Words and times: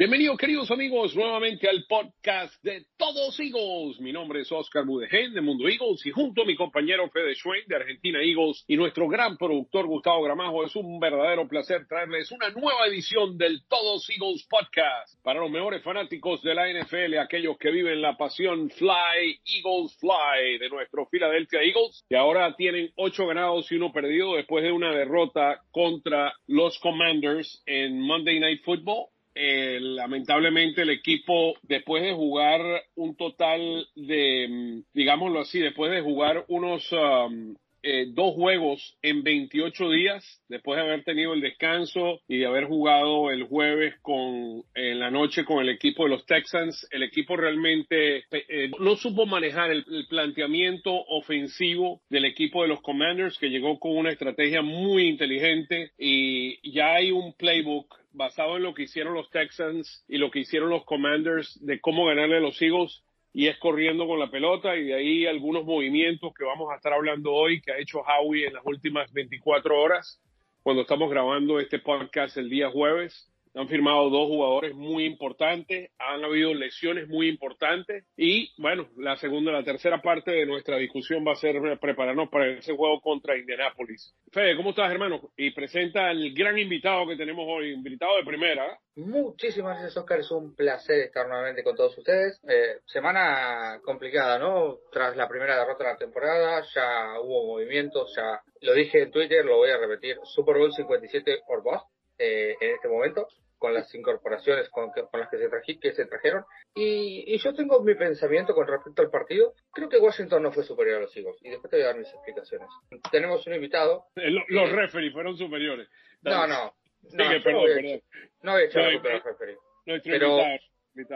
Bienvenidos 0.00 0.38
queridos 0.38 0.70
amigos 0.70 1.14
nuevamente 1.14 1.68
al 1.68 1.84
podcast 1.86 2.54
de 2.64 2.86
Todos 2.96 3.38
Eagles. 3.38 4.00
Mi 4.00 4.12
nombre 4.12 4.40
es 4.40 4.50
Oscar 4.50 4.86
Budegen 4.86 5.34
de 5.34 5.42
Mundo 5.42 5.68
Eagles 5.68 6.06
y 6.06 6.10
junto 6.10 6.40
a 6.40 6.46
mi 6.46 6.56
compañero 6.56 7.10
Fede 7.10 7.34
Schwein 7.34 7.64
de 7.66 7.76
Argentina 7.76 8.18
Eagles 8.22 8.64
y 8.66 8.78
nuestro 8.78 9.08
gran 9.08 9.36
productor 9.36 9.86
Gustavo 9.86 10.22
Gramajo 10.22 10.64
es 10.64 10.74
un 10.74 10.98
verdadero 10.98 11.46
placer 11.46 11.86
traerles 11.86 12.32
una 12.32 12.48
nueva 12.48 12.86
edición 12.86 13.36
del 13.36 13.60
Todos 13.68 14.08
Eagles 14.08 14.46
podcast 14.48 15.22
para 15.22 15.40
los 15.40 15.50
mejores 15.50 15.82
fanáticos 15.82 16.40
de 16.40 16.54
la 16.54 16.72
NFL, 16.72 17.18
aquellos 17.18 17.58
que 17.58 17.70
viven 17.70 18.00
la 18.00 18.16
pasión 18.16 18.70
Fly 18.70 19.38
Eagles 19.44 19.98
Fly 19.98 20.60
de 20.60 20.70
nuestro 20.70 21.10
Philadelphia 21.10 21.60
Eagles 21.60 22.06
que 22.08 22.16
ahora 22.16 22.56
tienen 22.56 22.90
ocho 22.96 23.26
ganados 23.26 23.70
y 23.70 23.74
uno 23.74 23.92
perdido 23.92 24.36
después 24.36 24.64
de 24.64 24.72
una 24.72 24.94
derrota 24.94 25.60
contra 25.70 26.32
los 26.46 26.78
Commanders 26.78 27.62
en 27.66 28.00
Monday 28.00 28.40
Night 28.40 28.62
Football 28.64 29.08
eh, 29.42 29.78
lamentablemente 29.80 30.82
el 30.82 30.90
equipo, 30.90 31.54
después 31.62 32.02
de 32.02 32.12
jugar 32.12 32.60
un 32.94 33.16
total 33.16 33.86
de, 33.94 34.46
mm, 34.46 34.82
digámoslo 34.92 35.40
así, 35.40 35.60
después 35.60 35.90
de 35.90 36.02
jugar 36.02 36.44
unos 36.48 36.86
um, 36.92 37.54
eh, 37.82 38.04
dos 38.10 38.34
juegos 38.34 38.98
en 39.00 39.22
28 39.22 39.88
días, 39.88 40.42
después 40.50 40.76
de 40.76 40.82
haber 40.82 41.04
tenido 41.04 41.32
el 41.32 41.40
descanso 41.40 42.20
y 42.28 42.36
de 42.36 42.44
haber 42.44 42.66
jugado 42.66 43.30
el 43.30 43.44
jueves 43.44 43.94
con, 44.02 44.62
en 44.74 44.98
la 44.98 45.10
noche 45.10 45.46
con 45.46 45.62
el 45.62 45.70
equipo 45.70 46.04
de 46.04 46.10
los 46.10 46.26
Texans, 46.26 46.86
el 46.90 47.02
equipo 47.02 47.34
realmente 47.34 48.24
eh, 48.30 48.70
no 48.78 48.96
supo 48.96 49.24
manejar 49.24 49.70
el, 49.70 49.86
el 49.88 50.06
planteamiento 50.06 50.92
ofensivo 50.92 52.02
del 52.10 52.26
equipo 52.26 52.60
de 52.60 52.68
los 52.68 52.82
Commanders, 52.82 53.38
que 53.38 53.48
llegó 53.48 53.78
con 53.78 53.96
una 53.96 54.10
estrategia 54.10 54.60
muy 54.60 55.08
inteligente 55.08 55.92
y 55.96 56.70
ya 56.70 56.96
hay 56.96 57.10
un 57.10 57.32
playbook 57.32 57.99
basado 58.12 58.56
en 58.56 58.62
lo 58.62 58.74
que 58.74 58.84
hicieron 58.84 59.14
los 59.14 59.30
Texans 59.30 60.04
y 60.08 60.18
lo 60.18 60.30
que 60.30 60.40
hicieron 60.40 60.70
los 60.70 60.84
Commanders 60.84 61.58
de 61.64 61.80
cómo 61.80 62.06
ganarle 62.06 62.38
a 62.38 62.40
los 62.40 62.60
Eagles 62.60 63.02
y 63.32 63.46
es 63.46 63.58
corriendo 63.58 64.06
con 64.06 64.18
la 64.18 64.30
pelota 64.30 64.76
y 64.76 64.84
de 64.84 64.94
ahí 64.94 65.26
algunos 65.26 65.64
movimientos 65.64 66.32
que 66.34 66.44
vamos 66.44 66.70
a 66.72 66.76
estar 66.76 66.92
hablando 66.92 67.32
hoy 67.32 67.60
que 67.60 67.72
ha 67.72 67.78
hecho 67.78 68.00
Howie 68.00 68.46
en 68.46 68.54
las 68.54 68.66
últimas 68.66 69.12
24 69.12 69.80
horas 69.80 70.20
cuando 70.62 70.82
estamos 70.82 71.10
grabando 71.10 71.60
este 71.60 71.78
podcast 71.78 72.36
el 72.36 72.50
día 72.50 72.70
jueves 72.70 73.30
han 73.54 73.68
firmado 73.68 74.10
dos 74.10 74.28
jugadores 74.28 74.74
muy 74.74 75.04
importantes, 75.04 75.90
han 75.98 76.24
habido 76.24 76.54
lesiones 76.54 77.08
muy 77.08 77.28
importantes 77.28 78.04
y 78.16 78.52
bueno, 78.58 78.88
la 78.96 79.16
segunda, 79.16 79.52
la 79.52 79.64
tercera 79.64 80.00
parte 80.00 80.30
de 80.30 80.46
nuestra 80.46 80.76
discusión 80.76 81.24
va 81.26 81.32
a 81.32 81.36
ser 81.36 81.56
prepararnos 81.80 82.28
para 82.28 82.48
ese 82.48 82.74
juego 82.74 83.00
contra 83.00 83.36
Indianapolis. 83.36 84.14
Fede, 84.32 84.56
¿cómo 84.56 84.70
estás 84.70 84.90
hermano? 84.90 85.32
Y 85.36 85.50
presenta 85.50 86.08
al 86.08 86.32
gran 86.32 86.58
invitado 86.58 87.06
que 87.08 87.16
tenemos 87.16 87.44
hoy, 87.48 87.72
invitado 87.72 88.16
de 88.16 88.24
primera. 88.24 88.78
Muchísimas 88.96 89.78
gracias 89.78 89.96
Oscar, 89.96 90.20
es 90.20 90.30
un 90.30 90.54
placer 90.54 91.00
estar 91.00 91.26
nuevamente 91.26 91.64
con 91.64 91.74
todos 91.74 91.96
ustedes. 91.96 92.40
Eh, 92.48 92.80
semana 92.86 93.80
complicada, 93.84 94.38
¿no? 94.38 94.78
Tras 94.92 95.16
la 95.16 95.28
primera 95.28 95.58
derrota 95.58 95.84
de 95.84 95.90
la 95.90 95.98
temporada, 95.98 96.62
ya 96.74 97.20
hubo 97.20 97.46
movimientos, 97.46 98.14
ya 98.16 98.40
lo 98.60 98.74
dije 98.74 99.02
en 99.02 99.10
Twitter, 99.10 99.44
lo 99.44 99.56
voy 99.56 99.70
a 99.70 99.78
repetir, 99.78 100.18
Super 100.24 100.58
Bowl 100.58 100.72
57 100.72 101.40
or 101.48 101.62
bust 101.62 101.86
eh, 102.20 102.54
en 102.60 102.74
este 102.74 102.88
momento, 102.88 103.26
con 103.56 103.74
las 103.74 103.94
incorporaciones 103.94 104.68
con, 104.70 104.90
con 104.90 105.20
las 105.20 105.28
que 105.30 105.38
se, 105.38 105.78
que 105.78 105.92
se 105.92 106.06
trajeron. 106.06 106.44
Y, 106.74 107.38
yo 107.38 107.54
tengo 107.54 107.80
mi 107.82 107.94
pensamiento 107.94 108.54
con 108.54 108.66
respecto 108.66 109.02
al 109.02 109.10
partido. 109.10 109.54
Creo 109.72 109.88
que 109.88 109.98
Washington 109.98 110.42
no 110.42 110.52
fue 110.52 110.64
superior 110.64 110.98
a 110.98 111.00
los 111.00 111.16
Eagles. 111.16 111.36
Y 111.42 111.50
después 111.50 111.70
te 111.70 111.76
voy 111.76 111.84
a 111.84 111.88
dar 111.88 111.98
mis 111.98 112.08
explicaciones. 112.08 112.68
Tenemos 113.10 113.46
un 113.46 113.54
invitado. 113.54 114.06
Eh, 114.16 114.30
los 114.48 114.70
eh, 114.70 114.72
referees 114.72 115.12
fueron 115.12 115.36
superiores. 115.36 115.88
No, 116.22 116.46
no. 116.46 116.74
No, 117.12 117.32
no, 117.32 117.42
perdón, 117.42 117.64
perdón. 117.64 118.00
no 118.42 118.52
voy 118.52 118.62
a 118.62 118.64
echar 118.66 118.82
la 118.82 118.92
culpa 118.92 119.08
a 119.08 119.12
los 119.14 119.24
referees. 119.24 119.58
Pero 120.04 120.38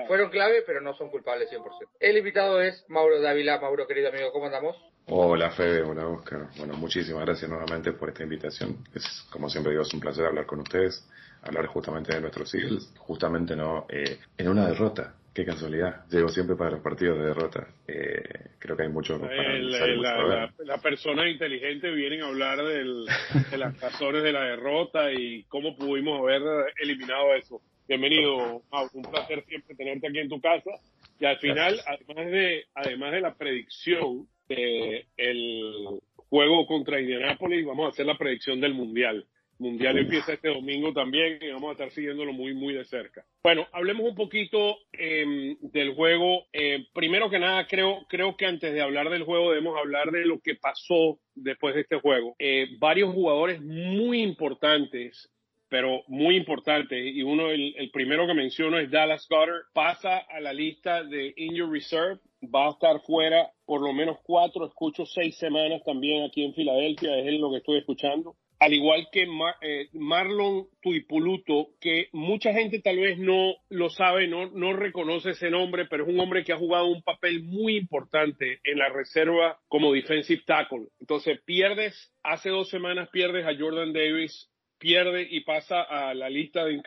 fueron 0.07 0.31
clave, 0.31 0.63
pero 0.67 0.81
no 0.81 0.95
son 0.95 1.11
culpables 1.11 1.51
100%. 1.51 1.63
El 2.01 2.17
invitado 2.17 2.61
es 2.61 2.85
Mauro 2.89 3.21
Dávila. 3.21 3.59
Mauro, 3.61 3.87
querido 3.87 4.09
amigo, 4.09 4.33
¿cómo 4.33 4.47
andamos? 4.47 4.77
Hola 5.07 5.51
Fede, 5.51 5.83
hola 5.83 6.07
Oscar. 6.09 6.49
Bueno, 6.57 6.75
muchísimas 6.75 7.27
gracias 7.27 7.51
nuevamente 7.51 7.93
por 7.93 8.09
esta 8.09 8.23
invitación. 8.23 8.79
Es, 8.95 9.27
como 9.31 9.51
siempre 9.51 9.73
digo, 9.73 9.83
es 9.83 9.93
un 9.93 10.01
placer 10.01 10.25
hablar 10.25 10.47
con 10.47 10.61
ustedes, 10.61 11.07
hablar 11.43 11.67
justamente 11.67 12.15
de 12.15 12.23
nuestros 12.23 12.55
Eagles, 12.55 12.91
justamente 12.97 13.55
no 13.55 13.87
eh, 13.91 14.19
en 14.39 14.49
una 14.49 14.67
derrota. 14.67 15.15
Qué 15.35 15.45
casualidad. 15.45 16.07
Llego 16.09 16.29
siempre 16.29 16.57
para 16.57 16.71
los 16.71 16.81
partidos 16.81 17.19
de 17.19 17.25
derrota. 17.25 17.67
Eh, 17.87 18.23
creo 18.59 18.77
que 18.77 18.85
hay 18.85 18.89
mucho 18.89 19.21
para 19.21 19.59
la, 19.59 20.53
la, 20.59 20.79
persona 20.79 21.29
inteligente 21.29 21.91
vienen 21.91 22.23
a 22.23 22.29
hablar 22.29 22.65
del, 22.65 23.05
de 23.51 23.59
las 23.59 23.79
razones 23.81 24.23
de 24.23 24.33
la 24.33 24.45
derrota 24.45 25.13
y 25.13 25.43
cómo 25.45 25.77
pudimos 25.77 26.21
haber 26.21 26.73
eliminado 26.81 27.35
eso. 27.35 27.61
Bienvenido, 27.87 28.63
Mau. 28.71 28.89
Un 28.95 29.03
placer 29.03 29.45
siempre 29.47 29.75
tenerte 29.75 30.09
aquí 30.09 30.21
en 30.21 30.29
tu 30.29 30.41
casa. 30.41 30.71
Y 31.19 31.27
al 31.27 31.39
final, 31.39 31.81
además 31.85 32.27
de, 32.31 32.65
además 32.75 33.13
de 33.13 33.21
la 33.21 33.35
predicción 33.35 34.29
el 34.49 36.01
juego 36.29 36.67
contra 36.67 37.01
Indianapolis, 37.01 37.65
vamos 37.65 37.87
a 37.87 37.89
hacer 37.91 38.07
la 38.07 38.19
predicción 38.19 38.61
del 38.61 38.75
Mundial. 38.75 39.27
Mundial 39.59 39.99
empieza 39.99 40.33
este 40.33 40.49
domingo 40.49 40.93
también 40.93 41.39
y 41.41 41.49
vamos 41.49 41.69
a 41.69 41.73
estar 41.73 41.91
siguiéndolo 41.91 42.33
muy, 42.33 42.55
muy 42.55 42.75
de 42.75 42.85
cerca. 42.85 43.25
Bueno, 43.43 43.67
hablemos 43.73 44.09
un 44.09 44.15
poquito 44.15 44.79
eh, 44.93 45.57
del 45.61 45.95
juego. 45.95 46.47
Eh, 46.53 46.87
primero 46.93 47.31
que 47.31 47.39
nada, 47.39 47.67
creo, 47.67 48.05
creo 48.09 48.37
que 48.37 48.47
antes 48.47 48.73
de 48.73 48.83
hablar 48.83 49.11
del 49.11 49.23
juego 49.23 49.51
debemos 49.51 49.79
hablar 49.79 50.11
de 50.11 50.27
lo 50.27 50.41
que 50.41 50.57
pasó 50.57 51.21
después 51.35 51.75
de 51.75 51.83
este 51.83 52.01
juego. 52.01 52.35
Eh, 52.39 52.69
varios 52.79 53.13
jugadores 53.13 53.61
muy 53.61 54.23
importantes 54.23 55.31
pero 55.67 56.05
muy 56.07 56.37
importante, 56.37 56.97
y 56.97 57.25
uno, 57.25 57.51
el, 57.51 57.75
el, 57.77 57.91
primero 57.91 58.29
que 58.29 58.35
menciono 58.35 58.79
es 58.79 58.93
Dallas 58.93 59.27
Goddard, 59.29 59.63
pasa 59.73 60.19
a 60.19 60.39
la 60.39 60.53
lista 60.53 61.03
de 61.03 61.35
Injury 61.37 61.81
Reserve, 61.81 62.21
va 62.53 62.67
a 62.67 62.71
estar 62.71 63.01
fuera 63.03 63.51
por 63.67 63.81
lo 63.81 63.93
menos 63.93 64.19
cuatro, 64.23 64.67
escucho 64.67 65.07
seis 65.07 65.37
semanas 65.39 65.83
también 65.85 66.25
aquí 66.25 66.45
en 66.45 66.55
Filadelfia, 66.55 67.17
es 67.19 67.41
lo 67.41 67.51
que 67.51 67.59
estoy 67.59 67.79
escuchando. 67.79 68.37
Al 68.61 68.73
igual 68.73 69.09
que 69.11 69.27
eh, 69.63 69.89
Marlon 69.93 70.69
Tuipuluto, 70.81 71.71
que 71.81 72.09
mucha 72.13 72.53
gente 72.53 72.81
tal 72.81 72.99
vez 72.99 73.19
no 73.19 73.57
lo 73.69 73.91
sabe, 73.91 74.29
no, 74.29 74.51
no 74.51 74.73
reconoce 74.73 75.31
ese 75.31 75.51
nombre, 75.51 75.87
pero 75.87 76.05
es 76.05 76.09
un 76.09 76.21
hombre 76.21 76.45
que 76.45 76.53
ha 76.53 76.59
jugado 76.59 76.87
un 76.87 77.03
papel 77.03 77.43
muy 77.43 77.77
importante 77.77 78.61
en 78.63 78.79
la 78.79 78.89
reserva 78.89 79.59
como 79.69 79.93
defensive 79.93 80.43
tackle. 80.47 80.87
Entonces 81.01 81.41
pierdes, 81.45 82.13
hace 82.23 82.51
dos 82.51 82.71
semanas 82.71 83.09
pierdes 83.11 83.45
a 83.45 83.59
Jordan 83.59 83.93
Davis, 83.93 84.51
pierde 84.79 85.27
y 85.29 85.41
pasa 85.41 85.83
a 85.83 86.15
la 86.15 86.31
lista 86.31 86.65
de, 86.65 86.81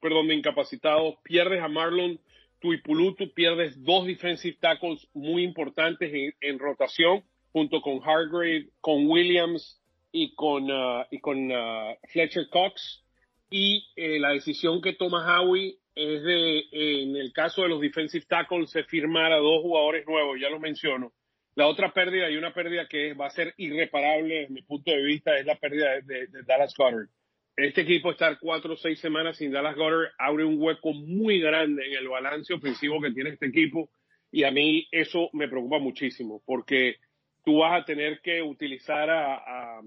perdón, 0.00 0.28
de 0.28 0.34
incapacitados, 0.34 1.16
pierdes 1.24 1.62
a 1.62 1.68
Marlon 1.68 2.20
Tuipulutu, 2.64 3.30
pierdes 3.34 3.74
dos 3.84 4.06
defensive 4.06 4.56
tackles 4.58 5.06
muy 5.12 5.44
importantes 5.44 6.10
en, 6.40 6.58
rotación, 6.58 7.22
junto 7.52 7.82
con 7.82 8.00
Hargrave, 8.02 8.70
con 8.80 9.06
Williams 9.06 9.82
y 10.10 10.34
con, 10.34 10.70
uh, 10.70 11.04
y 11.10 11.18
uh, 11.18 11.94
Fletcher 12.08 12.48
Cox. 12.48 13.04
Y 13.50 13.86
eh, 13.96 14.18
la 14.18 14.30
decisión 14.30 14.80
que 14.80 14.94
toma 14.94 15.26
Howie 15.26 15.76
es 15.94 16.22
de, 16.22 16.64
en 16.72 17.16
el 17.16 17.34
caso 17.34 17.60
de 17.60 17.68
los 17.68 17.82
defensive 17.82 18.24
tackles, 18.26 18.70
se 18.70 18.82
firmar 18.84 19.30
a 19.30 19.36
dos 19.36 19.60
jugadores 19.60 20.06
nuevos, 20.06 20.40
ya 20.40 20.48
lo 20.48 20.58
menciono. 20.58 21.12
La 21.56 21.66
otra 21.66 21.92
pérdida 21.92 22.30
y 22.30 22.36
una 22.38 22.54
pérdida 22.54 22.88
que 22.88 23.12
va 23.12 23.26
a 23.26 23.30
ser 23.30 23.52
irreparable 23.58 24.36
desde 24.36 24.54
mi 24.54 24.62
punto 24.62 24.90
de 24.90 25.02
vista 25.02 25.36
es 25.36 25.44
la 25.44 25.56
pérdida 25.56 26.00
de, 26.00 26.28
de 26.28 26.42
Dallas 26.44 26.72
Goddard 26.74 27.10
este 27.56 27.82
equipo 27.82 28.10
estar 28.10 28.38
cuatro 28.40 28.74
o 28.74 28.76
seis 28.76 28.98
semanas 29.00 29.36
sin 29.36 29.52
Dallas 29.52 29.76
Goddard 29.76 30.10
abre 30.18 30.44
un 30.44 30.60
hueco 30.60 30.92
muy 30.92 31.40
grande 31.40 31.86
en 31.86 31.94
el 31.94 32.08
balance 32.08 32.52
ofensivo 32.52 33.00
que 33.00 33.12
tiene 33.12 33.30
este 33.30 33.46
equipo 33.46 33.90
y 34.32 34.42
a 34.44 34.50
mí 34.50 34.88
eso 34.90 35.30
me 35.32 35.48
preocupa 35.48 35.78
muchísimo 35.78 36.42
porque 36.44 36.96
tú 37.44 37.58
vas 37.58 37.80
a 37.80 37.84
tener 37.84 38.20
que 38.20 38.42
utilizar 38.42 39.08
a, 39.10 39.80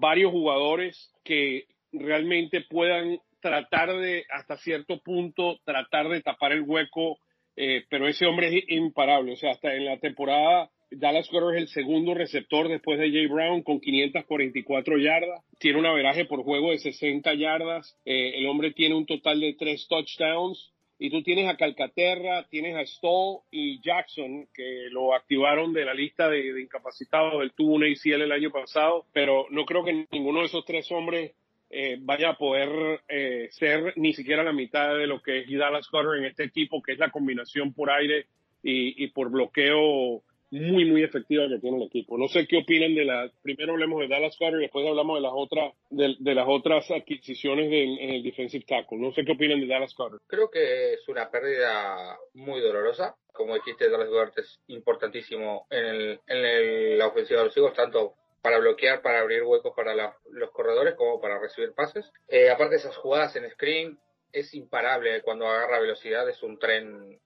varios 0.00 0.32
jugadores 0.32 1.12
que 1.22 1.66
realmente 1.92 2.62
puedan 2.68 3.18
tratar 3.40 3.96
de, 3.96 4.24
hasta 4.30 4.56
cierto 4.56 5.00
punto, 5.00 5.60
tratar 5.64 6.08
de 6.08 6.22
tapar 6.22 6.52
el 6.52 6.62
hueco, 6.62 7.18
eh, 7.56 7.84
pero 7.88 8.08
ese 8.08 8.26
hombre 8.26 8.48
es 8.48 8.64
imparable, 8.68 9.32
o 9.32 9.36
sea, 9.36 9.52
hasta 9.52 9.74
en 9.74 9.84
la 9.84 9.98
temporada 9.98 10.70
Dallas 10.90 11.28
Goddard 11.30 11.56
es 11.56 11.62
el 11.62 11.68
segundo 11.68 12.14
receptor 12.14 12.68
después 12.68 12.98
de 12.98 13.10
Jay 13.10 13.26
Brown 13.26 13.62
con 13.62 13.80
544 13.80 14.98
yardas. 14.98 15.44
Tiene 15.58 15.78
un 15.78 15.86
averaje 15.86 16.24
por 16.24 16.42
juego 16.42 16.70
de 16.70 16.78
60 16.78 17.34
yardas. 17.34 17.98
Eh, 18.04 18.32
el 18.36 18.46
hombre 18.46 18.72
tiene 18.72 18.94
un 18.94 19.04
total 19.04 19.40
de 19.40 19.54
tres 19.54 19.86
touchdowns. 19.88 20.72
Y 21.00 21.10
tú 21.10 21.22
tienes 21.22 21.48
a 21.48 21.56
Calcaterra, 21.56 22.44
tienes 22.48 22.74
a 22.74 22.84
Stoll 22.84 23.42
y 23.52 23.80
Jackson, 23.82 24.48
que 24.52 24.88
lo 24.90 25.14
activaron 25.14 25.72
de 25.72 25.84
la 25.84 25.94
lista 25.94 26.28
de, 26.28 26.60
incapacitados. 26.60 27.40
Él 27.42 27.52
tuvo 27.54 27.74
un 27.74 27.84
ACL 27.84 28.22
el 28.22 28.32
año 28.32 28.50
pasado, 28.50 29.04
pero 29.12 29.46
no 29.50 29.64
creo 29.64 29.84
que 29.84 30.06
ninguno 30.10 30.40
de 30.40 30.46
esos 30.46 30.64
tres 30.64 30.90
hombres 30.90 31.32
eh, 31.70 31.98
vaya 32.00 32.30
a 32.30 32.36
poder 32.38 33.02
eh, 33.08 33.46
ser 33.52 33.92
ni 33.96 34.12
siquiera 34.12 34.42
la 34.42 34.52
mitad 34.52 34.96
de 34.96 35.06
lo 35.06 35.22
que 35.22 35.40
es 35.40 35.50
Dallas 35.50 35.88
Goddard 35.88 36.18
en 36.18 36.24
este 36.24 36.44
equipo, 36.44 36.82
que 36.82 36.92
es 36.92 36.98
la 36.98 37.10
combinación 37.10 37.74
por 37.74 37.90
aire 37.90 38.26
y 38.60 39.06
por 39.08 39.30
bloqueo 39.30 40.24
muy, 40.50 40.84
muy 40.84 41.02
efectiva 41.02 41.48
que 41.48 41.58
tiene 41.58 41.76
el 41.76 41.84
equipo. 41.84 42.16
No 42.16 42.28
sé 42.28 42.46
qué 42.46 42.58
opinan 42.58 42.94
de 42.94 43.04
la, 43.04 43.30
primero 43.42 43.72
hablemos 43.72 44.00
de 44.00 44.08
Dallas 44.08 44.36
Carter 44.38 44.58
y 44.58 44.62
después 44.62 44.86
hablamos 44.86 45.16
de 45.16 45.22
las 45.22 45.32
otras, 45.34 45.74
de, 45.90 46.34
las 46.34 46.46
otras 46.48 46.90
adquisiciones 46.90 47.66
en 47.66 48.10
el 48.10 48.22
defensive 48.22 48.64
tackle. 48.66 48.98
No 48.98 49.12
sé 49.12 49.24
qué 49.24 49.32
opinan 49.32 49.60
de 49.60 49.66
Dallas 49.66 49.94
Carter. 49.94 50.20
Creo 50.26 50.50
que 50.50 50.94
es 50.94 51.08
una 51.08 51.30
pérdida 51.30 52.18
muy 52.34 52.60
dolorosa. 52.60 53.14
Como 53.32 53.54
dijiste, 53.54 53.90
Dallas 53.90 54.08
Carter 54.10 54.44
es 54.44 54.60
importantísimo 54.68 55.66
en, 55.70 55.84
el, 55.84 56.20
en 56.26 56.98
la 56.98 57.06
ofensiva 57.08 57.40
de 57.40 57.46
los 57.46 57.56
hijos, 57.56 57.74
tanto 57.74 58.14
para 58.42 58.58
bloquear, 58.58 59.02
para 59.02 59.20
abrir 59.20 59.42
huecos 59.42 59.72
para 59.76 59.94
los 60.30 60.50
corredores 60.52 60.94
como 60.94 61.20
para 61.20 61.38
recibir 61.38 61.72
pases. 61.74 62.10
Eh, 62.28 62.50
aparte 62.50 62.76
de 62.76 62.80
esas 62.80 62.96
jugadas 62.96 63.36
en 63.36 63.48
screen, 63.50 63.98
es 64.32 64.54
imparable 64.54 65.22
cuando 65.22 65.46
agarra 65.46 65.80
velocidad, 65.80 66.28
es 66.28 66.42
un 66.42 66.58
tren 66.58 67.18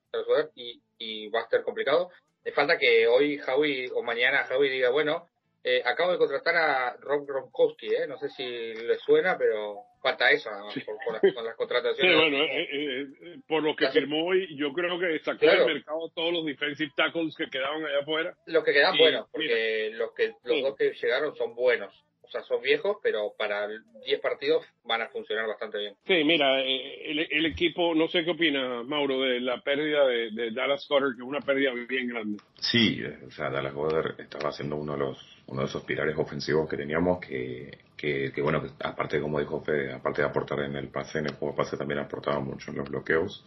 y, 0.54 0.82
y 0.98 1.28
va 1.28 1.40
a 1.40 1.42
estar 1.44 1.62
complicado. 1.62 2.10
Le 2.44 2.52
falta 2.52 2.78
que 2.78 3.06
hoy 3.06 3.38
Javi 3.38 3.88
o 3.94 4.02
mañana 4.02 4.44
Javi 4.44 4.68
diga, 4.68 4.90
bueno, 4.90 5.28
eh, 5.64 5.80
acabo 5.84 6.12
de 6.12 6.18
contratar 6.18 6.56
a 6.56 6.96
Rob 6.98 7.24
Gronkowski, 7.24 7.86
¿eh? 7.86 8.06
no 8.08 8.18
sé 8.18 8.28
si 8.30 8.44
le 8.44 8.98
suena, 8.98 9.38
pero 9.38 9.76
falta 10.02 10.28
eso 10.32 10.50
por, 10.84 11.34
con 11.34 11.44
las 11.44 11.56
contrataciones. 11.56 12.12
Sí, 12.12 12.18
bueno, 12.18 12.44
eh, 12.44 12.68
eh, 12.72 13.36
por 13.46 13.62
lo 13.62 13.76
que 13.76 13.88
firmó 13.90 14.26
hoy, 14.26 14.48
yo 14.56 14.72
creo 14.72 14.98
que 14.98 15.20
sacó 15.20 15.46
del 15.46 15.66
mercado 15.66 16.10
todos 16.14 16.32
los 16.32 16.44
defensive 16.44 16.90
tackles 16.96 17.36
que 17.36 17.48
quedaban 17.48 17.84
allá 17.84 18.00
afuera. 18.00 18.34
Los 18.46 18.64
que 18.64 18.72
quedan 18.72 18.98
buenos, 18.98 19.28
porque 19.30 19.90
los 19.92 20.12
que 20.14 20.32
los 20.42 20.62
dos 20.62 20.76
que 20.76 20.92
llegaron 21.00 21.36
son 21.36 21.54
buenos 21.54 21.94
o 22.32 22.38
sea, 22.38 22.42
son 22.44 22.62
viejos, 22.62 22.96
pero 23.02 23.34
para 23.36 23.68
10 23.68 24.20
partidos 24.20 24.64
van 24.84 25.02
a 25.02 25.08
funcionar 25.08 25.46
bastante 25.46 25.78
bien. 25.78 25.94
Sí, 26.06 26.24
mira, 26.24 26.62
eh, 26.62 27.28
el, 27.30 27.44
equipo, 27.44 27.94
no 27.94 28.08
sé 28.08 28.24
qué 28.24 28.30
opina 28.30 28.82
Mauro 28.84 29.20
de 29.20 29.38
la 29.40 29.60
pérdida 29.60 30.06
de, 30.06 30.50
Dallas 30.50 30.86
Goddard, 30.88 31.14
que 31.14 31.22
es 31.22 31.28
una 31.28 31.40
pérdida 31.40 31.72
bien 31.86 32.08
grande. 32.08 32.38
Sí, 32.58 33.02
o 33.26 33.30
sea, 33.30 33.50
Dallas 33.50 33.74
Goddard 33.74 34.18
estaba 34.18 34.50
siendo 34.50 34.76
uno 34.76 34.94
de 34.94 34.98
los 35.00 35.42
uno 35.48 35.60
de 35.60 35.66
esos 35.66 35.84
pilares 35.84 36.16
ofensivos 36.16 36.66
que 36.70 36.78
teníamos 36.78 37.20
que, 37.20 37.78
que, 37.96 38.32
bueno, 38.40 38.62
aparte, 38.82 39.20
como 39.20 39.38
dijo 39.38 39.60
Fede, 39.60 39.92
aparte 39.92 40.22
de 40.22 40.28
aportar 40.28 40.60
en 40.60 40.76
el 40.76 40.88
pase, 40.88 41.18
en 41.18 41.26
el 41.26 41.34
juego 41.34 41.52
de 41.52 41.58
pase 41.58 41.76
también 41.76 42.00
aportaba 42.00 42.40
mucho 42.40 42.70
en 42.70 42.78
los 42.78 42.88
bloqueos. 42.88 43.44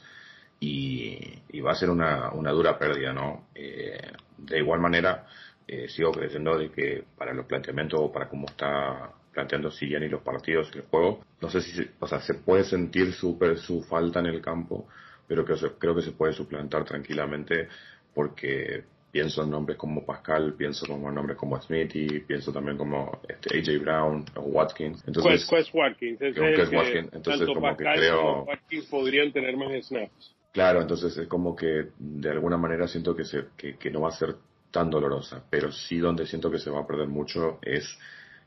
Y, 0.60 1.60
va 1.62 1.72
a 1.72 1.76
ser 1.76 1.90
una, 1.90 2.32
una 2.32 2.52
dura 2.52 2.78
pérdida, 2.78 3.12
¿no? 3.12 3.48
Eh, 3.56 4.00
de 4.38 4.60
igual 4.60 4.80
manera, 4.80 5.26
eh, 5.68 5.88
sigo 5.90 6.12
creyendo 6.12 6.58
de 6.58 6.70
que 6.70 7.04
para 7.18 7.34
los 7.34 7.46
planteamientos 7.46 8.00
o 8.00 8.12
para 8.12 8.30
cómo 8.30 8.48
está 8.48 9.12
planteando 9.34 9.70
Siriani 9.70 10.08
los 10.08 10.22
partidos 10.22 10.72
y 10.74 10.78
el 10.78 10.86
juego, 10.86 11.24
no 11.42 11.50
sé 11.50 11.62
si, 11.62 11.86
o 12.00 12.08
sea, 12.08 12.22
se 12.22 12.36
puede 12.36 12.64
sentir 12.64 13.12
super, 13.14 13.58
su 13.58 13.84
falta 13.84 14.20
en 14.20 14.28
el 14.28 14.42
campo, 14.42 14.88
pero 15.28 15.44
creo, 15.44 15.58
creo 15.78 15.96
que 15.96 16.02
se 16.02 16.12
puede 16.12 16.34
suplantar 16.34 16.86
tranquilamente 16.86 17.68
porque 18.14 18.84
pienso 19.12 19.44
en 19.44 19.50
nombres 19.50 19.78
como 19.78 20.06
Pascal, 20.06 20.56
pienso 20.58 20.86
como 20.86 21.10
en 21.10 21.16
nombres 21.16 21.38
como 21.38 21.62
Smithy, 21.62 22.22
pienso 22.22 22.52
también 22.52 22.78
como 22.78 23.22
este 23.28 23.58
AJ 23.58 23.82
Brown 23.82 24.26
o 24.36 24.42
Watkins. 24.42 25.04
Entonces, 25.08 25.48
Quest, 25.50 25.74
Watkins, 25.74 26.22
es 26.22 26.38
Watkins. 26.38 27.14
Entonces, 27.14 27.48
como 27.48 27.78
que 27.78 27.84
creo... 27.84 28.44
Watkins 28.44 28.86
podrían 28.88 29.32
tener 29.32 29.56
más 29.58 29.72
snaps. 29.86 30.36
Claro, 30.52 30.82
entonces 30.82 31.18
es 31.18 31.28
como 31.28 31.56
que 31.56 31.88
de 31.98 32.30
alguna 32.30 32.58
manera 32.58 32.88
siento 32.88 33.16
que, 33.16 33.26
se, 33.26 33.46
que, 33.58 33.78
que 33.78 33.90
no 33.90 34.02
va 34.02 34.10
a 34.10 34.12
ser 34.12 34.36
tan 34.76 34.90
dolorosa, 34.90 35.42
pero 35.50 35.72
sí 35.72 36.00
donde 36.00 36.26
siento 36.26 36.52
que 36.52 36.60
se 36.60 36.70
va 36.70 36.82
a 36.82 36.86
perder 36.86 37.08
mucho 37.08 37.60
es 37.62 37.98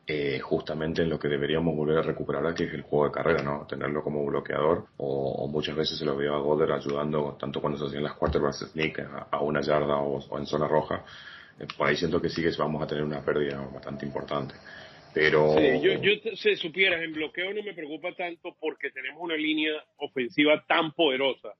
eh, 0.06 0.38
justamente 0.40 1.00
en 1.00 1.08
lo 1.08 1.18
que 1.18 1.26
deberíamos 1.26 1.74
volver 1.74 1.96
a 1.96 2.02
recuperar, 2.02 2.54
que 2.54 2.64
es 2.64 2.74
el 2.74 2.82
juego 2.82 3.06
de 3.06 3.12
carrera, 3.12 3.42
¿no? 3.42 3.66
Tenerlo 3.66 4.02
como 4.02 4.26
bloqueador, 4.26 4.88
o, 4.98 5.48
muchas 5.48 5.74
veces 5.74 5.98
se 5.98 6.04
lo 6.04 6.14
veo 6.18 6.34
a 6.34 6.40
Goddard 6.40 6.72
ayudando, 6.72 7.38
tanto 7.40 7.62
cuando 7.62 7.78
se 7.78 7.86
hacían 7.86 8.02
las 8.02 8.12
quarterbacks 8.12 8.70
sneak 8.72 9.00
a, 9.30 9.40
una 9.40 9.62
yarda 9.62 9.96
o, 9.96 10.38
en 10.38 10.44
zona 10.44 10.68
roja. 10.68 11.02
Eh, 11.58 11.66
por 11.74 11.88
ahí 11.88 11.96
siento 11.96 12.20
que 12.20 12.28
sí 12.28 12.42
que 12.42 12.50
vamos 12.58 12.82
a 12.82 12.86
tener 12.86 13.04
una 13.04 13.24
pérdida 13.24 13.58
bastante 13.72 14.04
importante. 14.04 14.54
Pero... 15.14 15.54
Sí, 15.56 15.80
yo, 15.80 15.94
yo 15.94 16.36
si 16.36 16.56
supieras, 16.56 17.02
en 17.02 17.14
bloqueo 17.14 17.54
no 17.54 17.62
me 17.62 17.72
preocupa 17.72 18.12
tanto 18.12 18.54
porque 18.60 18.90
tenemos 18.90 19.22
una 19.22 19.34
línea 19.34 19.72
ofensiva 19.96 20.62
tan 20.68 20.92
poderosa 20.92 21.54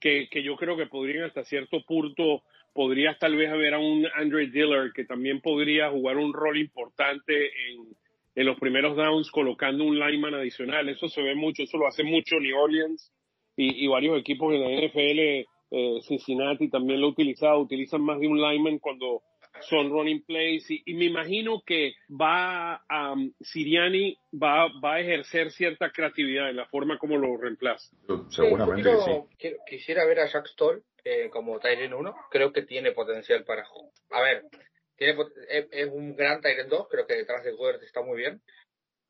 que, 0.00 0.28
que 0.28 0.42
yo 0.42 0.56
creo 0.56 0.76
que 0.76 0.86
podrían 0.86 1.26
hasta 1.26 1.44
cierto 1.44 1.84
punto 1.86 2.42
podrías 2.78 3.18
tal 3.18 3.34
vez 3.34 3.50
ver 3.50 3.74
a 3.74 3.80
un 3.80 4.06
Andre 4.14 4.46
Diller 4.50 4.92
que 4.94 5.04
también 5.04 5.40
podría 5.40 5.90
jugar 5.90 6.16
un 6.16 6.32
rol 6.32 6.56
importante 6.56 7.46
en, 7.46 7.88
en 8.36 8.46
los 8.46 8.56
primeros 8.60 8.96
downs 8.96 9.32
colocando 9.32 9.82
un 9.82 9.98
lineman 9.98 10.34
adicional. 10.34 10.88
Eso 10.88 11.08
se 11.08 11.20
ve 11.20 11.34
mucho, 11.34 11.64
eso 11.64 11.76
lo 11.76 11.88
hace 11.88 12.04
mucho 12.04 12.38
New 12.38 12.56
Orleans 12.56 13.12
y, 13.56 13.84
y 13.84 13.88
varios 13.88 14.16
equipos 14.20 14.54
en 14.54 14.60
la 14.60 14.68
NFL, 14.68 15.18
eh, 15.72 15.98
Cincinnati 16.06 16.70
también 16.70 17.00
lo 17.00 17.08
ha 17.08 17.10
utilizado, 17.10 17.58
utilizan 17.58 18.00
más 18.00 18.20
de 18.20 18.28
un 18.28 18.40
lineman 18.40 18.78
cuando 18.78 19.22
son 19.62 19.90
running 19.90 20.22
plays 20.24 20.64
y, 20.70 20.94
me 20.94 21.06
imagino 21.06 21.60
que 21.66 21.94
va 22.08 22.76
a 22.88 23.12
um, 23.12 23.32
Siriani 23.40 24.16
va, 24.32 24.68
va 24.80 24.94
a 24.94 25.00
ejercer 25.00 25.50
cierta 25.50 25.90
creatividad 25.90 26.48
en 26.48 26.58
la 26.58 26.66
forma 26.66 26.96
como 26.96 27.16
lo 27.16 27.36
reemplaza. 27.36 27.90
Seguramente 28.28 28.88
sí. 28.98 29.50
Quisiera 29.68 30.06
ver 30.06 30.20
a 30.20 30.30
Jack 30.32 30.46
Stoll 30.46 30.84
eh, 31.04 31.28
como 31.30 31.58
Tyrion 31.58 31.94
1, 31.94 32.14
creo 32.30 32.52
que 32.52 32.62
tiene 32.62 32.92
potencial 32.92 33.44
para 33.44 33.64
A 34.10 34.22
ver, 34.22 34.44
tiene 34.96 35.16
es, 35.48 35.88
un 35.90 36.16
gran 36.16 36.40
Tyrion 36.40 36.68
2, 36.68 36.88
creo 36.88 37.06
que 37.06 37.14
detrás 37.14 37.44
de 37.44 37.52
Gobert 37.52 37.82
está 37.82 38.02
muy 38.02 38.18
bien. 38.18 38.40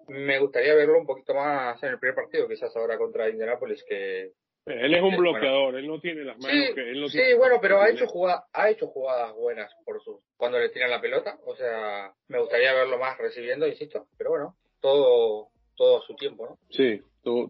Me 0.09 0.38
gustaría 0.38 0.75
verlo 0.75 0.99
un 0.99 1.07
poquito 1.07 1.35
más 1.35 1.83
en 1.83 1.90
el 1.90 1.99
primer 1.99 2.14
partido, 2.14 2.49
quizás 2.49 2.75
ahora 2.76 2.97
contra 2.97 3.28
Indianapolis, 3.28 3.85
que 3.87 4.33
él 4.68 4.95
es 4.95 5.02
un 5.02 5.16
bloqueador, 5.16 5.76
él 5.76 5.87
no 5.87 5.99
tiene 6.00 6.25
las 6.25 6.38
manos 6.38 6.66
sí, 6.68 6.75
que 6.75 6.90
él 6.90 7.00
no 7.00 7.09
Sí, 7.09 7.23
bueno, 7.37 7.59
pero 7.61 7.80
ha 7.80 7.88
hecho, 7.88 8.07
jugada, 8.07 8.45
ha 8.52 8.68
hecho 8.68 8.87
jugadas 8.87 9.35
buenas 9.35 9.73
por 9.85 10.02
su, 10.02 10.21
cuando 10.37 10.59
le 10.59 10.68
tiran 10.68 10.90
la 10.90 11.00
pelota. 11.00 11.38
O 11.47 11.57
sea, 11.57 12.12
me 12.28 12.38
gustaría 12.38 12.75
verlo 12.75 12.99
más 12.99 13.16
recibiendo, 13.16 13.66
insisto. 13.66 14.07
Pero 14.18 14.30
bueno, 14.30 14.57
todo, 14.80 15.49
todo 15.75 15.99
a 15.99 16.07
su 16.07 16.14
tiempo, 16.16 16.47
¿no? 16.47 16.59
Sí, 16.71 17.00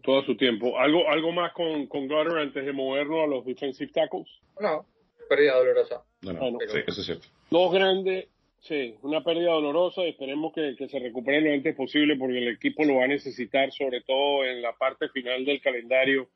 todo, 0.02 0.22
su 0.24 0.36
tiempo. 0.36 0.78
¿Algo, 0.78 1.08
algo 1.08 1.32
más 1.32 1.52
con, 1.52 1.86
con 1.86 2.10
antes 2.38 2.64
de 2.64 2.72
moverlo 2.72 3.22
a 3.22 3.26
los 3.26 3.44
defensive 3.44 3.92
tackles? 3.92 4.28
No, 4.60 4.84
pérdida 5.28 5.56
dolorosa. 5.56 6.02
No, 6.22 6.32
no, 6.32 6.58
sí, 6.66 6.78
eso 6.86 7.00
es 7.00 7.06
cierto. 7.06 7.26
Dos 7.50 7.72
grandes, 7.72 8.28
sí, 8.60 8.94
una 9.02 9.22
pérdida 9.22 9.52
dolorosa. 9.52 10.02
Esperemos 10.02 10.52
que, 10.52 10.74
que 10.76 10.88
se 10.88 10.98
recupere 10.98 11.40
lo 11.40 11.52
antes 11.52 11.74
posible 11.74 12.16
porque 12.16 12.38
el 12.38 12.48
equipo 12.48 12.84
lo 12.84 12.96
va 12.96 13.04
a 13.04 13.08
necesitar, 13.08 13.72
sobre 13.72 14.00
todo 14.02 14.44
en 14.44 14.62
la 14.62 14.72
parte 14.72 15.08
final 15.08 15.44
del 15.44 15.60
calendario 15.60 16.28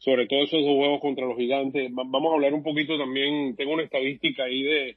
sobre 0.00 0.26
todo 0.26 0.44
esos 0.44 0.64
dos 0.64 0.76
juegos 0.76 1.00
contra 1.00 1.26
los 1.26 1.36
gigantes. 1.36 1.90
Vamos 1.92 2.32
a 2.32 2.34
hablar 2.34 2.54
un 2.54 2.62
poquito 2.62 2.98
también, 2.98 3.54
tengo 3.54 3.74
una 3.74 3.82
estadística 3.82 4.44
ahí 4.44 4.62
de 4.62 4.96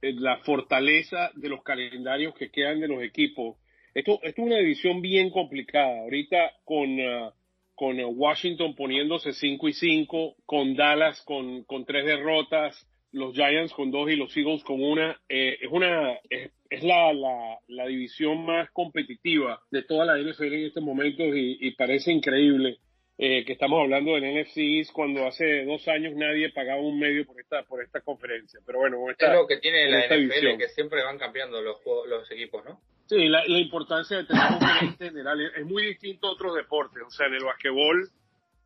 la 0.00 0.38
fortaleza 0.38 1.30
de 1.34 1.50
los 1.50 1.62
calendarios 1.62 2.34
que 2.34 2.50
quedan 2.50 2.80
de 2.80 2.88
los 2.88 3.02
equipos. 3.02 3.56
Esto, 3.94 4.20
esto 4.22 4.42
es 4.42 4.46
una 4.46 4.58
división 4.58 5.02
bien 5.02 5.30
complicada. 5.30 6.00
Ahorita 6.00 6.52
con, 6.64 7.00
uh, 7.00 7.32
con 7.74 7.98
Washington 7.98 8.74
poniéndose 8.74 9.32
5 9.32 9.68
y 9.68 9.72
5, 9.72 10.36
con 10.46 10.76
Dallas 10.76 11.22
con, 11.22 11.64
con 11.64 11.84
tres 11.84 12.04
derrotas, 12.04 12.86
los 13.12 13.34
Giants 13.34 13.72
con 13.72 13.90
dos 13.90 14.10
y 14.10 14.16
los 14.16 14.36
Eagles 14.36 14.62
con 14.62 14.82
una. 14.82 15.20
Eh, 15.28 15.58
es 15.60 15.68
una 15.70 16.18
es, 16.28 16.82
la, 16.82 17.12
la, 17.12 17.58
la, 17.66 17.86
división 17.86 18.44
más 18.46 18.70
competitiva 18.70 19.60
de 19.70 19.82
toda 19.82 20.04
la 20.04 20.18
NFL 20.18 20.52
en 20.54 20.66
estos 20.66 20.84
momentos 20.84 21.26
y, 21.34 21.58
y 21.60 21.72
parece 21.72 22.12
increíble 22.12 22.78
eh, 23.22 23.44
que 23.44 23.52
estamos 23.52 23.80
hablando 23.80 24.14
del 24.14 24.24
NFC 24.24 24.90
cuando 24.92 25.26
hace 25.26 25.64
dos 25.64 25.86
años 25.88 26.14
nadie 26.14 26.52
pagaba 26.52 26.80
un 26.80 26.98
medio 26.98 27.26
por 27.26 27.38
esta 27.40 27.64
por 27.64 27.82
esta 27.82 28.00
conferencia. 28.00 28.60
Pero 28.64 28.78
bueno, 28.78 29.10
esta, 29.10 29.26
es 29.26 29.34
lo 29.34 29.46
que 29.46 29.58
tiene 29.58 29.90
la 29.90 30.06
NFL, 30.06 30.56
que 30.58 30.68
siempre 30.68 31.02
van 31.02 31.18
cambiando 31.18 31.60
los, 31.60 31.76
los 32.06 32.30
equipos, 32.30 32.64
¿no? 32.64 32.80
Sí, 33.10 33.28
la, 33.28 33.44
importancia 33.58 34.18
de 34.18 34.24
tener 34.24 34.52
un 34.52 34.60
gerente 34.60 35.04
general 35.06 35.40
es, 35.40 35.66
muy 35.66 35.84
distinto 35.84 36.28
a 36.28 36.30
otros 36.30 36.54
deportes. 36.54 37.02
O 37.04 37.10
sea, 37.10 37.26
en 37.26 37.34
el 37.34 37.44
basquetbol 37.44 38.08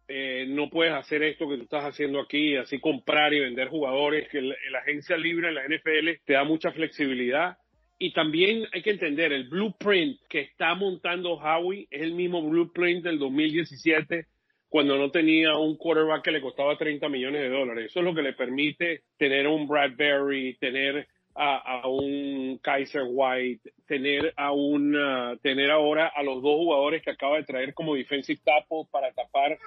eh, 0.07 0.45
no 0.51 0.69
puedes 0.69 0.93
hacer 0.93 1.23
esto 1.23 1.49
que 1.49 1.57
tú 1.57 1.63
estás 1.63 1.85
haciendo 1.85 2.21
aquí, 2.21 2.55
así 2.55 2.79
comprar 2.79 3.33
y 3.33 3.41
vender 3.41 3.69
jugadores. 3.69 4.29
Que 4.29 4.43
la, 4.43 4.55
agencia 4.81 5.17
libre 5.17 5.49
en 5.49 5.55
la 5.55 5.63
NFL 5.65 6.23
te 6.27 6.35
da 6.35 6.45
mucha 6.45 6.73
flexibilidad. 6.73 7.57
Y 7.99 8.13
también 8.13 8.67
hay 8.75 8.83
que 8.83 8.91
entender, 8.91 9.33
el 9.33 9.49
blueprint 9.49 10.21
que 10.29 10.41
está 10.41 10.75
montando 10.75 11.39
Howie 11.39 11.89
es 11.91 12.03
el 12.03 12.13
mismo 12.13 12.43
blueprint 12.43 13.03
del 13.03 13.19
2017 13.19 14.27
cuando 14.69 14.99
no 14.99 15.11
tenía 15.11 15.57
un 15.57 15.79
quarterback 15.79 16.23
que 16.23 16.33
le 16.33 16.43
costaba 16.43 16.77
30 16.77 17.09
millones 17.09 17.41
de 17.41 17.49
dólares. 17.49 17.87
Eso 17.87 18.01
es 18.01 18.05
lo 18.05 18.15
que 18.15 18.21
le 18.21 18.35
permite 18.35 19.05
tener 19.17 19.47
un 19.47 19.67
Bradbury, 19.67 20.59
tener 20.59 21.09
a, 21.35 21.89
un 21.89 22.59
Kaiser 22.63 23.05
White, 23.07 23.73
tener 23.87 24.33
a 24.37 24.53
un, 24.53 24.97
tener 25.43 25.71
ahora 25.71 26.09
a 26.15 26.23
los 26.23 26.43
dos 26.43 26.57
jugadores 26.57 27.03
que 27.03 27.11
acaba 27.11 27.37
de 27.37 27.45
traer 27.45 27.75
como 27.75 27.95
defensive 27.95 28.41
tackle 28.45 28.85
para 28.91 29.13
tapar 29.13 29.59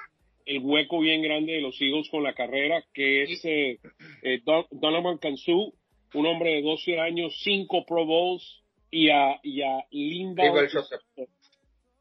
el 0.45 0.59
hueco 0.59 0.99
bien 0.99 1.21
grande 1.21 1.53
de 1.53 1.61
los 1.61 1.79
Eagles 1.81 2.09
con 2.09 2.23
la 2.23 2.33
carrera, 2.33 2.81
que 2.93 3.23
es 3.23 3.43
eh, 3.43 3.79
eh, 4.23 4.41
Donovan 4.71 5.17
Kansu, 5.17 5.73
un 6.13 6.25
hombre 6.25 6.55
de 6.55 6.61
12 6.61 6.99
años, 6.99 7.37
5 7.43 7.85
Pro 7.85 8.05
Bowls, 8.05 8.63
y 8.89 9.09
a, 9.09 9.37
y 9.43 9.61
a 9.61 9.85
Linda 9.91 10.43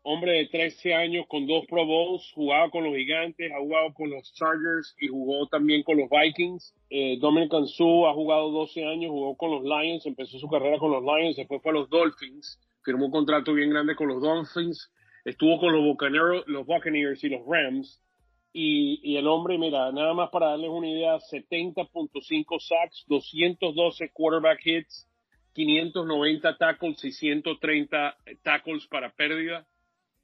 hombre 0.08 0.32
de 0.34 0.46
13 0.46 0.94
años 0.94 1.26
con 1.28 1.48
dos 1.48 1.66
Pro 1.66 1.84
Bowls, 1.84 2.30
jugaba 2.32 2.70
con 2.70 2.84
los 2.84 2.94
Gigantes, 2.94 3.50
ha 3.50 3.58
jugado 3.58 3.92
con 3.92 4.08
los 4.08 4.32
Chargers 4.34 4.94
y 5.00 5.08
jugó 5.08 5.48
también 5.48 5.82
con 5.82 5.96
los 5.96 6.08
Vikings. 6.08 6.76
Eh, 6.90 7.18
Dominican 7.18 7.66
Sue 7.66 8.08
ha 8.08 8.14
jugado 8.14 8.52
12 8.52 8.84
años, 8.84 9.10
jugó 9.10 9.36
con 9.36 9.50
los 9.50 9.64
Lions, 9.64 10.06
empezó 10.06 10.38
su 10.38 10.48
carrera 10.48 10.78
con 10.78 10.92
los 10.92 11.02
Lions, 11.02 11.34
después 11.34 11.60
fue 11.60 11.72
a 11.72 11.74
los 11.74 11.90
Dolphins, 11.90 12.60
firmó 12.84 13.06
un 13.06 13.10
contrato 13.10 13.52
bien 13.52 13.70
grande 13.70 13.96
con 13.96 14.06
los 14.06 14.22
Dolphins, 14.22 14.92
estuvo 15.24 15.58
con 15.58 15.72
los 15.72 15.82
Buccaneers, 15.82 16.46
los 16.46 16.64
Buccaneers 16.66 17.24
y 17.24 17.28
los 17.28 17.40
Rams. 17.44 18.00
Y, 18.52 19.00
y 19.02 19.16
el 19.16 19.26
hombre, 19.26 19.58
mira, 19.58 19.90
nada 19.90 20.14
más 20.14 20.30
para 20.30 20.50
darles 20.50 20.70
una 20.70 20.88
idea, 20.88 21.18
70.5 21.18 22.60
sacks, 22.60 23.04
212 23.08 24.10
quarterback 24.12 24.64
hits, 24.64 25.08
590 25.54 26.56
tackles 26.58 27.04
y 27.04 27.10
130 27.10 28.16
tackles 28.44 28.86
para 28.86 29.12
pérdida 29.12 29.66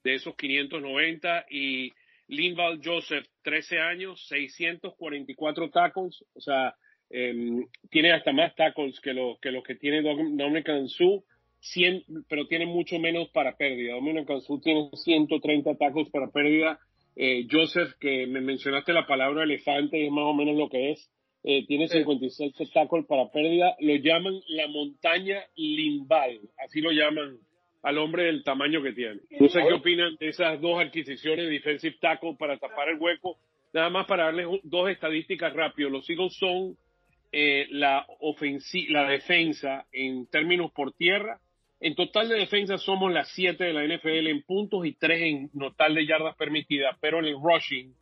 de 0.04 0.14
esos 0.14 0.34
590 0.36 1.46
y 1.50 1.92
Linval 2.28 2.80
Joseph, 2.82 3.26
13 3.42 3.78
años, 3.80 4.26
644 4.28 5.70
tackles, 5.70 6.24
o 6.34 6.40
sea, 6.40 6.74
em, 7.10 7.66
tiene 7.90 8.12
hasta 8.12 8.32
más 8.32 8.54
tackles 8.54 9.00
que, 9.00 9.12
lo, 9.12 9.38
que 9.40 9.50
los 9.50 9.62
que 9.62 9.74
tiene 9.74 10.02
Dominic 10.02 10.68
Sue, 10.86 11.22
100, 11.60 12.04
pero 12.28 12.46
tiene 12.46 12.66
mucho 12.66 12.98
menos 12.98 13.28
para 13.28 13.56
pérdida. 13.56 13.94
Dominic 13.94 14.28
Sue 14.40 14.60
tiene 14.62 14.90
130 14.94 15.76
tackles 15.76 16.10
para 16.10 16.30
pérdida. 16.30 16.80
Eh, 17.14 17.46
Joseph, 17.50 17.92
que 18.00 18.26
me 18.26 18.40
mencionaste 18.40 18.92
la 18.92 19.06
palabra 19.06 19.44
elefante, 19.44 19.98
y 19.98 20.06
es 20.06 20.10
más 20.10 20.24
o 20.24 20.34
menos 20.34 20.56
lo 20.56 20.68
que 20.68 20.92
es, 20.92 21.10
eh, 21.44 21.66
tiene 21.66 21.88
56 21.88 22.54
tackles 22.72 23.06
para 23.06 23.30
pérdida. 23.30 23.76
Lo 23.80 23.94
llaman 23.96 24.40
la 24.48 24.68
montaña 24.68 25.44
Limbal, 25.56 26.40
así 26.64 26.80
lo 26.80 26.92
llaman 26.92 27.38
al 27.82 27.98
hombre 27.98 28.24
del 28.24 28.44
tamaño 28.44 28.82
que 28.82 28.92
tiene. 28.92 29.20
No 29.38 29.48
sé 29.48 29.60
qué 29.66 29.74
opinan 29.74 30.16
de 30.16 30.28
esas 30.28 30.60
dos 30.60 30.80
adquisiciones 30.80 31.46
de 31.46 31.52
defensive 31.52 31.96
tackle 32.00 32.36
para 32.38 32.56
tapar 32.58 32.88
el 32.88 32.98
hueco. 32.98 33.38
Nada 33.72 33.90
más 33.90 34.06
para 34.06 34.24
darles 34.26 34.46
dos 34.62 34.88
estadísticas 34.88 35.52
rápido. 35.52 35.90
Los 35.90 36.08
Eagles 36.08 36.36
son 36.38 36.76
eh, 37.32 37.66
la, 37.70 38.06
la 38.88 39.08
defensa 39.08 39.86
en 39.92 40.26
términos 40.26 40.70
por 40.72 40.92
tierra. 40.92 41.40
En 41.80 41.96
total 41.96 42.28
de 42.28 42.36
defensa 42.36 42.78
somos 42.78 43.12
las 43.12 43.32
siete 43.32 43.64
de 43.64 43.72
la 43.72 43.84
NFL 43.84 44.28
en 44.28 44.42
puntos 44.42 44.86
y 44.86 44.92
tres 44.92 45.20
en 45.22 45.50
total 45.50 45.96
de 45.96 46.06
yardas 46.06 46.36
permitidas, 46.36 46.96
pero 47.00 47.18
en 47.18 47.24
el 47.24 47.36
rushing, 47.42 47.92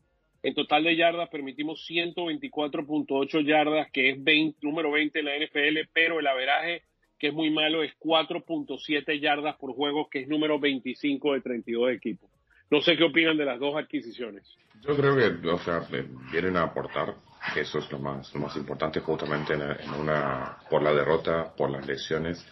en 0.42 0.54
total 0.54 0.84
de 0.84 0.96
yardas 0.96 1.30
permitimos 1.30 1.86
124.8 1.88 3.46
yardas, 3.46 3.90
que 3.90 4.10
es 4.10 4.22
20, 4.22 4.58
número 4.60 4.90
20 4.90 5.18
de 5.18 5.22
la 5.22 5.36
NFL, 5.38 5.88
pero 5.94 6.20
el 6.20 6.26
averaje 6.26 6.82
que 7.20 7.28
es 7.28 7.34
muy 7.34 7.50
malo, 7.50 7.82
es 7.82 7.92
4.7 8.00 9.20
yardas 9.20 9.54
por 9.56 9.74
juego, 9.74 10.08
que 10.08 10.22
es 10.22 10.28
número 10.28 10.58
25 10.58 11.34
de 11.34 11.40
32 11.42 11.92
equipos. 11.92 12.30
No 12.70 12.80
sé 12.80 12.96
qué 12.96 13.04
opinan 13.04 13.36
de 13.36 13.44
las 13.44 13.60
dos 13.60 13.76
adquisiciones. 13.76 14.56
Yo 14.80 14.96
creo 14.96 15.14
que, 15.16 15.48
o 15.48 15.58
sea, 15.58 15.86
vienen 16.32 16.56
a 16.56 16.62
aportar, 16.62 17.14
eso 17.54 17.78
es 17.78 17.92
lo 17.92 17.98
más, 17.98 18.32
lo 18.34 18.40
más 18.40 18.56
importante 18.56 19.00
justamente 19.00 19.52
en, 19.52 19.90
una, 20.00 20.56
por 20.70 20.82
la 20.82 20.94
derrota, 20.94 21.52
por 21.54 21.68
las 21.68 21.86
lesiones 21.86 22.46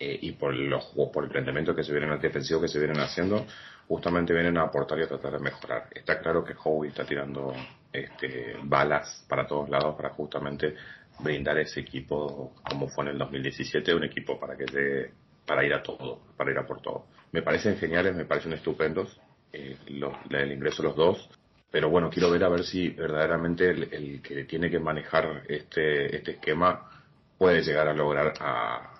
eh, 0.00 0.18
y 0.22 0.32
por, 0.32 0.54
los, 0.54 0.86
por 1.12 1.24
el 1.24 1.30
planteamiento 1.30 1.74
que 1.74 1.84
se 1.84 1.92
vienen 1.92 2.18
defensivo 2.18 2.62
que 2.62 2.68
se 2.68 2.78
vienen 2.78 3.00
haciendo, 3.00 3.46
justamente 3.88 4.32
vienen 4.32 4.56
a 4.56 4.62
aportar 4.62 4.98
y 5.00 5.02
a 5.02 5.08
tratar 5.08 5.32
de 5.32 5.40
mejorar. 5.40 5.88
Está 5.90 6.18
claro 6.20 6.42
que 6.42 6.54
Howie 6.64 6.88
está 6.88 7.04
tirando 7.04 7.52
este, 7.92 8.56
balas 8.62 9.26
para 9.28 9.46
todos 9.46 9.68
lados 9.68 9.96
para 9.96 10.10
justamente 10.10 10.74
brindar 11.18 11.58
ese 11.58 11.80
equipo 11.80 12.54
como 12.68 12.88
fue 12.88 13.04
en 13.04 13.10
el 13.10 13.18
2017, 13.18 13.94
un 13.94 14.04
equipo 14.04 14.38
para 14.38 14.56
que 14.56 14.66
llegue, 14.66 15.10
para 15.46 15.64
ir 15.64 15.74
a 15.74 15.82
todo, 15.82 16.20
para 16.36 16.50
ir 16.50 16.58
a 16.58 16.66
por 16.66 16.80
todo. 16.80 17.06
Me 17.32 17.42
parecen 17.42 17.76
geniales, 17.76 18.14
me 18.14 18.24
parecen 18.24 18.52
estupendos 18.52 19.20
eh, 19.52 19.76
el 19.86 20.52
ingreso 20.52 20.82
los 20.82 20.96
dos, 20.96 21.28
pero 21.70 21.90
bueno, 21.90 22.10
quiero 22.10 22.30
ver 22.30 22.44
a 22.44 22.48
ver 22.48 22.64
si 22.64 22.90
verdaderamente 22.90 23.70
el, 23.70 24.22
que 24.22 24.44
tiene 24.44 24.70
que 24.70 24.78
manejar 24.78 25.42
este, 25.48 26.16
este 26.16 26.32
esquema 26.32 26.90
puede 27.36 27.62
llegar 27.62 27.88
a 27.88 27.94
lograr 27.94 28.34
a, 28.40 28.94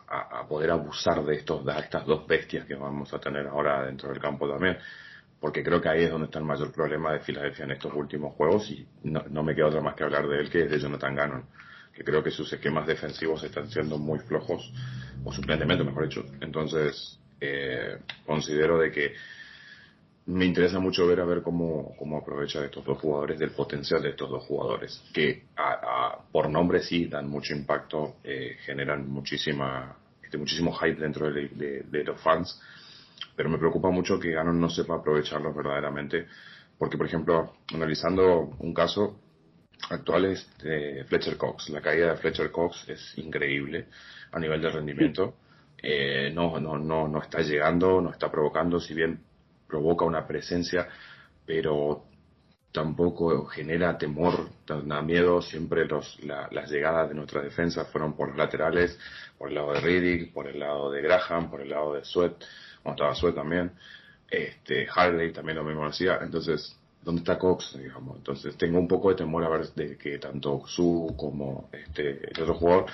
poder 0.48 0.70
abusar 0.70 1.22
de 1.22 1.34
estos 1.34 1.66
de 1.66 1.78
estas 1.78 2.06
dos 2.06 2.26
bestias 2.26 2.64
que 2.64 2.74
vamos 2.74 3.12
a 3.12 3.18
tener 3.18 3.46
ahora 3.46 3.84
dentro 3.84 4.08
del 4.08 4.18
campo 4.18 4.48
también 4.48 4.78
porque 5.38 5.62
creo 5.62 5.82
que 5.82 5.90
ahí 5.90 6.04
es 6.04 6.10
donde 6.10 6.26
está 6.26 6.38
el 6.38 6.46
mayor 6.46 6.72
problema 6.72 7.12
de 7.12 7.20
Filadelfia 7.20 7.66
en 7.66 7.72
estos 7.72 7.92
últimos 7.92 8.34
juegos 8.34 8.70
y 8.70 8.86
no, 9.02 9.22
no 9.28 9.42
me 9.42 9.54
queda 9.54 9.66
otra 9.66 9.82
más 9.82 9.94
que 9.94 10.04
hablar 10.04 10.26
de 10.26 10.38
él 10.38 10.48
que 10.48 10.62
es 10.62 10.70
de 10.70 10.78
Jonathan 10.78 11.14
Gannon 11.14 11.44
que 11.98 12.04
creo 12.04 12.22
que 12.22 12.30
sus 12.30 12.52
esquemas 12.52 12.86
defensivos 12.86 13.42
están 13.42 13.68
siendo 13.68 13.98
muy 13.98 14.20
flojos, 14.20 14.72
o 15.24 15.32
su 15.32 15.42
planteamiento, 15.42 15.84
mejor 15.84 16.08
dicho. 16.08 16.24
Entonces, 16.40 17.18
eh, 17.40 17.98
considero 18.24 18.78
de 18.78 18.92
que 18.92 19.14
me 20.26 20.44
interesa 20.44 20.78
mucho 20.78 21.08
ver 21.08 21.18
a 21.18 21.24
ver 21.24 21.42
cómo, 21.42 21.96
cómo 21.98 22.18
aprovecha 22.18 22.64
estos 22.64 22.84
dos 22.84 22.98
jugadores, 22.98 23.36
del 23.36 23.50
potencial 23.50 24.00
de 24.00 24.10
estos 24.10 24.30
dos 24.30 24.44
jugadores, 24.44 25.02
que 25.12 25.46
por 26.30 26.48
nombre 26.48 26.82
sí 26.82 27.06
dan 27.06 27.28
mucho 27.28 27.52
impacto, 27.52 28.18
eh, 28.22 28.58
generan 28.60 29.08
muchísima, 29.08 29.96
este, 30.22 30.38
muchísimo 30.38 30.72
hype 30.74 31.00
dentro 31.00 31.32
de, 31.32 32.04
los 32.04 32.20
fans, 32.20 32.62
pero 33.34 33.48
me 33.48 33.58
preocupa 33.58 33.90
mucho 33.90 34.20
que 34.20 34.30
Ganon 34.30 34.60
no 34.60 34.70
sepa 34.70 34.96
aprovecharlos 34.96 35.56
verdaderamente, 35.56 36.28
porque 36.78 36.96
por 36.96 37.06
ejemplo, 37.06 37.54
analizando 37.74 38.54
un 38.60 38.72
caso, 38.72 39.18
actuales 39.90 40.48
de 40.62 41.04
Fletcher 41.04 41.36
Cox. 41.36 41.70
La 41.70 41.80
caída 41.80 42.10
de 42.10 42.16
Fletcher 42.16 42.50
Cox 42.50 42.88
es 42.88 43.18
increíble 43.18 43.86
a 44.32 44.38
nivel 44.38 44.60
de 44.60 44.70
rendimiento. 44.70 45.36
Eh, 45.80 46.30
no, 46.34 46.58
no, 46.58 46.76
no, 46.76 47.08
no 47.08 47.22
está 47.22 47.40
llegando, 47.40 48.00
no 48.00 48.10
está 48.10 48.30
provocando, 48.30 48.80
si 48.80 48.94
bien 48.94 49.20
provoca 49.66 50.04
una 50.04 50.26
presencia, 50.26 50.88
pero 51.46 52.04
tampoco 52.72 53.46
genera 53.46 53.96
temor, 53.96 54.48
da 54.66 55.02
miedo. 55.02 55.40
Siempre 55.42 55.86
los, 55.86 56.18
las 56.24 56.70
llegadas 56.70 57.08
de 57.08 57.14
nuestra 57.14 57.42
defensa 57.42 57.84
fueron 57.86 58.14
por 58.14 58.28
los 58.28 58.36
laterales, 58.36 58.98
por 59.36 59.48
el 59.48 59.54
lado 59.54 59.72
de 59.72 59.80
Riddick, 59.80 60.32
por 60.32 60.48
el 60.48 60.58
lado 60.58 60.90
de 60.90 61.02
Graham, 61.02 61.50
por 61.50 61.60
el 61.60 61.70
lado 61.70 61.94
de 61.94 62.04
Sweat, 62.04 62.34
cuando 62.82 63.02
estaba 63.02 63.14
Sweat 63.14 63.34
también. 63.34 63.72
Este, 64.30 64.86
Harley 64.94 65.32
también 65.32 65.56
lo 65.56 65.64
mismo 65.64 65.86
hacía. 65.86 66.18
Entonces, 66.20 66.77
dónde 67.02 67.20
está 67.20 67.38
Cox, 67.38 67.78
digamos. 67.78 68.16
Entonces 68.18 68.56
tengo 68.56 68.78
un 68.78 68.88
poco 68.88 69.10
de 69.10 69.16
temor 69.16 69.44
a 69.44 69.48
ver 69.48 69.66
de 69.74 69.96
que 69.96 70.18
tanto 70.18 70.62
Su 70.66 71.14
como 71.16 71.68
este 71.72 72.30
el 72.30 72.42
otro 72.42 72.54
jugador 72.54 72.86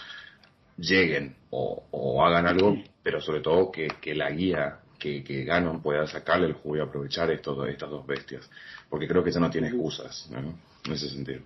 lleguen 0.77 1.37
o, 1.51 2.25
hagan 2.25 2.47
algo, 2.47 2.77
pero 3.03 3.21
sobre 3.21 3.41
todo 3.41 3.71
que, 3.71 3.89
la 4.15 4.31
guía 4.31 4.81
que, 4.99 5.23
que 5.23 5.45
Ganon 5.45 5.83
pueda 5.83 6.07
sacarle 6.07 6.47
el 6.47 6.55
juego 6.55 6.77
y 6.77 6.89
aprovechar 6.89 7.31
esto, 7.31 7.65
estas 7.67 7.91
dos 7.91 8.07
bestias, 8.07 8.51
porque 8.89 9.07
creo 9.07 9.23
que 9.23 9.31
ya 9.31 9.41
no 9.41 9.51
tiene 9.51 9.69
excusas 9.69 10.31
en 10.33 10.93
ese 10.93 11.09
sentido. 11.09 11.43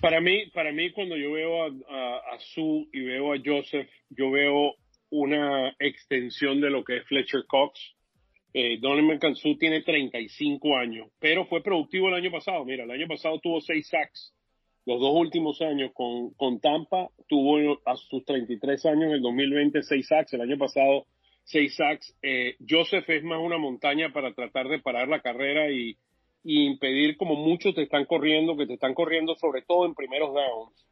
Para 0.00 0.20
mí, 0.20 0.46
para 0.54 0.72
mí 0.72 0.90
cuando 0.92 1.16
yo 1.16 1.32
veo 1.32 1.62
a, 1.62 1.66
a, 1.66 2.16
a 2.34 2.38
Su 2.40 2.88
y 2.92 3.00
veo 3.02 3.34
a 3.34 3.36
Joseph, 3.44 3.88
yo 4.08 4.30
veo 4.30 4.74
una 5.10 5.74
extensión 5.78 6.60
de 6.60 6.70
lo 6.70 6.82
que 6.84 6.98
es 6.98 7.06
Fletcher 7.06 7.44
Cox 7.46 7.78
eh, 8.52 8.78
Donovan 8.80 9.18
tiene 9.58 9.82
35 9.82 10.76
años, 10.76 11.08
pero 11.20 11.46
fue 11.46 11.62
productivo 11.62 12.08
el 12.08 12.14
año 12.14 12.30
pasado. 12.30 12.64
Mira, 12.64 12.84
el 12.84 12.90
año 12.90 13.06
pasado 13.06 13.38
tuvo 13.38 13.60
6 13.60 13.88
sacks. 13.88 14.34
Los 14.86 14.98
dos 15.00 15.12
últimos 15.14 15.60
años 15.60 15.92
con, 15.94 16.30
con 16.34 16.58
Tampa 16.58 17.10
tuvo 17.28 17.80
a 17.84 17.96
sus 17.96 18.24
33 18.24 18.86
años 18.86 19.04
en 19.04 19.10
el 19.12 19.22
2020 19.22 19.82
6 19.82 20.06
sacks. 20.06 20.32
El 20.32 20.40
año 20.40 20.58
pasado 20.58 21.06
6 21.44 21.76
sacks. 21.76 22.16
Eh, 22.22 22.56
Joseph 22.68 23.08
es 23.08 23.22
más 23.22 23.38
una 23.40 23.58
montaña 23.58 24.12
para 24.12 24.32
tratar 24.34 24.68
de 24.68 24.80
parar 24.80 25.08
la 25.08 25.20
carrera 25.20 25.70
y, 25.70 25.96
y, 26.42 26.64
impedir 26.66 27.16
como 27.16 27.36
muchos 27.36 27.74
te 27.74 27.82
están 27.82 28.04
corriendo, 28.04 28.56
que 28.56 28.66
te 28.66 28.74
están 28.74 28.94
corriendo 28.94 29.36
sobre 29.36 29.62
todo 29.62 29.86
en 29.86 29.94
primeros 29.94 30.34
downs. 30.34 30.86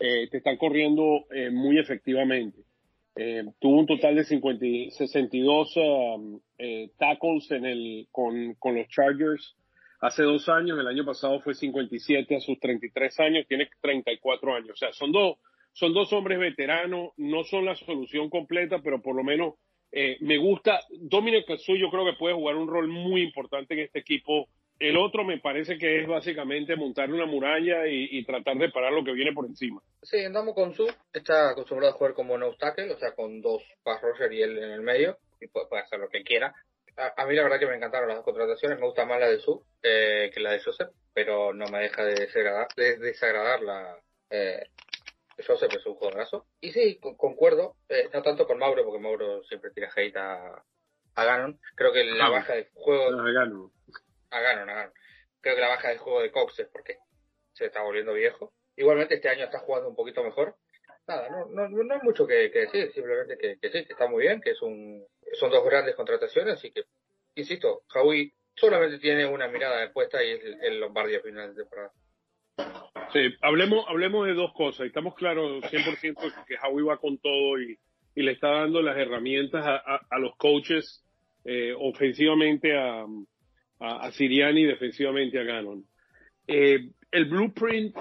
Eh, 0.00 0.28
te 0.30 0.38
están 0.38 0.56
corriendo 0.56 1.26
eh, 1.30 1.50
muy 1.50 1.78
efectivamente. 1.78 2.58
Eh, 3.16 3.44
tuvo 3.60 3.78
un 3.78 3.86
total 3.86 4.16
de 4.16 4.24
50, 4.24 4.90
62 4.90 5.76
um, 5.76 6.40
eh, 6.58 6.90
tackles 6.98 7.50
en 7.52 7.64
el, 7.64 8.08
con, 8.10 8.54
con 8.54 8.74
los 8.74 8.88
Chargers 8.88 9.56
hace 10.00 10.22
dos 10.22 10.48
años. 10.48 10.78
El 10.78 10.86
año 10.86 11.04
pasado 11.04 11.40
fue 11.40 11.54
57 11.54 12.36
a 12.36 12.40
sus 12.40 12.58
33 12.58 13.20
años. 13.20 13.46
Tiene 13.48 13.68
34 13.80 14.54
años. 14.54 14.70
O 14.70 14.76
sea, 14.76 14.92
son 14.92 15.12
dos, 15.12 15.38
son 15.72 15.92
dos 15.94 16.12
hombres 16.12 16.38
veteranos. 16.38 17.12
No 17.16 17.44
son 17.44 17.64
la 17.64 17.76
solución 17.76 18.30
completa, 18.30 18.80
pero 18.82 19.00
por 19.00 19.14
lo 19.14 19.22
menos 19.22 19.54
eh, 19.92 20.16
me 20.20 20.36
gusta. 20.36 20.80
Dominic 20.90 21.46
Kazu 21.46 21.76
yo 21.76 21.90
creo 21.90 22.04
que 22.04 22.18
puede 22.18 22.34
jugar 22.34 22.56
un 22.56 22.68
rol 22.68 22.88
muy 22.88 23.22
importante 23.22 23.74
en 23.74 23.80
este 23.80 24.00
equipo 24.00 24.48
el 24.78 24.96
otro 24.96 25.24
me 25.24 25.38
parece 25.38 25.78
que 25.78 26.00
es 26.00 26.08
básicamente 26.08 26.76
montar 26.76 27.10
una 27.10 27.26
muralla 27.26 27.86
y, 27.86 28.24
tratar 28.24 28.56
de 28.56 28.70
parar 28.70 28.92
lo 28.92 29.04
que 29.04 29.12
viene 29.12 29.32
por 29.32 29.46
encima. 29.46 29.80
Sí, 30.02 30.24
andamos 30.24 30.54
con 30.54 30.74
su, 30.74 30.90
está 31.12 31.50
acostumbrado 31.50 31.94
a 31.94 31.96
jugar 31.96 32.14
como 32.14 32.36
no 32.36 32.54
tackle, 32.54 32.92
o 32.92 32.98
sea, 32.98 33.12
con 33.12 33.40
dos 33.40 33.62
pass 33.82 34.02
rusher 34.02 34.32
y 34.32 34.42
él 34.42 34.58
en 34.58 34.70
el 34.70 34.82
medio, 34.82 35.18
y 35.40 35.46
puede, 35.48 35.66
hacer 35.80 36.00
lo 36.00 36.08
que 36.08 36.22
quiera. 36.22 36.54
A, 36.96 37.26
mí 37.26 37.34
la 37.34 37.42
verdad 37.42 37.58
que 37.58 37.66
me 37.66 37.74
encantaron 37.74 38.08
las 38.08 38.18
dos 38.18 38.24
contrataciones, 38.24 38.78
me 38.78 38.86
gusta 38.86 39.04
más 39.04 39.18
la 39.18 39.28
de 39.28 39.40
su 39.40 39.64
eh, 39.82 40.30
que 40.32 40.40
la 40.40 40.52
de 40.52 40.60
Joseph, 40.60 40.90
pero 41.12 41.52
no 41.52 41.66
me 41.66 41.80
deja 41.80 42.04
de 42.04 42.14
desagradar, 42.14 42.68
de 42.76 42.98
desagradar 42.98 43.62
la... 43.62 43.98
Eh, 44.30 44.68
Joseph 45.44 45.72
es 45.76 45.84
un 45.86 45.94
jugadorazo. 45.94 46.46
Y 46.60 46.70
sí, 46.70 47.00
concuerdo, 47.16 47.74
eh, 47.88 48.08
no 48.12 48.22
tanto 48.22 48.46
con 48.46 48.58
Mauro, 48.58 48.84
porque 48.84 49.00
Mauro 49.00 49.42
siempre 49.44 49.72
tira 49.72 49.90
hate 49.94 50.16
a, 50.16 50.62
a 51.16 51.24
Ganon. 51.24 51.58
Creo 51.74 51.92
que 51.92 52.04
la 52.04 52.28
baja 52.28 52.54
de 52.54 52.68
juego... 52.72 53.20
A 53.20 53.32
Ganon. 53.32 53.72
A 54.34 54.40
Ganon, 54.40 54.68
a 54.68 54.74
Ganon. 54.74 54.92
Creo 55.40 55.54
que 55.54 55.60
la 55.60 55.68
baja 55.68 55.88
de 55.90 55.98
juego 55.98 56.20
de 56.20 56.32
Cox 56.32 56.58
es 56.58 56.68
porque 56.68 56.98
se 57.52 57.66
está 57.66 57.82
volviendo 57.82 58.12
viejo. 58.12 58.52
Igualmente 58.76 59.14
este 59.14 59.28
año 59.28 59.44
está 59.44 59.60
jugando 59.60 59.88
un 59.88 59.96
poquito 59.96 60.24
mejor. 60.24 60.56
Nada, 61.06 61.28
no, 61.28 61.46
no, 61.46 61.68
no 61.68 61.94
hay 61.94 62.00
mucho 62.02 62.26
que, 62.26 62.48
decir, 62.48 62.90
simplemente 62.92 63.36
que, 63.38 63.58
que, 63.60 63.68
sí, 63.68 63.84
que 63.84 63.92
está 63.92 64.08
muy 64.08 64.22
bien, 64.22 64.40
que 64.40 64.50
es 64.50 64.62
un, 64.62 65.04
son 65.34 65.50
dos 65.50 65.64
grandes 65.64 65.94
contrataciones 65.94 66.64
y 66.64 66.72
que, 66.72 66.84
insisto, 67.34 67.82
Howie 67.94 68.32
solamente 68.54 68.98
tiene 68.98 69.26
una 69.26 69.48
mirada 69.48 69.92
puesta 69.92 70.24
y 70.24 70.30
es 70.30 70.44
el, 70.44 70.64
el 70.64 70.80
Lombardi 70.80 71.14
a 71.14 71.20
final 71.20 71.54
de 71.54 71.62
temporada. 71.62 71.92
Sí, 73.12 73.34
hablemos, 73.42 73.84
hablemos 73.86 74.26
de 74.26 74.34
dos 74.34 74.52
cosas. 74.54 74.86
Estamos 74.86 75.14
claros 75.14 75.62
100% 75.64 76.44
que 76.46 76.56
Howie 76.56 76.84
va 76.84 76.96
con 76.96 77.18
todo 77.18 77.60
y, 77.60 77.78
y 78.14 78.22
le 78.22 78.32
está 78.32 78.48
dando 78.48 78.80
las 78.82 78.96
herramientas 78.96 79.64
a, 79.64 80.00
a, 80.08 80.18
los 80.18 80.34
coaches 80.36 81.04
eh, 81.44 81.74
ofensivamente 81.78 82.76
a, 82.76 83.04
a, 83.80 84.10
Siriani 84.12 84.62
y 84.62 84.66
defensivamente 84.66 85.38
a 85.38 85.42
Gannon. 85.42 85.84
Eh, 86.46 86.90
el 87.10 87.24
blueprint 87.26 87.94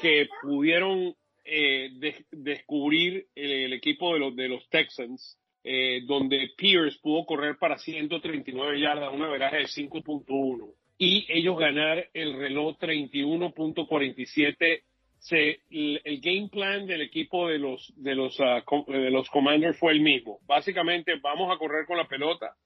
que 0.00 0.28
pudieron 0.42 1.14
eh, 1.44 1.90
descubrir 2.30 3.26
el, 3.34 3.72
equipo 3.72 4.14
de 4.14 4.20
los, 4.20 4.36
de 4.36 4.48
los 4.48 4.68
Texans, 4.68 5.36
eh, 5.64 6.02
donde 6.06 6.50
Pierce 6.56 6.98
pudo 7.02 7.26
correr 7.26 7.56
para 7.58 7.78
139 7.78 8.80
yardas, 8.80 9.12
una 9.12 9.28
veraje 9.28 9.56
de 9.58 9.64
5.1, 9.64 10.72
y 10.98 11.26
ellos 11.28 11.58
ganar 11.58 12.08
el 12.14 12.34
reloj 12.34 12.78
31.47 12.78 14.82
el, 15.30 16.00
el, 16.04 16.20
game 16.20 16.48
plan 16.50 16.86
del 16.86 17.02
equipo 17.02 17.48
de 17.48 17.58
los 17.58 17.92
de 17.96 18.14
los 18.14 18.38
uh, 18.40 18.90
de 18.90 19.10
los 19.10 19.28
Commanders 19.28 19.78
fue 19.78 19.92
el 19.92 20.00
mismo. 20.00 20.38
Básicamente 20.46 21.16
vamos 21.20 21.54
a 21.54 21.58
correr 21.58 21.84
con 21.86 21.98
la 21.98 22.08
pelota, 22.08 22.56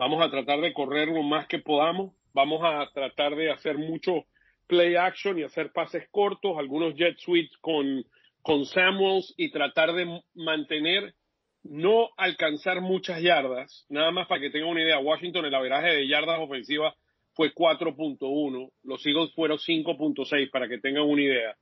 vamos 0.00 0.22
a 0.22 0.30
tratar 0.30 0.62
de 0.62 0.72
correr 0.72 1.08
lo 1.08 1.22
más 1.22 1.46
que 1.46 1.58
podamos, 1.58 2.14
vamos 2.32 2.62
a 2.64 2.90
tratar 2.94 3.36
de 3.36 3.50
hacer 3.50 3.76
mucho 3.76 4.24
play 4.66 4.96
action 4.96 5.38
y 5.38 5.42
hacer 5.42 5.72
pases 5.72 6.08
cortos, 6.10 6.56
algunos 6.56 6.94
jet 6.94 7.18
sweeps 7.18 7.56
con 7.58 8.04
con 8.42 8.64
Samuels 8.64 9.34
y 9.36 9.50
tratar 9.50 9.92
de 9.92 10.22
mantener 10.34 11.14
no 11.62 12.08
alcanzar 12.16 12.80
muchas 12.80 13.20
yardas, 13.20 13.84
nada 13.90 14.10
más 14.10 14.26
para 14.26 14.40
que 14.40 14.48
tengan 14.48 14.70
una 14.70 14.82
idea, 14.82 14.98
Washington 14.98 15.44
el 15.44 15.54
averaje 15.54 15.88
de 15.88 16.08
yardas 16.08 16.38
ofensivas 16.40 16.94
fue 17.34 17.52
4.1, 17.52 18.70
los 18.82 19.06
Eagles 19.06 19.34
fueron 19.34 19.58
5.6 19.58 20.50
para 20.50 20.68
que 20.68 20.78
tengan 20.78 21.02
una 21.02 21.20
idea. 21.20 21.56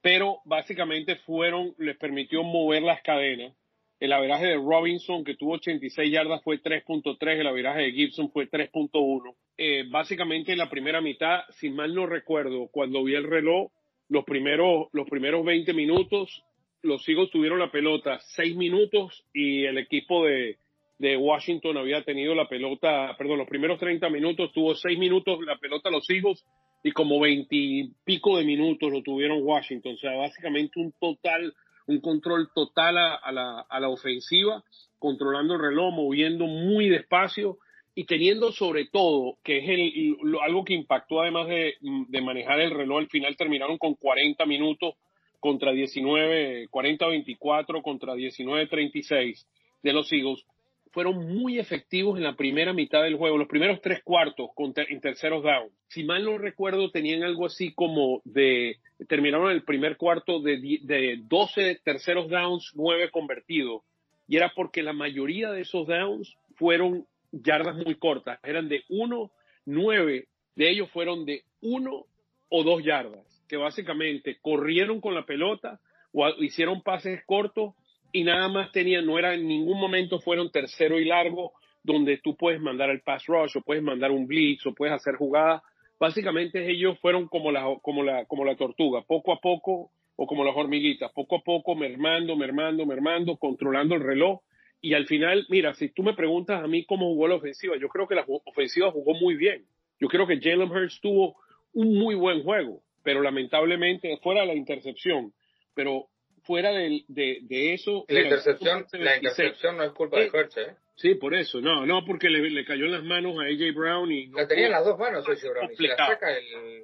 Pero 0.00 0.38
básicamente 0.44 1.16
fueron, 1.16 1.74
les 1.78 1.96
permitió 1.98 2.44
mover 2.44 2.82
las 2.82 3.02
cadenas. 3.02 3.54
El 4.00 4.12
averaje 4.12 4.46
de 4.46 4.56
Robinson, 4.56 5.24
que 5.24 5.36
tuvo 5.36 5.52
86 5.52 6.10
yardas, 6.10 6.42
fue 6.42 6.60
3.3, 6.60 7.38
el 7.38 7.46
averaje 7.46 7.82
de 7.82 7.92
Gibson 7.92 8.30
fue 8.32 8.50
3.1. 8.50 9.34
Eh, 9.58 9.84
básicamente 9.90 10.52
en 10.52 10.58
la 10.58 10.70
primera 10.70 11.00
mitad, 11.00 11.40
si 11.50 11.68
mal 11.68 11.94
no 11.94 12.06
recuerdo, 12.06 12.68
cuando 12.72 13.04
vi 13.04 13.14
el 13.14 13.28
reloj, 13.28 13.70
los 14.08 14.24
primeros, 14.24 14.88
los 14.92 15.08
primeros 15.08 15.44
20 15.44 15.74
minutos, 15.74 16.42
los 16.82 17.06
Eagles 17.08 17.30
tuvieron 17.30 17.58
la 17.58 17.70
pelota 17.70 18.18
6 18.20 18.56
minutos 18.56 19.24
y 19.34 19.64
el 19.64 19.76
equipo 19.76 20.24
de, 20.24 20.56
de 20.98 21.16
Washington 21.16 21.76
había 21.76 22.02
tenido 22.02 22.34
la 22.34 22.48
pelota, 22.48 23.14
perdón, 23.18 23.38
los 23.38 23.48
primeros 23.48 23.78
30 23.78 24.08
minutos 24.08 24.52
tuvo 24.52 24.74
6 24.74 24.98
minutos 24.98 25.38
la 25.44 25.58
pelota 25.58 25.90
los 25.90 26.08
Eagles 26.08 26.44
y 26.82 26.92
como 26.92 27.20
veintipico 27.20 28.38
de 28.38 28.44
minutos 28.44 28.92
lo 28.92 29.02
tuvieron 29.02 29.42
Washington. 29.42 29.94
O 29.94 29.98
sea, 29.98 30.12
básicamente 30.16 30.80
un 30.80 30.92
total, 30.98 31.54
un 31.90 32.00
control 32.00 32.50
total 32.54 32.98
a, 32.98 33.32
la, 33.32 33.60
a 33.68 33.80
la 33.80 33.88
ofensiva, 33.88 34.62
controlando 34.98 35.54
el 35.54 35.60
reloj, 35.60 35.92
moviendo 35.92 36.46
muy 36.46 36.88
despacio 36.88 37.58
y 37.94 38.04
teniendo 38.04 38.52
sobre 38.52 38.86
todo, 38.86 39.38
que 39.42 39.58
es 39.58 39.68
el, 39.68 40.16
algo 40.42 40.64
que 40.64 40.74
impactó 40.74 41.20
además 41.20 41.48
de, 41.48 41.74
de, 41.80 42.20
manejar 42.20 42.60
el 42.60 42.70
reloj, 42.70 43.00
al 43.00 43.08
final 43.08 43.36
terminaron 43.36 43.78
con 43.78 43.94
40 43.94 44.46
minutos 44.46 44.94
contra 45.40 45.72
19, 45.72 46.68
40-24 46.68 47.82
contra 47.82 48.14
19-36 48.14 49.46
de 49.82 49.92
los 49.92 50.12
Eagles 50.12 50.44
fueron 50.90 51.34
muy 51.34 51.58
efectivos 51.58 52.18
en 52.18 52.24
la 52.24 52.36
primera 52.36 52.72
mitad 52.72 53.02
del 53.02 53.16
juego, 53.16 53.38
los 53.38 53.48
primeros 53.48 53.80
tres 53.80 54.02
cuartos 54.02 54.50
en 54.56 55.00
terceros 55.00 55.42
down. 55.42 55.70
Si 55.88 56.04
mal 56.04 56.24
no 56.24 56.36
recuerdo, 56.36 56.90
tenían 56.90 57.22
algo 57.22 57.46
así 57.46 57.72
como 57.72 58.20
de, 58.24 58.78
terminaron 59.08 59.50
el 59.52 59.62
primer 59.62 59.96
cuarto 59.96 60.40
de, 60.40 60.58
de 60.82 61.20
12 61.22 61.80
terceros 61.84 62.28
downs, 62.28 62.72
9 62.74 63.10
convertidos. 63.10 63.82
Y 64.26 64.36
era 64.36 64.52
porque 64.54 64.82
la 64.82 64.92
mayoría 64.92 65.50
de 65.50 65.62
esos 65.62 65.86
downs 65.86 66.36
fueron 66.56 67.06
yardas 67.32 67.76
muy 67.76 67.94
cortas, 67.94 68.40
eran 68.42 68.68
de 68.68 68.82
1, 68.88 69.30
9 69.66 70.26
de 70.56 70.70
ellos 70.70 70.90
fueron 70.90 71.24
de 71.24 71.44
1 71.62 72.06
o 72.48 72.64
2 72.64 72.84
yardas, 72.84 73.44
que 73.48 73.56
básicamente 73.56 74.38
corrieron 74.40 75.00
con 75.00 75.14
la 75.14 75.24
pelota 75.24 75.80
o 76.12 76.28
hicieron 76.42 76.82
pases 76.82 77.22
cortos 77.24 77.74
y 78.12 78.24
nada 78.24 78.48
más 78.48 78.72
tenían, 78.72 79.06
no 79.06 79.18
era 79.18 79.34
en 79.34 79.46
ningún 79.46 79.78
momento 79.78 80.20
fueron 80.20 80.50
tercero 80.50 80.98
y 80.98 81.04
largo, 81.04 81.52
donde 81.82 82.18
tú 82.18 82.36
puedes 82.36 82.60
mandar 82.60 82.90
el 82.90 83.00
pass 83.00 83.26
rush 83.26 83.56
o 83.56 83.62
puedes 83.62 83.82
mandar 83.82 84.10
un 84.10 84.26
blitz 84.26 84.66
o 84.66 84.74
puedes 84.74 84.94
hacer 84.94 85.14
jugadas. 85.16 85.62
Básicamente 85.98 86.70
ellos 86.70 86.98
fueron 87.00 87.28
como 87.28 87.52
la, 87.52 87.64
como 87.82 88.02
la, 88.02 88.24
como 88.26 88.44
la 88.44 88.56
tortuga, 88.56 89.02
poco 89.02 89.32
a 89.32 89.40
poco 89.40 89.90
o 90.16 90.26
como 90.26 90.44
las 90.44 90.56
hormiguitas, 90.56 91.10
poco 91.12 91.36
a 91.36 91.42
poco 91.42 91.74
mermando, 91.74 92.36
mermando, 92.36 92.84
mermando, 92.84 93.36
controlando 93.36 93.94
el 93.94 94.02
reloj. 94.02 94.40
Y 94.82 94.94
al 94.94 95.06
final, 95.06 95.46
mira, 95.48 95.74
si 95.74 95.90
tú 95.90 96.02
me 96.02 96.14
preguntas 96.14 96.62
a 96.62 96.66
mí 96.66 96.84
cómo 96.84 97.06
jugó 97.06 97.28
la 97.28 97.36
ofensiva, 97.36 97.76
yo 97.78 97.88
creo 97.88 98.06
que 98.06 98.14
la 98.14 98.24
ofensiva 98.44 98.90
jugó 98.90 99.14
muy 99.14 99.34
bien. 99.36 99.64
Yo 99.98 100.08
creo 100.08 100.26
que 100.26 100.40
Jalen 100.40 100.70
Hurts 100.70 101.00
tuvo 101.00 101.36
un 101.72 101.98
muy 101.98 102.14
buen 102.14 102.42
juego, 102.42 102.82
pero 103.02 103.22
lamentablemente 103.22 104.16
fuera 104.22 104.44
la 104.44 104.54
intercepción, 104.54 105.32
pero 105.74 106.08
fuera 106.44 106.70
de, 106.70 107.04
de, 107.08 107.74
eso. 107.74 108.04
La 108.08 108.20
intercepción, 108.20 108.86
la 108.92 109.16
intercepción 109.16 109.76
no 109.76 109.84
es 109.84 109.92
culpa 109.92 110.18
de 110.18 110.30
Hurts, 110.30 110.56
¿eh? 110.58 110.76
Sí, 110.96 111.14
por 111.14 111.34
eso, 111.34 111.60
no, 111.60 111.86
no 111.86 112.04
porque 112.04 112.28
le, 112.28 112.50
le, 112.50 112.64
cayó 112.64 112.84
en 112.84 112.92
las 112.92 113.04
manos 113.04 113.36
a 113.38 113.44
AJ 113.44 113.74
Brown 113.74 114.12
y. 114.12 114.26
la 114.28 114.46
tenía 114.46 114.66
en 114.66 114.72
las 114.72 114.84
dos 114.84 114.98
manos 114.98 115.26
AJ 115.26 115.50
Brown. 115.50 115.70
Y 115.78 115.86
la 115.86 115.96
saca 115.96 116.36
el... 116.36 116.82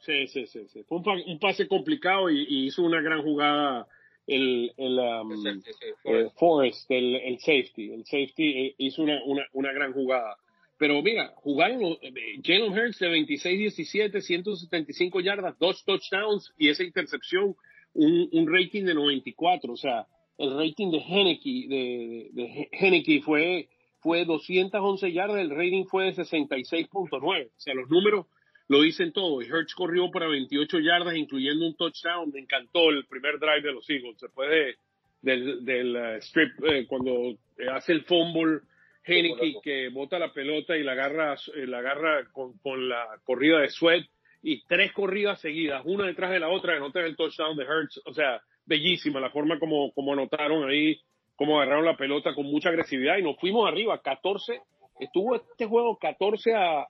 Sí, 0.00 0.26
sí, 0.28 0.46
sí, 0.46 0.68
sí. 0.68 0.84
Fue 0.84 0.98
un, 0.98 1.38
pase 1.40 1.66
complicado 1.66 2.30
y, 2.30 2.66
hizo 2.66 2.82
una 2.82 3.00
gran 3.00 3.22
jugada 3.22 3.88
el, 4.26 4.72
el, 4.76 4.98
um, 4.98 6.30
Forrest, 6.36 6.90
el, 6.90 7.16
el, 7.16 7.38
safety. 7.38 7.92
El 7.92 8.04
safety 8.04 8.66
eh, 8.66 8.74
hizo 8.78 9.02
una, 9.02 9.20
una, 9.24 9.46
una 9.52 9.72
gran 9.72 9.92
jugada. 9.92 10.36
Pero 10.78 11.00
mira, 11.02 11.32
jugaron 11.36 11.82
eh, 12.02 12.12
Jalen 12.44 12.72
Hurts 12.72 12.98
de 12.98 13.08
26-17, 13.08 14.20
175 14.20 15.20
yardas, 15.20 15.58
dos 15.58 15.84
touchdowns 15.84 16.52
y 16.58 16.68
esa 16.68 16.84
intercepción 16.84 17.56
un, 17.96 18.28
un 18.32 18.52
rating 18.52 18.84
de 18.84 18.94
94, 18.94 19.72
o 19.72 19.76
sea, 19.76 20.06
el 20.38 20.56
rating 20.56 20.90
de 20.90 20.98
Henneke, 20.98 21.68
de, 21.68 22.30
de, 22.32 23.22
fue, 23.22 23.68
fue 24.00 24.24
211 24.24 25.12
yardas, 25.12 25.38
el 25.38 25.50
rating 25.50 25.84
fue 25.86 26.06
de 26.06 26.14
66.9, 26.14 27.46
o 27.46 27.50
sea, 27.56 27.74
los 27.74 27.88
números 27.88 28.26
lo 28.68 28.82
dicen 28.82 29.12
todo, 29.12 29.40
y 29.42 29.46
Hertz 29.46 29.74
corrió 29.74 30.10
para 30.10 30.28
28 30.28 30.78
yardas, 30.80 31.16
incluyendo 31.16 31.66
un 31.66 31.76
touchdown, 31.76 32.30
me 32.32 32.40
encantó 32.40 32.90
el 32.90 33.06
primer 33.06 33.38
drive 33.38 33.62
de 33.62 33.72
los 33.72 33.88
Eagles, 33.88 34.18
después 34.20 34.50
de, 34.50 34.74
del, 35.22 35.64
del 35.64 35.96
uh, 35.96 36.16
strip, 36.18 36.52
eh, 36.64 36.86
cuando 36.86 37.36
hace 37.72 37.92
el 37.92 38.04
fumble, 38.04 38.60
Henneke 39.04 39.60
que 39.62 39.88
bota 39.90 40.18
la 40.18 40.32
pelota 40.32 40.76
y 40.76 40.82
la 40.82 40.92
agarra, 40.92 41.34
eh, 41.54 41.66
la 41.66 41.78
agarra 41.78 42.28
con, 42.32 42.58
con 42.58 42.88
la 42.88 43.06
corrida 43.24 43.60
de 43.60 43.68
Sweat, 43.68 44.04
y 44.42 44.62
tres 44.66 44.92
corridas 44.92 45.40
seguidas, 45.40 45.82
una 45.84 46.06
detrás 46.06 46.30
de 46.30 46.40
la 46.40 46.48
otra, 46.48 46.76
anotar 46.76 47.04
el 47.04 47.16
touchdown 47.16 47.56
de 47.56 47.64
Hertz. 47.64 48.00
O 48.04 48.12
sea, 48.12 48.40
bellísima 48.64 49.20
la 49.20 49.30
forma 49.30 49.58
como, 49.58 49.92
como 49.92 50.12
anotaron 50.12 50.68
ahí, 50.68 51.00
como 51.36 51.60
agarraron 51.60 51.84
la 51.84 51.96
pelota 51.96 52.34
con 52.34 52.46
mucha 52.46 52.68
agresividad 52.68 53.18
y 53.18 53.22
nos 53.22 53.38
fuimos 53.38 53.68
arriba, 53.68 54.00
14. 54.00 54.60
Estuvo 54.98 55.36
este 55.36 55.66
juego 55.66 55.98
14 55.98 56.54
a, 56.54 56.86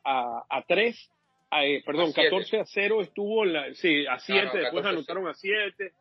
a, 0.48 0.64
3, 0.66 1.10
eh, 1.62 1.82
perdón, 1.84 2.12
14 2.12 2.60
a 2.60 2.64
0 2.64 3.02
estuvo, 3.02 3.44
la, 3.44 3.74
sí, 3.74 4.06
a 4.06 4.18
7, 4.18 4.58
después 4.58 4.84
anotaron 4.84 5.26
a 5.26 5.34
7, 5.34 5.92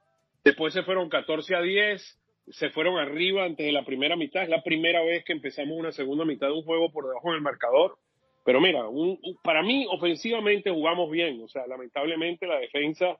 después 0.43 0.73
se 0.73 0.83
fueron 0.83 1.09
14 1.09 1.55
a 1.55 1.61
10, 1.61 2.19
se 2.49 2.69
fueron 2.69 2.99
arriba 2.99 3.45
antes 3.45 3.65
de 3.65 3.71
la 3.71 3.83
primera 3.83 4.15
mitad. 4.15 4.43
Es 4.43 4.49
la 4.49 4.61
primera 4.61 5.03
vez 5.03 5.23
que 5.25 5.33
empezamos 5.33 5.77
una 5.77 5.91
segunda 5.91 6.25
mitad 6.25 6.47
de 6.47 6.53
un 6.53 6.63
juego 6.63 6.91
por 6.91 7.07
debajo 7.07 7.31
del 7.31 7.41
marcador. 7.41 7.97
Pero 8.45 8.61
mira, 8.61 8.87
un, 8.87 9.19
para 9.43 9.63
mí 9.63 9.87
ofensivamente 9.89 10.69
jugamos 10.69 11.09
bien, 11.09 11.41
o 11.41 11.47
sea, 11.47 11.65
lamentablemente 11.65 12.45
la 12.45 12.59
defensa, 12.59 13.17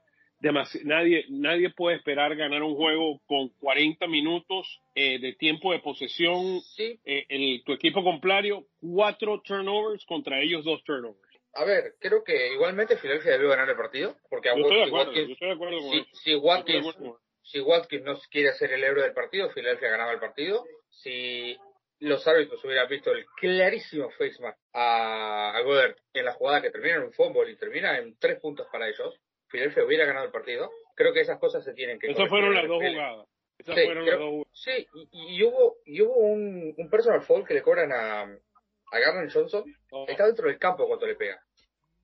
nadie, 0.83 1.25
nadie 1.29 1.71
puede 1.71 1.97
esperar 1.97 2.35
ganar 2.35 2.61
un 2.61 2.75
juego 2.75 3.19
con 3.25 3.49
40 3.59 4.05
minutos 4.05 4.79
eh, 4.93 5.17
de 5.19 5.33
tiempo 5.33 5.71
de 5.71 5.79
posesión, 5.79 6.61
sí. 6.61 6.99
eh, 7.03 7.25
el, 7.29 7.63
tu 7.63 7.73
equipo 7.73 8.03
contrario, 8.03 8.67
cuatro 8.79 9.41
turnovers 9.41 10.05
contra 10.05 10.39
ellos 10.39 10.63
dos 10.63 10.83
turnovers. 10.83 11.19
A 11.55 11.65
ver, 11.65 11.95
creo 11.99 12.23
que 12.23 12.53
igualmente 12.53 12.97
Filadelfia 12.97 13.31
debe 13.31 13.47
ganar 13.47 13.67
el 13.67 13.77
partido, 13.77 14.15
porque 14.29 14.49
yo 14.49 14.61
estoy 14.61 14.77
de 14.77 14.83
acuerdo, 14.83 15.13
yo 15.13 15.21
estoy 15.21 15.47
de 15.47 15.53
acuerdo 15.53 15.79
con 15.79 15.91
si, 15.91 15.97
eso. 15.97 16.09
Si 16.23 16.35
Watkins, 16.35 16.95
si 17.41 17.59
Watkins 17.61 18.03
no 18.03 18.19
quiere 18.29 18.53
ser 18.53 18.73
el 18.73 18.83
héroe 18.83 19.03
del 19.03 19.13
partido, 19.13 19.49
Filadelfia 19.49 19.89
ganaba 19.89 20.11
el 20.11 20.19
partido. 20.19 20.65
Si 20.89 21.57
los 21.99 22.27
árbitros 22.27 22.63
hubieran 22.65 22.87
visto 22.89 23.11
el 23.11 23.25
clarísimo 23.37 24.09
face 24.11 24.35
mask 24.41 24.57
a, 24.73 25.55
a 25.55 25.61
Goddard 25.61 25.95
en 26.13 26.25
la 26.25 26.33
jugada 26.33 26.61
que 26.61 26.71
termina 26.71 26.95
en 26.97 27.03
un 27.03 27.13
fútbol 27.13 27.49
y 27.49 27.55
termina 27.57 27.97
en 27.97 28.17
tres 28.17 28.39
puntos 28.39 28.67
para 28.71 28.87
ellos, 28.87 29.19
Filadelfia 29.47 29.83
hubiera 29.85 30.05
ganado 30.05 30.25
el 30.25 30.31
partido. 30.31 30.69
Creo 30.95 31.13
que 31.13 31.21
esas 31.21 31.39
cosas 31.39 31.63
se 31.63 31.73
tienen 31.73 31.99
que 31.99 32.07
Esas 32.07 32.27
fueron 32.29 32.53
las 32.53 32.67
dos 32.67 32.81
jugadas. 32.83 33.27
Esas 33.57 33.75
Sí, 33.75 33.85
fueron 33.85 34.05
creo- 34.05 34.19
las 34.19 34.29
dos 34.29 34.47
Sí, 34.53 34.87
y, 35.11 35.37
y 35.37 35.43
hubo, 35.43 35.75
y 35.85 36.01
hubo 36.01 36.15
un, 36.15 36.73
un 36.77 36.89
personal 36.89 37.21
foul 37.21 37.45
que 37.47 37.53
le 37.53 37.61
cobran 37.61 37.91
a, 37.91 38.21
a 38.23 38.99
Garner 38.99 39.31
Johnson. 39.31 39.63
jugadas. 39.89 40.09
Está 40.09 40.25
dentro 40.25 40.47
del 40.47 40.57
campo 40.59 40.87
cuando 40.87 41.05
le 41.07 41.15
pega. 41.15 41.39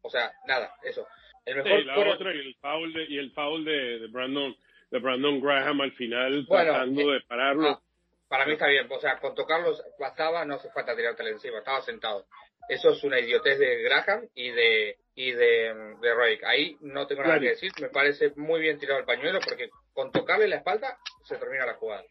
O 0.02 0.10
sea, 0.10 0.32
nada, 0.48 0.74
eso. 0.84 1.06
El 1.46 1.56
Sí, 1.56 1.64
mejor 1.64 1.86
la 1.86 1.96
quarter- 1.96 2.14
otra 2.14 2.34
y 2.36 2.40
el 2.40 2.56
foul 2.56 2.94
de, 2.94 3.04
y 3.06 3.18
el 3.18 3.32
foul 3.32 3.66
de, 3.66 4.00
de 4.00 4.08
Brandon 4.08 4.56
de 4.92 5.00
Brandon 5.00 5.40
Graham 5.42 5.82
al 5.82 5.92
final 5.94 6.46
Bueno, 6.48 6.72
tratando 6.74 7.02
eh, 7.02 7.14
de 7.16 7.22
pararlo. 7.22 7.68
ah, 7.70 7.82
para 8.32 8.46
mí 8.46 8.54
está 8.54 8.68
bien. 8.68 8.88
O 8.90 9.00
sea, 9.02 9.20
con 9.20 9.36
tocarlos 9.36 9.84
bastaba, 10.00 10.46
no 10.46 10.56
hace 10.56 10.72
falta 10.72 10.96
tirártela 10.96 11.32
encima. 11.32 11.58
Estaba 11.58 11.82
sentado. 11.82 12.26
Eso 12.70 12.92
es 12.92 13.04
una 13.04 13.20
idiotez 13.20 13.60
de 13.60 13.84
Graham 13.84 14.30
y 14.34 14.52
de 14.52 14.98
y 15.16 15.34
de, 15.34 15.96
de 16.02 16.16
Rake. 16.16 16.46
Ahí 16.46 16.78
no 16.80 17.06
tengo 17.08 17.24
nada 17.24 17.42
que 17.42 17.50
decir. 17.50 17.74
Me 17.82 17.90
parece 17.90 18.32
muy 18.38 18.62
bien 18.62 18.80
tirado 18.80 19.02
el 19.02 19.06
pañuelo 19.06 19.42
porque 19.46 19.70
con 19.92 20.14
tocarle 20.14 20.48
la 20.48 20.56
espalda 20.56 20.98
se 21.26 21.36
termina 21.36 21.66
la 21.66 21.74
jugada. 21.74 22.06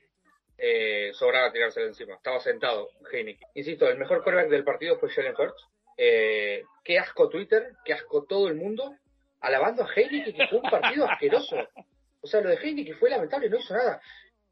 Eh, 0.58 1.12
sobraba 1.14 1.50
tirársela 1.52 1.86
encima. 1.86 2.16
Estaba 2.16 2.38
sentado, 2.40 2.90
Heineken. 3.10 3.48
Insisto, 3.54 3.88
el 3.88 3.96
mejor 3.96 4.22
quarterback 4.22 4.50
del 4.50 4.64
partido 4.64 4.98
fue 4.98 5.08
Jalen 5.08 5.34
Hurts. 5.34 5.68
Eh, 5.96 6.64
qué 6.84 6.98
asco 6.98 7.30
Twitter, 7.30 7.72
qué 7.82 7.94
asco 7.94 8.26
todo 8.26 8.48
el 8.48 8.56
mundo, 8.56 8.94
alabando 9.40 9.84
a 9.84 9.88
Heineken 9.90 10.34
que 10.34 10.48
fue 10.48 10.58
un 10.58 10.70
partido 10.70 11.08
asqueroso. 11.08 11.56
O 12.20 12.26
sea, 12.26 12.42
lo 12.42 12.50
de 12.50 12.56
Heineken 12.56 12.98
fue 12.98 13.08
lamentable, 13.08 13.48
no 13.48 13.56
hizo 13.56 13.72
nada. 13.72 14.02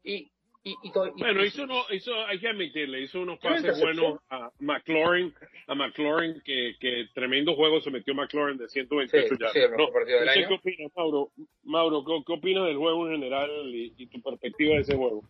Y, 0.03 0.31
y, 0.63 0.71
y, 0.71 0.75
y- 0.87 0.91
Bueno, 1.19 1.45
hizo, 1.45 1.65
no, 1.65 1.81
hizo, 1.91 2.13
hay 2.25 2.39
que 2.39 2.47
admitirle, 2.49 3.01
hizo 3.01 3.21
unos 3.21 3.39
pases 3.39 3.79
buenos 3.79 4.19
a 4.29 4.49
McLaurin, 4.59 5.33
a 5.67 5.75
McLaurin, 5.75 6.41
que, 6.43 6.75
que 6.79 7.07
tremendo 7.13 7.55
juego 7.55 7.79
se 7.81 7.91
metió 7.91 8.13
McLaurin 8.13 8.57
de 8.57 8.67
128 8.67 9.27
Sí, 9.27 9.35
yardas. 9.39 9.53
sí, 9.53 9.59
No, 9.77 9.87
sé. 10.33 10.47
¿Qué 10.47 10.53
opinas, 10.53 10.91
Mauro? 10.95 11.29
Mauro, 11.63 12.03
¿qué, 12.05 12.23
qué 12.27 12.33
opinas 12.33 12.65
del 12.65 12.77
juego 12.77 13.07
en 13.07 13.13
general 13.15 13.49
y, 13.73 13.93
y 13.97 14.07
tu 14.07 14.21
perspectiva 14.21 14.75
de 14.75 14.81
ese 14.81 14.95
juego? 14.95 15.23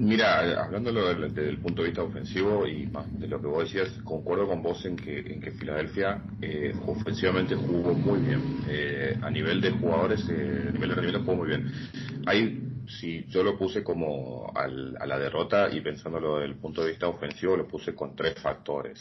Mira, 0.00 0.62
hablándolo 0.64 1.08
del- 1.08 1.34
desde 1.34 1.48
el 1.48 1.58
punto 1.58 1.82
de 1.82 1.88
vista 1.88 2.02
ofensivo 2.04 2.66
y 2.66 2.86
más 2.86 3.18
de 3.18 3.26
lo 3.26 3.40
que 3.40 3.48
vos 3.48 3.64
decías, 3.64 3.90
concuerdo 4.04 4.46
con 4.46 4.62
vos 4.62 4.84
en 4.86 4.96
que, 4.96 5.18
en 5.18 5.40
que 5.40 5.50
Filadelfia 5.52 6.22
eh, 6.40 6.72
ofensivamente 6.86 7.56
jugó 7.56 7.94
muy 7.94 8.20
bien. 8.20 8.62
Eh, 8.68 9.16
a 9.20 9.28
nivel 9.30 9.60
de 9.60 9.70
jugadores, 9.72 10.20
eh, 10.30 10.66
a 10.68 10.72
nivel 10.72 10.88
de 10.90 10.94
rendimiento 10.94 11.24
jugó 11.24 11.38
muy 11.38 11.48
bien. 11.48 11.66
Ahí, 12.26 12.60
si 12.88 13.24
yo 13.28 13.42
lo 13.42 13.56
puse 13.56 13.82
como 13.84 14.50
al- 14.54 14.96
a 14.98 15.06
la 15.06 15.18
derrota 15.18 15.68
y 15.70 15.80
pensándolo 15.80 16.36
desde 16.36 16.52
el 16.52 16.56
punto 16.58 16.82
de 16.82 16.90
vista 16.90 17.08
ofensivo, 17.08 17.56
lo 17.56 17.66
puse 17.68 17.94
con 17.94 18.16
tres 18.16 18.34
factores 18.40 19.00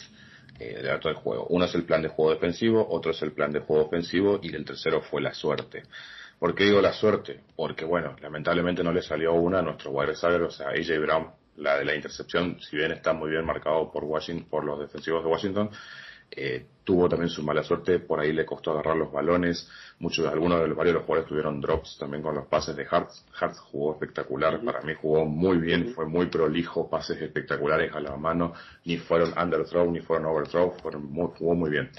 eh, 0.59 0.75
de 0.81 0.83
dato 0.83 1.07
del 1.07 1.17
juego. 1.17 1.45
Uno 1.49 1.65
es 1.65 1.75
el 1.75 1.83
plan 1.83 2.01
de 2.01 2.09
juego 2.09 2.31
defensivo, 2.33 2.85
otro 2.89 3.11
es 3.11 3.21
el 3.21 3.31
plan 3.31 3.51
de 3.51 3.59
juego 3.59 3.85
ofensivo 3.85 4.39
y 4.41 4.53
el 4.55 4.65
tercero 4.65 5.01
fue 5.01 5.21
la 5.21 5.33
suerte. 5.33 5.83
¿Por 6.39 6.53
qué 6.55 6.65
digo 6.65 6.81
la 6.81 6.93
suerte? 6.93 7.41
Porque, 7.55 7.85
bueno, 7.85 8.15
lamentablemente 8.21 8.83
no 8.83 8.91
le 8.91 9.01
salió 9.01 9.33
una 9.33 9.59
a 9.59 9.61
nuestro 9.61 9.91
wide 9.91 10.07
receiver, 10.07 10.41
o 10.43 10.51
sea, 10.51 10.69
AJ 10.69 10.99
Brown, 10.99 11.31
la 11.57 11.77
de 11.77 11.85
la 11.85 11.95
intercepción, 11.95 12.59
si 12.61 12.75
bien 12.77 12.91
está 12.91 13.13
muy 13.13 13.31
bien 13.31 13.45
marcado 13.45 13.91
por 13.91 14.03
Washington, 14.03 14.47
por 14.49 14.63
los 14.63 14.79
defensivos 14.79 15.23
de 15.23 15.29
Washington, 15.29 15.69
eh, 16.31 16.65
tuvo 16.83 17.09
también 17.09 17.29
su 17.29 17.43
mala 17.43 17.63
suerte, 17.63 17.99
por 17.99 18.19
ahí 18.19 18.31
le 18.31 18.45
costó 18.45 18.71
agarrar 18.71 18.95
los 18.95 19.11
balones, 19.11 19.69
muchos, 19.99 20.25
algunos 20.27 20.61
de 20.61 20.67
los 20.67 20.77
varios 20.77 20.93
de 20.93 20.99
los 20.99 21.05
jugadores 21.05 21.27
tuvieron 21.29 21.59
drops 21.59 21.97
también 21.97 22.23
con 22.23 22.35
los 22.35 22.47
pases 22.47 22.75
de 22.75 22.85
Hartz, 22.89 23.25
Hartz 23.39 23.59
jugó 23.59 23.93
espectacular, 23.93 24.61
para 24.63 24.81
mí 24.81 24.93
jugó 24.93 25.25
muy 25.25 25.57
bien, 25.57 25.93
fue 25.93 26.05
muy 26.05 26.27
prolijo, 26.27 26.89
pases 26.89 27.21
espectaculares 27.21 27.93
a 27.93 27.99
la 27.99 28.15
mano, 28.15 28.53
ni 28.85 28.97
fueron 28.97 29.33
underthrow, 29.37 29.91
ni 29.91 29.99
fueron 30.01 30.27
overthrow, 30.27 30.75
fueron 30.81 31.11
muy- 31.11 31.29
jugó 31.37 31.55
muy 31.55 31.69
bien. 31.71 31.89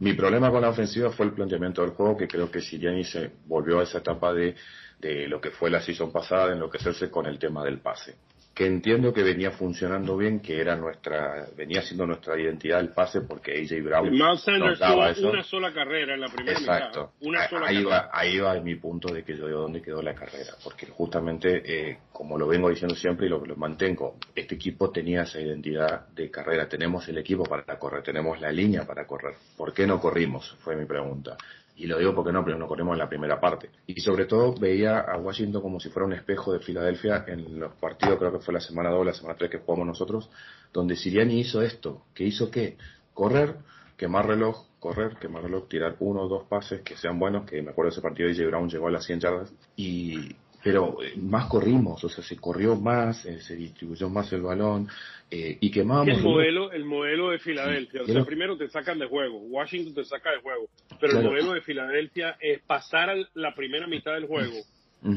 Mi 0.00 0.14
problema 0.14 0.50
con 0.50 0.62
la 0.62 0.70
ofensiva 0.70 1.10
fue 1.10 1.26
el 1.26 1.32
planteamiento 1.32 1.82
del 1.82 1.90
juego, 1.90 2.16
que 2.16 2.26
creo 2.26 2.50
que 2.50 2.60
Siriani 2.60 3.04
se 3.04 3.30
volvió 3.46 3.80
a 3.80 3.82
esa 3.82 3.98
etapa 3.98 4.32
de, 4.32 4.54
de 4.98 5.28
lo 5.28 5.40
que 5.40 5.50
fue 5.50 5.70
la 5.70 5.80
season 5.80 6.10
pasada, 6.10 6.52
enloquecerse 6.52 7.10
con 7.10 7.26
el 7.26 7.38
tema 7.38 7.62
del 7.64 7.80
pase. 7.80 8.16
Que 8.54 8.66
entiendo 8.66 9.12
que 9.12 9.22
venía 9.22 9.52
funcionando 9.52 10.16
bien, 10.16 10.40
que 10.40 10.60
era 10.60 10.76
nuestra, 10.76 11.46
venía 11.56 11.80
siendo 11.82 12.04
nuestra 12.04 12.38
identidad 12.38 12.80
el 12.80 12.90
pase, 12.90 13.22
porque 13.22 13.52
AJ 13.52 13.82
Brown 13.82 14.10
Miles 14.10 14.42
Sanders 14.42 14.78
daba 14.78 15.10
eso. 15.10 15.30
una 15.30 15.42
sola 15.42 15.72
carrera 15.72 16.14
en 16.14 16.20
la 16.20 16.28
primera 16.28 16.58
Exacto. 16.58 17.12
mitad. 17.20 17.28
Una 17.28 17.48
sola 17.48 17.66
ahí, 17.68 17.84
va, 17.84 18.10
ahí 18.12 18.38
va 18.38 18.60
mi 18.60 18.74
punto 18.74 19.14
de 19.14 19.22
que 19.24 19.36
yo 19.36 19.46
digo 19.46 19.60
dónde 19.60 19.80
quedó 19.80 20.02
la 20.02 20.14
carrera. 20.14 20.52
Porque 20.62 20.86
justamente, 20.86 21.62
eh, 21.64 21.98
como 22.12 22.36
lo 22.36 22.46
vengo 22.48 22.68
diciendo 22.68 22.94
siempre 22.96 23.26
y 23.26 23.28
lo, 23.30 23.44
lo 23.46 23.56
mantengo, 23.56 24.16
este 24.34 24.56
equipo 24.56 24.90
tenía 24.90 25.22
esa 25.22 25.40
identidad 25.40 26.08
de 26.08 26.30
carrera. 26.30 26.68
Tenemos 26.68 27.08
el 27.08 27.18
equipo 27.18 27.44
para 27.44 27.78
correr, 27.78 28.02
tenemos 28.02 28.40
la 28.40 28.50
línea 28.52 28.84
para 28.84 29.06
correr. 29.06 29.36
¿Por 29.56 29.72
qué 29.72 29.86
no 29.86 30.00
corrimos? 30.00 30.56
Fue 30.60 30.76
mi 30.76 30.84
pregunta. 30.84 31.36
Y 31.80 31.86
lo 31.86 31.98
digo 31.98 32.14
porque 32.14 32.30
no, 32.30 32.44
pero 32.44 32.58
no 32.58 32.66
corrimos 32.66 32.92
en 32.92 32.98
la 32.98 33.08
primera 33.08 33.40
parte. 33.40 33.70
Y 33.86 33.98
sobre 34.02 34.26
todo 34.26 34.54
veía 34.54 34.98
a 35.00 35.16
Washington 35.16 35.62
como 35.62 35.80
si 35.80 35.88
fuera 35.88 36.06
un 36.06 36.12
espejo 36.12 36.52
de 36.52 36.60
Filadelfia 36.60 37.24
en 37.26 37.58
los 37.58 37.72
partidos, 37.76 38.18
creo 38.18 38.32
que 38.32 38.40
fue 38.40 38.52
la 38.52 38.60
semana 38.60 38.90
2, 38.90 39.06
la 39.06 39.14
semana 39.14 39.38
3 39.38 39.50
que 39.50 39.58
jugamos 39.60 39.86
nosotros, 39.86 40.28
donde 40.74 40.94
Siriani 40.94 41.40
hizo 41.40 41.62
esto. 41.62 42.02
¿Qué 42.14 42.24
hizo 42.24 42.50
qué? 42.50 42.76
Correr, 43.14 43.56
quemar 43.96 44.26
reloj, 44.26 44.66
correr, 44.78 45.16
quemar 45.18 45.44
reloj, 45.44 45.68
tirar 45.68 45.96
uno 46.00 46.20
o 46.24 46.28
dos 46.28 46.44
pases 46.48 46.82
que 46.82 46.96
sean 46.96 47.18
buenos, 47.18 47.48
que 47.48 47.62
me 47.62 47.70
acuerdo 47.70 47.88
de 47.88 47.94
ese 47.94 48.02
partido 48.02 48.28
de 48.28 48.34
J. 48.34 48.48
Brown 48.48 48.68
llegó 48.68 48.88
a 48.88 48.90
las 48.90 49.06
100 49.06 49.20
yardas, 49.20 49.54
y, 49.74 50.36
pero 50.62 51.02
eh, 51.02 51.14
más 51.16 51.46
corrimos, 51.46 52.04
o 52.04 52.10
sea, 52.10 52.22
se 52.22 52.36
corrió 52.36 52.76
más, 52.76 53.24
eh, 53.24 53.40
se 53.40 53.56
distribuyó 53.56 54.10
más 54.10 54.30
el 54.34 54.42
balón, 54.42 54.86
eh, 55.30 55.56
y 55.60 55.70
quemábamos 55.70 56.18
el 56.18 56.24
modelo, 56.24 56.72
el 56.72 56.84
modelo 56.84 57.30
de 57.30 57.38
Filadelfia. 57.38 58.02
O 58.02 58.04
sea, 58.04 58.24
primero 58.24 58.56
te 58.56 58.68
sacan 58.68 58.98
de 58.98 59.06
juego. 59.06 59.38
Washington 59.38 59.94
te 59.94 60.04
saca 60.04 60.32
de 60.32 60.38
juego. 60.38 60.68
Pero 61.00 61.12
el 61.14 61.18
Claro. 61.20 61.30
modelo 61.30 61.54
de 61.54 61.60
Filadelfia 61.62 62.36
es 62.40 62.60
pasar 62.60 63.10
a 63.10 63.14
la 63.34 63.54
primera 63.54 63.86
mitad 63.86 64.12
del 64.14 64.26
juego, 64.26 64.56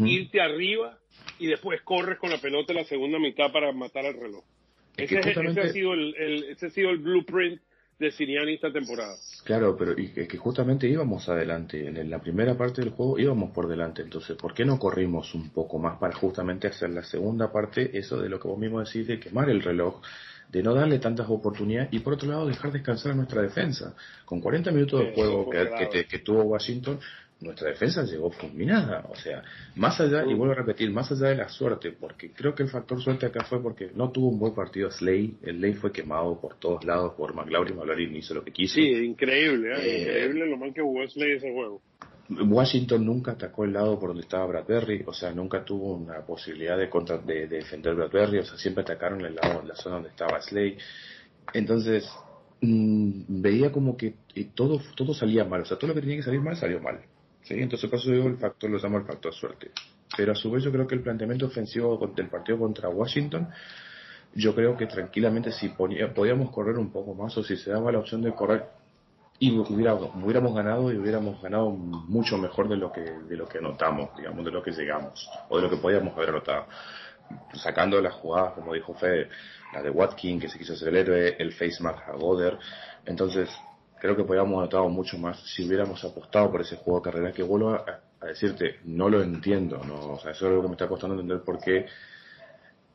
irte 0.06 0.39
arriba 0.41 0.98
y 1.39 1.48
después 1.48 1.82
corres 1.82 2.17
con 2.19 2.30
la 2.30 2.38
pelota 2.39 2.72
en 2.74 2.80
la 2.80 2.86
segunda 2.86 3.19
mitad 3.19 3.52
para 3.52 3.72
matar 3.74 4.06
el 4.06 4.13
reloj. 4.19 4.43
Es 4.96 5.06
Ese, 5.12 5.15
es- 5.15 5.26
ese 5.28 5.34
justamente- 5.36 5.62
ha 5.62 5.74
sido 5.74 5.93
el, 5.93 6.15
el- 6.15 6.43
ese 6.46 6.67
ha 6.67 6.69
sido 6.69 6.89
el 6.91 7.00
blueprint 7.00 7.62
de 8.00 8.12
Siriani 8.12 8.54
esta 8.56 8.72
temporada. 8.72 9.15
Claro, 9.46 9.76
pero 9.78 9.93
y 10.00 10.10
que, 10.10 10.28
que 10.28 10.38
justamente 10.38 10.88
íbamos 10.88 11.30
adelante. 11.30 11.88
En 11.88 12.10
la 12.10 12.19
primera 12.19 12.58
parte 12.58 12.82
del 12.82 12.89
juego 12.91 13.19
íbamos 13.19 13.52
por 13.52 13.67
delante. 13.67 14.02
Entonces, 14.02 14.36
¿por 14.36 14.54
qué 14.54 14.65
no 14.65 14.78
corrimos 14.80 15.34
un 15.36 15.50
poco 15.52 15.78
más 15.80 16.00
para 16.00 16.13
justamente 16.15 16.67
hacer 16.67 16.89
la 16.89 17.04
segunda 17.04 17.52
parte, 17.52 17.98
eso 17.98 18.19
de 18.22 18.30
lo 18.30 18.39
que 18.39 18.48
vos 18.48 18.58
mismo 18.58 18.84
decís, 18.84 19.08
de 19.08 19.19
quemar 19.19 19.50
el 19.50 19.62
reloj, 19.62 20.02
de 20.54 20.63
no 20.63 20.74
darle 20.74 21.00
tantas 21.00 21.28
oportunidades 21.30 21.89
y 21.92 22.00
por 22.00 22.13
otro 22.13 22.30
lado 22.30 22.46
dejar 22.46 22.72
descansar 22.72 23.12
a 23.12 23.16
nuestra 23.16 23.42
defensa? 23.42 23.96
Con 24.24 24.39
40 24.39 24.72
minutos 24.72 25.00
de 25.02 25.12
juego 25.13 25.50
que, 25.50 25.68
clave. 25.68 25.78
que 25.78 25.86
te- 25.88 26.06
que 26.06 26.20
tuvo 26.20 26.44
Washington, 26.44 27.00
nuestra 27.42 27.70
defensa 27.70 28.04
llegó 28.04 28.30
fulminada. 28.32 29.04
O 29.10 29.16
sea, 29.16 29.44
más 29.76 30.00
allá, 30.00 30.24
y 30.26 30.34
vuelvo 30.34 30.54
a 30.54 30.56
repetir, 30.58 30.89
más 30.92 31.12
allá 31.12 31.30
de 31.30 31.36
la 31.36 31.50
suerte, 31.50 31.92
porque 31.92 32.32
creo 32.32 32.54
que 32.56 32.63
el 32.63 32.70
factor 32.70 33.02
suerte 33.02 33.26
acá 33.26 33.44
fue 33.44 33.62
porque 33.62 33.92
no 33.96 34.12
tuvo 34.12 34.30
un 34.30 34.39
buen 34.39 34.54
partido 34.54 34.89
Slay. 34.92 35.36
El 35.42 35.58
Slay 35.58 35.74
fue 35.74 35.92
quemado 35.92 36.39
por 36.39 36.56
todos 36.60 36.86
lados 36.86 37.13
por 37.18 37.34
McLaurin. 37.34 37.76
McLaurin 37.76 38.16
hizo 38.16 38.34
lo 38.36 38.44
que 38.46 38.52
quiso. 38.52 38.76
Sí, 38.76 38.88
increíble, 38.92 39.74
¿eh? 39.74 39.80
Eh, 39.82 40.02
increíble 40.02 40.46
lo 40.46 40.58
mal 40.58 40.74
que 40.74 40.82
jugó 40.82 41.06
Slay 41.08 41.32
ese 41.34 41.52
juego. 41.52 41.82
Washington 42.41 43.06
nunca 43.06 43.32
atacó 43.32 43.65
el 43.65 43.74
lado 43.74 44.00
por 44.00 44.10
donde 44.10 44.24
estaba 44.24 44.46
Bradbury, 44.46 45.04
o 45.06 45.13
sea, 45.13 45.32
nunca 45.32 45.63
tuvo 45.63 45.96
una 45.96 46.22
posibilidad 46.26 46.78
de, 46.78 46.89
contra, 46.89 47.17
de, 47.17 47.48
de 47.48 47.58
defender 47.58 47.96
Bradbury, 47.96 48.39
o 48.39 48.46
sea, 48.46 48.58
siempre 48.58 48.84
atacaron 48.84 49.24
el 49.26 49.36
lado, 49.36 49.63
la 49.63 49.76
zona 49.76 49.96
donde 49.96 50.10
estaba 50.10 50.41
Slay. 50.41 50.78
Entonces, 51.54 52.10
mm, 52.62 53.41
veía 53.41 53.72
como 53.72 53.98
que 53.98 54.15
eh, 54.36 54.50
todo, 54.54 54.82
todo 54.96 55.13
salía 55.13 55.46
mal, 55.46 55.62
o 55.62 55.65
sea, 55.65 55.78
todo 55.78 55.89
lo 55.89 55.93
que 55.96 56.02
tenía 56.02 56.17
que 56.17 56.24
salir 56.24 56.41
mal 56.41 56.56
salió 56.56 56.80
mal. 56.80 57.02
¿sí? 57.43 57.56
Entonces, 57.56 57.89
por 57.89 58.00
eso 58.00 58.12
digo, 58.12 58.28
el 58.28 58.38
factor 58.38 58.69
lo 58.69 58.78
llamo 58.78 58.98
el 58.98 59.06
factor 59.06 59.34
suerte. 59.34 59.72
Pero 60.15 60.32
a 60.34 60.36
su 60.36 60.52
vez 60.52 60.63
yo 60.63 60.72
creo 60.72 60.88
que 60.88 60.96
el 60.96 61.02
planteamiento 61.02 61.48
ofensivo 61.48 62.12
del 62.15 62.30
partido 62.30 62.60
contra 62.60 62.89
Washington, 62.89 63.50
yo 64.36 64.56
creo 64.56 64.78
que 64.78 64.88
tranquilamente 64.88 65.52
si 65.52 65.69
ponía, 65.69 66.13
podíamos 66.13 66.52
correr 66.52 66.78
un 66.78 66.91
poco 66.91 67.13
más 67.13 67.38
o 67.38 67.43
si 67.43 67.56
se 67.56 67.72
daba 67.72 67.91
la 67.91 68.00
opción 68.00 68.22
de 68.22 68.34
correr 68.34 68.65
y 69.43 69.51
hubiéramos, 69.60 70.10
hubiéramos 70.15 70.56
ganado 70.56 70.89
y 70.89 70.95
hubiéramos 70.95 71.41
ganado 71.41 71.69
mucho 71.69 72.38
mejor 72.38 72.69
de 72.69 72.77
lo 72.77 72.93
que 72.93 73.01
de 73.01 73.36
lo 73.36 73.45
que 73.45 73.58
anotamos, 73.58 74.15
digamos, 74.15 74.45
de 74.45 74.51
lo 74.51 74.63
que 74.63 74.71
llegamos 74.71 75.29
o 75.49 75.58
de 75.58 75.63
lo 75.63 75.69
que 75.69 75.75
podíamos 75.75 76.15
haber 76.15 76.29
anotado. 76.29 76.67
Sacando 77.53 77.99
las 77.99 78.13
jugadas, 78.13 78.53
como 78.53 78.73
dijo 78.73 78.93
Fede, 78.93 79.27
la 79.73 79.82
de 79.82 79.89
Watkin, 79.89 80.39
que 80.39 80.47
se 80.47 80.58
quiso 80.58 80.73
hacer 80.73 80.95
el 80.95 81.51
face 81.51 81.84
mask 81.84 82.08
a 82.08 82.13
Goder. 82.13 82.58
Entonces, 83.06 83.49
creo 83.99 84.15
que 84.15 84.23
podíamos 84.23 84.60
anotado 84.60 84.88
mucho 84.88 85.17
más 85.17 85.38
si 85.39 85.67
hubiéramos 85.67 86.01
apostado 86.06 86.49
por 86.49 86.62
ese 86.62 86.77
juego 86.77 87.01
de 87.01 87.12
carrera 87.12 87.34
que 87.34 87.43
vuelvo 87.43 87.71
a, 87.71 87.84
a 88.21 88.25
decirte, 88.25 88.79
no 88.86 89.10
lo 89.10 89.21
entiendo, 89.21 89.84
no, 89.84 90.13
o 90.13 90.19
sea, 90.19 90.32
eso 90.32 90.45
es 90.45 90.51
algo 90.51 90.62
que 90.62 90.67
me 90.69 90.75
está 90.75 90.88
costando 90.88 91.15
entender 91.15 91.43
por 91.43 91.60
qué 91.60 91.86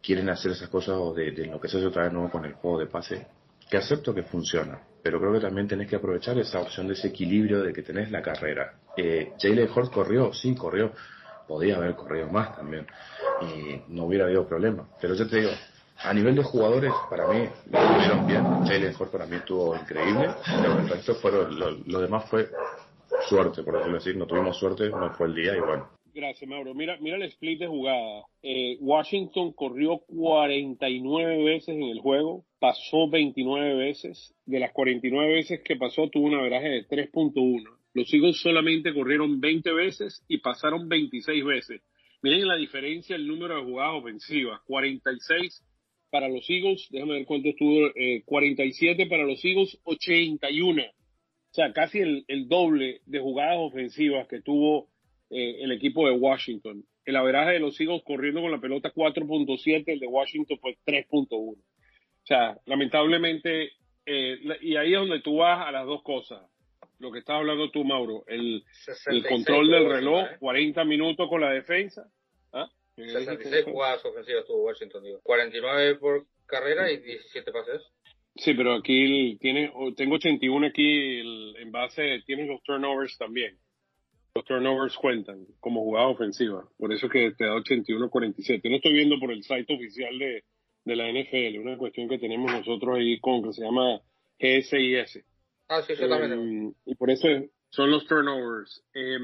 quieren 0.02 0.30
hacer 0.30 0.52
esas 0.52 0.70
cosas 0.70 0.96
o 0.96 1.12
de, 1.12 1.32
de 1.32 1.44
enloquecerse 1.44 1.86
otra 1.86 2.04
vez 2.04 2.12
nuevo 2.14 2.30
con 2.30 2.46
el 2.46 2.54
juego 2.54 2.78
de 2.78 2.86
pase, 2.86 3.26
que 3.68 3.76
acepto 3.76 4.14
que 4.14 4.22
funciona, 4.22 4.80
pero 5.02 5.20
creo 5.20 5.32
que 5.32 5.40
también 5.40 5.68
tenés 5.68 5.88
que 5.88 5.96
aprovechar 5.96 6.38
esa 6.38 6.60
opción 6.60 6.86
de 6.86 6.94
ese 6.94 7.08
equilibrio 7.08 7.62
de 7.62 7.72
que 7.72 7.82
tenés 7.82 8.10
la 8.10 8.22
carrera. 8.22 8.74
Eh, 8.96 9.32
Jalen 9.38 9.68
Hurts 9.74 9.90
corrió, 9.90 10.32
sí, 10.32 10.54
corrió, 10.54 10.92
podía 11.46 11.76
haber 11.76 11.94
corrido 11.94 12.28
más 12.28 12.56
también 12.56 12.86
y 13.42 13.82
no 13.92 14.04
hubiera 14.04 14.24
habido 14.24 14.46
problema, 14.46 14.88
pero 15.00 15.14
yo 15.14 15.26
te 15.28 15.36
digo, 15.36 15.50
a 16.00 16.14
nivel 16.14 16.36
de 16.36 16.44
jugadores, 16.44 16.92
para 17.10 17.26
mí, 17.26 17.48
lo 17.70 17.78
estuvieron 17.78 18.26
bien. 18.26 18.44
Jalen 18.66 18.94
Ford 18.94 19.10
para 19.10 19.26
mí 19.26 19.36
estuvo 19.36 19.74
increíble, 19.74 20.30
pero 20.44 20.78
el 20.78 20.88
resto 20.88 21.14
fueron, 21.16 21.58
lo, 21.86 22.00
demás 22.00 22.24
fue 22.30 22.48
suerte, 23.28 23.62
por 23.62 23.78
decirlo 23.78 23.98
así. 23.98 24.14
No 24.14 24.26
tuvimos 24.26 24.56
suerte, 24.56 24.88
no 24.90 25.10
fue 25.14 25.26
el 25.26 25.34
día 25.34 25.56
y 25.56 25.60
bueno. 25.60 25.88
Gracias, 26.18 26.50
Mauro. 26.50 26.74
Mira, 26.74 26.98
mira 27.00 27.14
el 27.14 27.22
split 27.22 27.60
de 27.60 27.68
jugada. 27.68 28.24
Eh, 28.42 28.76
Washington 28.80 29.52
corrió 29.52 29.98
49 30.08 31.44
veces 31.44 31.68
en 31.68 31.84
el 31.84 32.00
juego, 32.00 32.44
pasó 32.58 33.08
29 33.08 33.76
veces. 33.76 34.34
De 34.44 34.58
las 34.58 34.72
49 34.72 35.32
veces 35.32 35.60
que 35.64 35.76
pasó, 35.76 36.08
tuvo 36.10 36.26
una 36.26 36.42
veraje 36.42 36.70
de 36.70 36.88
3.1. 36.88 37.62
Los 37.94 38.12
Eagles 38.12 38.40
solamente 38.40 38.92
corrieron 38.92 39.38
20 39.38 39.72
veces 39.72 40.24
y 40.26 40.38
pasaron 40.38 40.88
26 40.88 41.44
veces. 41.44 41.82
Miren 42.20 42.48
la 42.48 42.56
diferencia, 42.56 43.14
el 43.14 43.28
número 43.28 43.54
de 43.54 43.62
jugadas 43.62 44.02
ofensivas. 44.02 44.60
46 44.66 45.64
para 46.10 46.28
los 46.28 46.50
Eagles, 46.50 46.88
déjame 46.90 47.12
ver 47.12 47.26
cuánto 47.26 47.50
estuvo, 47.50 47.92
47 48.24 49.00
eh, 49.00 49.06
para 49.06 49.22
los 49.22 49.44
Eagles, 49.44 49.78
81. 49.84 50.82
O 50.82 51.54
sea, 51.54 51.72
casi 51.72 52.00
el, 52.00 52.48
doble 52.48 53.02
de 53.06 53.20
jugadas 53.20 53.58
ofensivas 53.60 54.26
que 54.26 54.40
tuvo 54.40 54.88
eh, 55.30 55.56
el 55.60 55.72
equipo 55.72 56.06
de 56.06 56.12
Washington. 56.12 56.84
El 57.04 57.16
averaje 57.16 57.52
de 57.52 57.60
los 57.60 57.80
Eagles 57.80 58.02
corriendo 58.04 58.40
con 58.40 58.50
la 58.50 58.60
pelota 58.60 58.92
4.7, 58.92 59.84
el 59.86 59.98
de 59.98 60.06
Washington 60.06 60.58
fue 60.60 60.76
3.1. 60.86 61.30
O 61.30 61.56
sea, 62.24 62.58
lamentablemente, 62.66 63.72
eh, 64.04 64.38
y 64.60 64.76
ahí 64.76 64.92
es 64.92 65.00
donde 65.00 65.20
tú 65.20 65.36
vas 65.38 65.66
a 65.66 65.72
las 65.72 65.86
dos 65.86 66.02
cosas. 66.02 66.42
Lo 66.98 67.12
que 67.12 67.20
estás 67.20 67.36
hablando 67.36 67.70
tú, 67.70 67.84
Mauro, 67.84 68.24
el, 68.26 68.64
el 69.06 69.26
control 69.26 69.70
del 69.70 69.88
reloj, 69.88 70.26
40 70.40 70.84
minutos 70.84 71.28
con 71.28 71.40
la 71.40 71.50
defensa, 71.50 72.10
66 73.06 73.64
jugadas 73.64 74.04
ofensivas 74.04 74.44
tuvo 74.46 74.64
Washington, 74.64 75.02
digo. 75.04 75.20
49 75.22 75.94
por 75.96 76.26
carrera 76.46 76.90
y 76.90 76.98
17 76.98 77.52
pases. 77.52 77.82
Sí, 78.34 78.54
pero 78.54 78.74
aquí 78.74 79.36
tiene, 79.40 79.72
tengo 79.96 80.16
81 80.16 80.66
aquí 80.66 81.20
en 81.60 81.70
base, 81.70 82.22
tiene 82.26 82.46
los 82.46 82.62
turnovers 82.62 83.16
también. 83.18 83.58
Los 84.38 84.44
turnovers 84.44 84.96
cuentan 84.96 85.48
como 85.58 85.82
jugada 85.82 86.06
ofensiva. 86.06 86.64
Por 86.78 86.92
eso 86.92 87.08
que 87.08 87.32
te 87.32 87.44
da 87.44 87.56
81-47. 87.56 88.70
No 88.70 88.76
estoy 88.76 88.92
viendo 88.92 89.18
por 89.18 89.32
el 89.32 89.42
site 89.42 89.74
oficial 89.74 90.16
de, 90.16 90.44
de 90.84 90.94
la 90.94 91.10
NFL, 91.10 91.58
una 91.58 91.76
cuestión 91.76 92.08
que 92.08 92.20
tenemos 92.20 92.52
nosotros 92.52 92.98
ahí 92.98 93.18
con 93.18 93.42
que 93.42 93.52
se 93.52 93.64
llama 93.64 94.00
GSIS. 94.38 95.24
Ah, 95.68 95.82
sí, 95.82 95.94
yo 95.98 96.08
también. 96.08 96.32
Em, 96.34 96.74
y 96.86 96.94
por 96.94 97.10
eso 97.10 97.26
son 97.70 97.90
los 97.90 98.06
turnovers. 98.06 98.84
Eh, 98.94 99.18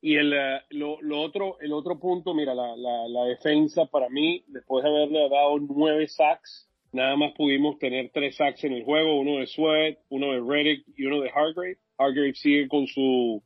y 0.00 0.16
el, 0.16 0.32
eh, 0.32 0.62
lo, 0.70 1.00
lo, 1.00 1.20
otro, 1.20 1.60
el 1.60 1.72
otro 1.72 2.00
punto, 2.00 2.34
mira, 2.34 2.56
la, 2.56 2.74
la, 2.76 3.06
la, 3.06 3.24
defensa 3.26 3.86
para 3.86 4.08
mí, 4.08 4.42
después 4.48 4.82
de 4.82 4.90
haberle 4.90 5.28
dado 5.28 5.60
nueve 5.60 6.08
sacks, 6.08 6.68
nada 6.90 7.14
más 7.14 7.34
pudimos 7.36 7.78
tener 7.78 8.10
tres 8.12 8.34
sacks 8.34 8.64
en 8.64 8.72
el 8.72 8.82
juego, 8.82 9.20
uno 9.20 9.38
de 9.38 9.46
Sweat, 9.46 9.98
uno 10.08 10.32
de 10.32 10.40
Reddick 10.40 10.84
y 10.96 11.06
uno 11.06 11.20
de 11.20 11.30
Hargrave. 11.30 11.78
Hargrave 11.98 12.34
sigue 12.34 12.66
con 12.66 12.88
su 12.88 13.44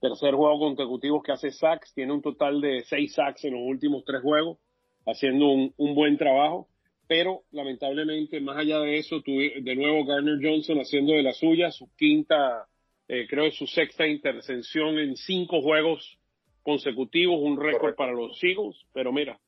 tercer 0.00 0.34
juego 0.34 0.58
consecutivo 0.58 1.22
que 1.22 1.32
hace 1.32 1.50
sacks, 1.50 1.92
tiene 1.94 2.12
un 2.12 2.22
total 2.22 2.60
de 2.60 2.82
seis 2.84 3.14
sacks 3.14 3.44
en 3.44 3.54
los 3.54 3.62
últimos 3.62 4.04
tres 4.04 4.22
juegos, 4.22 4.58
haciendo 5.06 5.48
un, 5.48 5.72
un 5.76 5.94
buen 5.94 6.16
trabajo. 6.16 6.68
Pero 7.06 7.42
lamentablemente, 7.50 8.40
más 8.40 8.56
allá 8.56 8.78
de 8.80 8.98
eso, 8.98 9.20
tuve, 9.20 9.60
de 9.60 9.74
nuevo 9.74 10.04
Garner 10.04 10.38
Johnson 10.40 10.78
haciendo 10.78 11.12
de 11.12 11.22
la 11.22 11.32
suya, 11.32 11.70
su 11.70 11.88
quinta 11.96 12.68
eh, 13.12 13.26
creo 13.28 13.46
que 13.46 13.50
su 13.56 13.66
sexta 13.66 14.06
intercepción 14.06 14.96
en 15.00 15.16
cinco 15.16 15.60
juegos 15.60 16.16
consecutivos, 16.62 17.40
un 17.40 17.60
récord 17.60 17.96
para 17.96 18.12
los 18.12 18.38
Eagles, 18.44 18.76
pero 18.92 19.12
mira, 19.12 19.40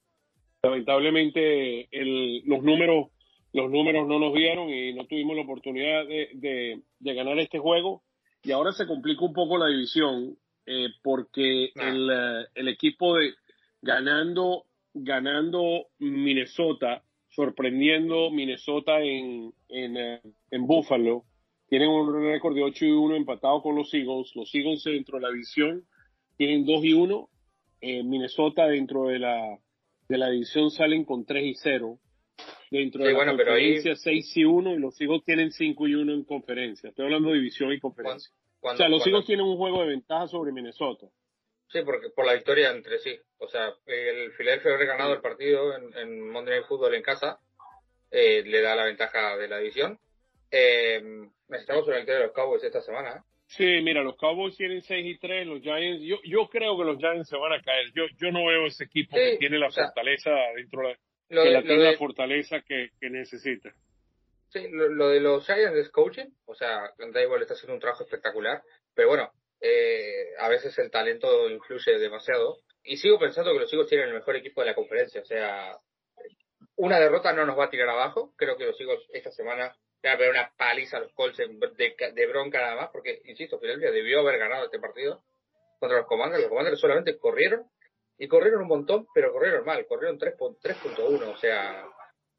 lamentablemente 0.64 1.86
el, 1.92 2.42
los 2.44 2.64
números 2.64 3.10
los 3.52 3.70
números 3.70 4.08
no 4.08 4.18
nos 4.18 4.34
dieron 4.34 4.68
y 4.68 4.94
no 4.94 5.06
tuvimos 5.06 5.36
la 5.36 5.42
oportunidad 5.42 6.06
de, 6.06 6.82
de, 6.98 7.14
ganar 7.14 7.38
este 7.38 7.60
juego. 7.60 8.02
Y 8.42 8.50
ahora 8.50 8.72
se 8.72 8.86
complica 8.86 9.24
un 9.24 9.34
poco 9.34 9.58
la 9.58 9.68
división 9.68 10.36
eh, 10.66 10.88
porque 11.02 11.72
el, 11.74 12.10
eh, 12.10 12.46
el, 12.54 12.68
equipo 12.68 13.16
de 13.16 13.34
ganando 13.80 14.64
ganando 14.94 15.86
Minnesota 15.98 17.02
sorprendiendo 17.28 18.30
Minnesota 18.30 19.00
en, 19.00 19.52
en, 19.68 19.96
en 20.50 20.66
Buffalo 20.66 21.24
tienen 21.72 21.88
un 21.88 22.12
récord 22.22 22.54
de 22.54 22.62
8 22.62 22.84
y 22.84 22.90
1 22.90 23.16
empatado 23.16 23.62
con 23.62 23.74
los 23.74 23.94
Eagles. 23.94 24.36
Los 24.36 24.54
Eagles 24.54 24.84
dentro 24.84 25.16
de 25.16 25.22
la 25.22 25.30
división 25.30 25.86
tienen 26.36 26.66
2 26.66 26.84
y 26.84 26.92
1. 26.92 27.30
Eh, 27.80 28.02
Minnesota 28.02 28.66
dentro 28.66 29.08
de 29.08 29.18
la, 29.18 29.58
de 30.06 30.18
la 30.18 30.28
división 30.28 30.70
salen 30.70 31.06
con 31.06 31.24
3 31.24 31.44
y 31.46 31.54
0. 31.54 31.98
Dentro 32.70 33.04
de 33.04 33.14
la 33.14 33.24
conferencia 33.24 33.96
6 33.96 34.36
y 34.36 34.44
1 34.44 34.74
y 34.74 34.78
los 34.80 35.00
Eagles 35.00 35.24
tienen 35.24 35.50
5 35.50 35.88
y 35.88 35.94
1 35.94 36.12
en 36.12 36.24
conferencia. 36.24 36.90
Estoy 36.90 37.06
hablando 37.06 37.30
de 37.30 37.36
división 37.36 37.72
y 37.72 37.80
conferencia. 37.80 38.34
O 38.62 38.76
sea, 38.76 38.88
los 38.88 39.06
Eagles 39.06 39.26
tienen 39.26 39.44
un 39.44 39.56
juego 39.56 39.80
de 39.82 39.88
ventaja 39.88 40.28
sobre 40.28 40.52
Minnesota. 40.52 41.06
Sí, 41.68 41.80
porque 41.84 42.10
por 42.10 42.26
la 42.26 42.34
victoria 42.34 42.70
entre 42.70 42.98
sí. 42.98 43.18
O 43.38 43.48
sea, 43.48 43.72
el 43.86 44.32
Philadelphia 44.32 44.74
haber 44.74 44.86
ganado 44.86 45.14
el 45.14 45.20
partido 45.20 45.74
en, 45.76 45.96
en 45.96 46.28
Monday 46.30 46.56
Night 46.56 46.68
Football 46.68 46.94
en 46.94 47.02
casa 47.02 47.40
eh, 48.10 48.42
le 48.44 48.60
da 48.60 48.76
la 48.76 48.84
ventaja 48.84 49.36
de 49.36 49.48
la 49.48 49.58
división. 49.58 49.98
Eh, 50.50 51.02
estamos 51.48 51.88
en 51.88 51.94
el 51.94 52.06
de 52.06 52.20
los 52.20 52.32
Cowboys 52.32 52.62
esta 52.62 52.82
semana. 52.82 53.16
¿eh? 53.16 53.20
Sí, 53.46 53.80
mira, 53.82 54.02
los 54.02 54.16
Cowboys 54.16 54.56
tienen 54.56 54.82
6 54.82 55.06
y 55.06 55.18
3, 55.18 55.46
los 55.46 55.62
Giants, 55.62 56.02
yo, 56.02 56.16
yo 56.24 56.48
creo 56.48 56.76
que 56.76 56.84
los 56.84 56.98
Giants 56.98 57.28
se 57.28 57.38
van 57.38 57.54
a 57.54 57.62
caer. 57.62 57.90
Yo, 57.94 58.04
yo 58.18 58.30
no 58.30 58.46
veo 58.46 58.66
ese 58.66 58.84
equipo 58.84 59.16
que 59.16 59.38
tiene 59.38 59.58
la 59.58 59.70
fortaleza 59.70 60.30
dentro 60.54 60.88
de, 60.88 60.96
la, 61.50 61.62
tiene 61.62 61.84
la 61.84 61.96
fortaleza 61.96 62.60
que, 62.60 62.90
que 63.00 63.08
necesita. 63.08 63.72
Sí, 64.52 64.68
lo, 64.70 65.08
de 65.08 65.20
los 65.20 65.46
Giants 65.46 65.78
es 65.78 65.90
coaching, 65.90 66.26
o 66.44 66.54
sea, 66.54 66.92
igual 67.22 67.40
está 67.40 67.54
haciendo 67.54 67.74
un 67.74 67.80
trabajo 67.80 68.04
espectacular, 68.04 68.62
pero 68.94 69.08
bueno, 69.08 69.32
eh, 69.60 70.34
a 70.38 70.48
veces 70.48 70.78
el 70.78 70.90
talento 70.90 71.48
influye 71.48 71.98
demasiado. 71.98 72.58
Y 72.84 72.96
sigo 72.96 73.18
pensando 73.18 73.52
que 73.52 73.60
los 73.60 73.72
Eagles 73.72 73.88
tienen 73.88 74.08
el 74.08 74.14
mejor 74.14 74.36
equipo 74.36 74.60
de 74.60 74.66
la 74.66 74.74
conferencia, 74.74 75.22
o 75.22 75.24
sea, 75.24 75.78
una 76.76 76.98
derrota 76.98 77.32
no 77.32 77.46
nos 77.46 77.58
va 77.58 77.66
a 77.66 77.70
tirar 77.70 77.88
abajo. 77.88 78.34
Creo 78.36 78.56
que 78.56 78.66
los 78.66 78.78
Eagles 78.80 79.00
esta 79.12 79.30
semana 79.30 79.74
a 80.04 80.16
ver 80.16 80.30
una 80.30 80.52
paliza 80.56 80.96
a 80.96 81.00
los 81.00 81.12
Colts 81.12 81.38
de, 81.38 82.26
bronca 82.26 82.60
nada 82.60 82.74
más, 82.74 82.90
porque, 82.90 83.22
insisto, 83.24 83.58
Filadelfia 83.58 83.92
debió 83.92 84.20
haber 84.20 84.38
ganado 84.38 84.64
este 84.64 84.80
partido 84.80 85.22
contra 85.78 85.98
los 85.98 86.06
Commanders. 86.06 86.42
Los 86.42 86.50
Commanders 86.50 86.80
solamente 86.80 87.18
corrieron, 87.18 87.70
y 88.18 88.28
corrieron 88.28 88.62
un 88.62 88.68
montón, 88.68 89.06
pero 89.14 89.32
corrieron 89.32 89.64
mal, 89.64 89.86
corrieron 89.86 90.18
3.1, 90.18 91.28
o 91.28 91.36
sea, 91.36 91.84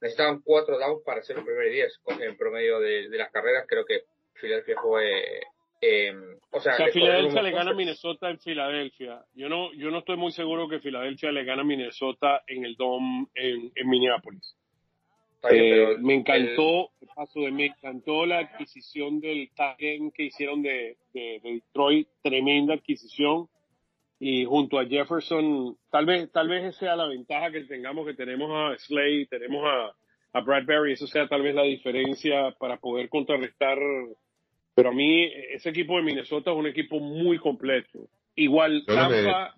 necesitaban 0.04 0.42
4 0.42 0.80
downs 0.80 1.02
para 1.04 1.22
hacer 1.22 1.38
el 1.38 1.46
primer 1.46 1.72
10 1.72 2.02
en 2.20 2.38
promedio 2.38 2.80
de, 2.80 3.08
las 3.10 3.32
carreras. 3.32 3.66
Creo 3.68 3.86
que 3.86 4.02
Filadelfia 4.34 4.76
fue. 4.82 5.42
Eh, 5.82 6.14
o 6.52 6.60
sea, 6.60 6.76
Filadelfia 6.92 7.42
le 7.42 7.52
gana 7.52 7.72
a 7.72 7.74
Minnesota 7.74 8.30
en 8.30 8.40
Filadelfia. 8.40 9.24
Yo 9.34 9.50
no, 9.50 9.74
yo 9.74 9.90
no 9.92 10.00
estoy 10.00 10.18
muy 10.18 10.32
seguro 10.32 10.68
que 10.68 10.80
Filadelfia 10.80 11.32
le 11.32 11.46
gana 11.46 11.62
a 11.62 11.66
Minnesota 11.66 12.44
en 12.48 12.66
el 12.66 12.76
Dome 12.76 13.28
en, 13.34 13.72
en 13.74 13.90
Minneapolis. 13.90 14.56
Eh, 15.50 15.98
me 16.00 16.16
encantó, 16.16 16.92
paso 17.16 17.42
de, 17.42 17.52
me 17.52 17.66
encantó 17.66 18.26
la 18.26 18.40
adquisición 18.40 19.20
del 19.20 19.50
Tagen 19.56 20.12
que 20.12 20.24
hicieron 20.24 20.62
de, 20.62 20.98
de, 21.14 21.42
Detroit, 21.44 22.08
tremenda 22.22 22.76
adquisición. 22.76 23.50
Y 24.20 24.46
junto 24.46 24.80
a 24.80 24.86
Jefferson, 24.86 25.76
tal 25.90 26.06
vez, 26.06 26.32
tal 26.32 26.48
vez 26.48 26.64
esa 26.66 26.80
sea 26.80 26.96
la 26.96 27.08
ventaja 27.08 27.52
que 27.52 27.62
tengamos, 27.62 28.06
que 28.06 28.14
tenemos 28.14 28.50
a 28.52 28.78
Slade, 28.78 29.28
tenemos 29.30 29.66
a, 29.66 29.94
a 30.38 30.42
Bradbury, 30.42 30.94
eso 30.94 31.08
sea 31.08 31.28
tal 31.28 31.42
vez 31.42 31.54
la 31.56 31.64
diferencia 31.64 32.52
para 32.60 32.78
poder 32.78 33.10
contrarrestar. 33.10 33.78
Pero 34.76 34.90
a 34.90 34.94
mí, 34.94 35.26
ese 35.52 35.70
equipo 35.70 35.98
de 35.98 36.04
Minnesota 36.04 36.52
es 36.52 36.58
un 36.58 36.68
equipo 36.68 37.00
muy 37.00 37.38
completo. 37.38 38.08
Igual, 38.36 38.84
Tampa, 38.88 39.56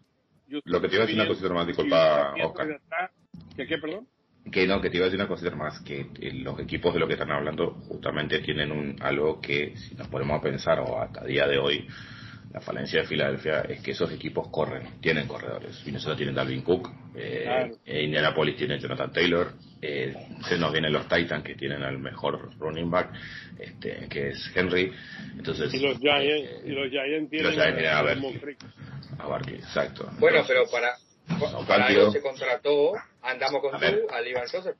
lo 0.47 0.81
que 0.81 0.87
te 0.87 0.95
iba 0.95 1.03
a 1.03 1.07
decir 1.07 1.19
una 1.19 1.27
cosita 1.27 1.53
más, 1.53 1.67
disculpa, 1.67 2.33
Oscar. 2.43 2.81
¿Qué, 3.55 3.65
qué, 3.65 3.77
perdón? 3.77 4.07
Que 4.51 4.67
no, 4.67 4.79
que 4.79 4.89
te 4.89 4.97
iba 4.97 5.05
a 5.05 5.09
decir 5.09 5.19
una 5.19 5.27
cosita 5.27 5.55
más, 5.55 5.79
que 5.81 6.07
los 6.33 6.59
equipos 6.59 6.93
de 6.93 6.99
lo 6.99 7.07
que 7.07 7.13
están 7.13 7.31
hablando 7.31 7.71
justamente 7.87 8.39
tienen 8.39 8.71
un 8.71 8.95
algo 9.01 9.41
que 9.41 9.75
si 9.75 9.95
nos 9.95 10.07
ponemos 10.07 10.39
a 10.39 10.43
pensar 10.43 10.79
o 10.81 11.01
hasta 11.01 11.25
día 11.25 11.47
de 11.47 11.57
hoy, 11.57 11.87
la 12.55 12.61
falencia 12.61 13.01
de 13.01 13.07
Filadelfia 13.07 13.65
es 13.67 13.81
que 13.81 13.91
esos 13.91 14.09
equipos 14.13 14.47
corren, 14.47 15.01
tienen 15.01 15.27
corredores. 15.27 15.85
Minnesota 15.85 16.15
tiene 16.15 16.31
Dalvin 16.31 16.61
Cook, 16.61 16.89
eh, 17.13 17.69
e 17.85 18.03
Indianapolis 18.03 18.55
tiene 18.55 18.79
Jonathan 18.79 19.11
Taylor, 19.11 19.51
eh, 19.81 20.15
se 20.47 20.57
nos 20.57 20.71
vienen 20.71 20.93
los 20.93 21.05
Titans 21.05 21.43
que 21.43 21.55
tienen 21.55 21.83
al 21.83 21.99
mejor 21.99 22.57
running 22.57 22.89
back, 22.89 23.11
este, 23.59 24.07
que 24.07 24.29
es 24.29 24.51
Henry. 24.55 24.89
Entonces, 25.37 25.73
y 25.73 25.79
los 25.79 25.99
Giants, 25.99 26.49
y 26.63 26.69
los 26.69 26.89
Giants 26.89 27.29
tienen, 27.29 27.59
a, 27.59 28.01
ver, 28.01 28.19
a 29.19 29.27
Barkley, 29.27 29.55
exacto. 29.55 30.09
Bueno, 30.17 30.41
pero 30.47 30.63
para 30.71 30.95
para 31.67 31.87
algo 31.87 32.09
se 32.11 32.21
contrató, 32.21 32.93
andamos 33.21 33.61
con 33.61 33.71
tú, 33.81 34.07
al 34.13 34.27
Iván 34.27 34.47
Joseph. 34.49 34.77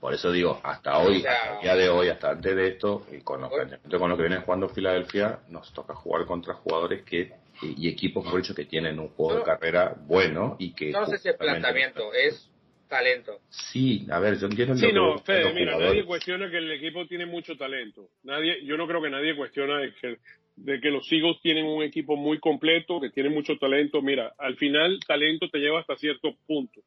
Por 0.00 0.14
eso 0.14 0.30
digo, 0.30 0.60
hasta 0.62 0.98
hoy, 0.98 1.16
hasta 1.16 1.54
el 1.56 1.60
día 1.62 1.76
de 1.76 1.88
hoy, 1.88 2.08
hasta 2.08 2.30
antes 2.30 2.54
de 2.54 2.68
esto, 2.68 3.06
y 3.10 3.22
con, 3.22 3.40
lo, 3.40 3.50
con 3.50 4.10
lo 4.10 4.16
que 4.16 4.22
viene 4.22 4.38
jugando 4.38 4.68
Filadelfia, 4.68 5.40
nos 5.48 5.72
toca 5.72 5.94
jugar 5.94 6.26
contra 6.26 6.54
jugadores 6.54 7.02
que 7.02 7.32
y 7.62 7.88
equipos, 7.88 8.28
por 8.28 8.38
hecho, 8.40 8.54
que 8.54 8.64
tienen 8.64 8.98
un 8.98 9.08
juego 9.08 9.38
de 9.38 9.44
carrera 9.44 9.94
bueno 10.06 10.56
y 10.58 10.74
que... 10.74 10.90
No 10.90 11.06
sé 11.06 11.18
si 11.18 11.28
es 11.28 11.36
planteamiento, 11.36 12.12
es 12.12 12.50
talento. 12.88 13.40
Sí, 13.48 14.06
a 14.10 14.20
ver, 14.20 14.38
yo 14.38 14.46
entiendo 14.46 14.76
Sí, 14.76 14.92
no, 14.92 15.18
Fede, 15.18 15.52
mira, 15.52 15.78
nadie 15.78 16.04
cuestiona 16.04 16.50
que 16.50 16.58
el 16.58 16.70
equipo 16.70 17.06
tiene 17.06 17.26
mucho 17.26 17.56
talento. 17.56 18.10
Nadie, 18.22 18.64
yo 18.64 18.76
no 18.76 18.86
creo 18.86 19.02
que 19.02 19.10
nadie 19.10 19.34
cuestiona 19.36 19.78
de 19.78 19.92
que, 19.94 20.18
de 20.56 20.80
que 20.80 20.90
los 20.90 21.10
Eagles 21.10 21.38
tienen 21.42 21.66
un 21.66 21.82
equipo 21.82 22.16
muy 22.16 22.38
completo, 22.38 23.00
que 23.00 23.10
tiene 23.10 23.30
mucho 23.30 23.56
talento. 23.58 24.02
Mira, 24.02 24.34
al 24.38 24.56
final, 24.56 25.00
talento 25.06 25.48
te 25.48 25.58
lleva 25.58 25.80
hasta 25.80 25.96
cierto 25.96 26.34
punto. 26.46 26.80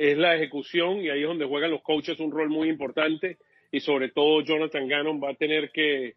Es 0.00 0.16
la 0.16 0.34
ejecución 0.34 1.02
y 1.02 1.10
ahí 1.10 1.20
es 1.20 1.28
donde 1.28 1.44
juegan 1.44 1.72
los 1.72 1.82
coaches 1.82 2.18
un 2.20 2.32
rol 2.32 2.48
muy 2.48 2.70
importante 2.70 3.36
y 3.70 3.80
sobre 3.80 4.08
todo 4.08 4.40
Jonathan 4.40 4.88
Gannon 4.88 5.22
va 5.22 5.32
a 5.32 5.34
tener 5.34 5.70
que, 5.72 6.14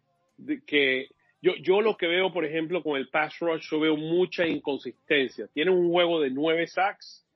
que 0.66 1.08
yo, 1.42 1.52
yo 1.56 1.82
lo 1.82 1.94
que 1.94 2.06
veo, 2.06 2.32
por 2.32 2.46
ejemplo, 2.46 2.82
con 2.82 2.96
el 2.96 3.10
pass 3.10 3.38
rush, 3.40 3.68
yo 3.70 3.80
veo 3.80 3.94
mucha 3.98 4.46
inconsistencia. 4.46 5.48
Tiene 5.52 5.70
un 5.70 5.90
juego 5.90 6.18
de 6.18 6.30
nueve 6.30 6.66
sacks 6.66 7.26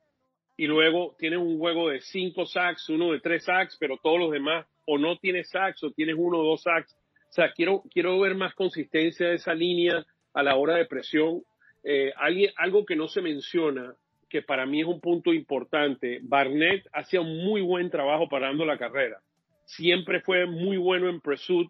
y 0.57 0.65
luego 0.65 1.15
tiene 1.19 1.37
un 1.37 1.59
juego 1.59 1.89
de 1.89 2.01
cinco 2.01 2.47
sacks, 2.47 2.89
uno 2.89 3.11
de 3.11 3.19
tres 3.19 3.45
sacks, 3.45 3.77
pero 3.79 3.99
todos 4.01 4.17
los 4.17 4.31
demás 4.31 4.65
o 4.87 4.97
no 4.97 5.19
tiene 5.19 5.43
sacks 5.43 5.83
o 5.83 5.91
tienes 5.91 6.15
uno 6.17 6.39
o 6.39 6.43
dos 6.43 6.63
sacks. 6.63 6.97
O 7.29 7.31
sea, 7.31 7.51
quiero, 7.51 7.83
quiero 7.93 8.19
ver 8.19 8.33
más 8.33 8.55
consistencia 8.55 9.29
de 9.29 9.35
esa 9.35 9.53
línea 9.53 10.03
a 10.33 10.41
la 10.41 10.55
hora 10.55 10.77
de 10.77 10.85
presión. 10.87 11.43
Eh, 11.83 12.11
algo 12.57 12.87
que 12.87 12.95
no 12.95 13.07
se 13.07 13.21
menciona, 13.21 13.93
que 14.29 14.41
para 14.41 14.65
mí 14.65 14.81
es 14.81 14.87
un 14.87 15.01
punto 15.01 15.33
importante, 15.33 16.19
Barnett 16.21 16.87
hacía 16.93 17.21
un 17.21 17.43
muy 17.43 17.61
buen 17.61 17.89
trabajo 17.89 18.29
parando 18.29 18.65
la 18.65 18.77
carrera. 18.77 19.19
Siempre 19.65 20.21
fue 20.21 20.45
muy 20.45 20.77
bueno 20.77 21.09
en 21.09 21.21
pursuit 21.21 21.69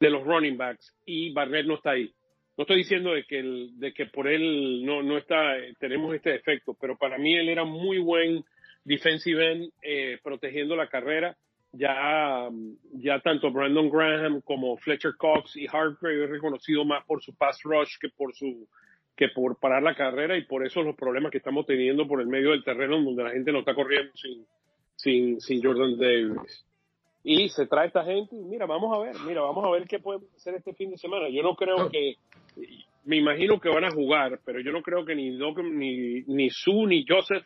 de 0.00 0.10
los 0.10 0.24
running 0.24 0.56
backs 0.56 0.94
y 1.04 1.32
Barnett 1.32 1.66
no 1.66 1.74
está 1.74 1.90
ahí 1.90 2.12
no 2.58 2.62
estoy 2.62 2.78
diciendo 2.78 3.12
de 3.12 3.22
que, 3.22 3.38
el, 3.38 3.78
de 3.78 3.94
que 3.94 4.06
por 4.06 4.26
él 4.26 4.84
no, 4.84 5.00
no 5.00 5.16
está, 5.16 5.54
tenemos 5.78 6.12
este 6.12 6.30
defecto, 6.30 6.74
pero 6.74 6.98
para 6.98 7.16
mí 7.16 7.36
él 7.36 7.48
era 7.48 7.62
muy 7.64 8.00
buen 8.00 8.44
defensive 8.82 9.52
end 9.52 9.72
eh, 9.80 10.18
protegiendo 10.24 10.74
la 10.74 10.88
carrera. 10.88 11.36
Ya, 11.70 12.48
ya 12.94 13.20
tanto 13.20 13.52
Brandon 13.52 13.88
Graham 13.88 14.40
como 14.40 14.76
Fletcher 14.78 15.12
Cox 15.16 15.54
y 15.54 15.66
Hargrave 15.66 16.24
he 16.24 16.26
reconocido 16.26 16.84
más 16.84 17.04
por 17.04 17.22
su 17.22 17.32
pass 17.36 17.60
rush 17.62 17.96
que 18.00 18.08
por 18.08 18.34
su 18.34 18.66
que 19.18 19.28
por 19.28 19.58
parar 19.58 19.82
la 19.82 19.96
carrera 19.96 20.38
y 20.38 20.44
por 20.44 20.64
eso 20.64 20.80
los 20.82 20.94
problemas 20.94 21.32
que 21.32 21.38
estamos 21.38 21.66
teniendo 21.66 22.06
por 22.06 22.20
el 22.20 22.28
medio 22.28 22.52
del 22.52 22.62
terreno 22.62 23.02
donde 23.02 23.24
la 23.24 23.32
gente 23.32 23.50
no 23.50 23.58
está 23.58 23.74
corriendo 23.74 24.12
sin, 24.14 24.46
sin, 24.94 25.40
sin 25.40 25.60
Jordan 25.60 25.98
Davis 25.98 26.64
y 27.24 27.48
se 27.48 27.66
trae 27.66 27.88
esta 27.88 28.04
gente 28.04 28.36
y 28.36 28.44
mira, 28.44 28.64
vamos 28.64 28.96
a 28.96 29.00
ver, 29.00 29.16
mira, 29.26 29.42
vamos 29.42 29.64
a 29.64 29.70
ver 29.70 29.86
qué 29.88 29.98
puede 29.98 30.20
hacer 30.36 30.54
este 30.54 30.72
fin 30.72 30.90
de 30.90 30.98
semana. 30.98 31.28
Yo 31.28 31.42
no 31.42 31.56
creo 31.56 31.90
que, 31.90 32.14
me 33.04 33.16
imagino 33.16 33.60
que 33.60 33.68
van 33.68 33.84
a 33.84 33.90
jugar, 33.90 34.40
pero 34.44 34.60
yo 34.60 34.72
no 34.72 34.82
creo 34.82 35.04
que 35.04 35.14
ni 35.14 35.36
Doc, 35.36 35.58
ni, 35.58 36.22
ni 36.22 36.48
Sue, 36.50 36.86
ni 36.86 37.04
Joseph 37.06 37.44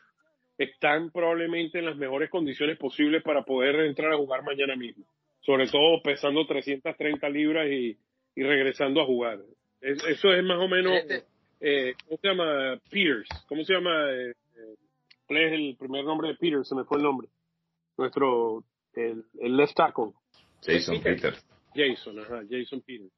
están 0.58 1.10
probablemente 1.10 1.78
en 1.78 1.86
las 1.86 1.96
mejores 1.96 2.30
condiciones 2.30 2.78
posibles 2.78 3.22
para 3.22 3.42
poder 3.44 3.74
entrar 3.80 4.12
a 4.12 4.18
jugar 4.18 4.44
mañana 4.44 4.76
mismo. 4.76 5.04
Sobre 5.40 5.66
todo 5.66 6.00
pesando 6.02 6.46
330 6.46 7.28
libras 7.30 7.66
y, 7.68 7.96
y 8.36 8.42
regresando 8.42 9.00
a 9.00 9.06
jugar. 9.06 9.40
eso 9.80 10.32
es 10.32 10.44
más 10.44 10.58
o 10.58 10.68
menos, 10.68 10.92
este 10.92 11.31
eh, 11.62 11.94
¿cómo 12.04 12.18
se 12.20 12.28
llama? 12.28 12.80
Peters. 12.90 13.28
¿Cómo 13.48 13.64
se 13.64 13.72
llama? 13.72 14.10
Eh, 14.10 14.34
¿Cuál 15.26 15.40
es 15.40 15.52
el 15.52 15.76
primer 15.78 16.04
nombre 16.04 16.28
de 16.28 16.34
Peters? 16.34 16.68
Se 16.68 16.74
me 16.74 16.84
fue 16.84 16.98
el 16.98 17.04
nombre. 17.04 17.28
Nuestro 17.96 18.64
el, 18.94 19.24
el 19.40 19.56
left 19.56 19.74
tackle. 19.74 20.12
Jason 20.62 21.00
Peters. 21.00 21.44
Jason, 21.74 22.18
ajá, 22.18 22.42
Jason 22.50 22.82
Peters. 22.82 23.12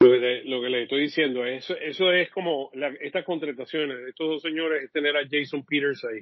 Lo 0.00 0.10
que, 0.10 0.42
lo 0.44 0.60
que 0.60 0.68
le 0.68 0.82
estoy 0.84 1.02
diciendo, 1.02 1.44
eso, 1.44 1.74
eso 1.76 2.12
es 2.12 2.30
como 2.30 2.70
la, 2.74 2.88
estas 3.00 3.24
contrataciones 3.24 3.98
de 3.98 4.10
estos 4.10 4.28
dos 4.28 4.42
señores 4.42 4.84
es 4.84 4.92
tener 4.92 5.16
a 5.16 5.26
Jason 5.28 5.64
Peters 5.64 6.04
ahí. 6.04 6.20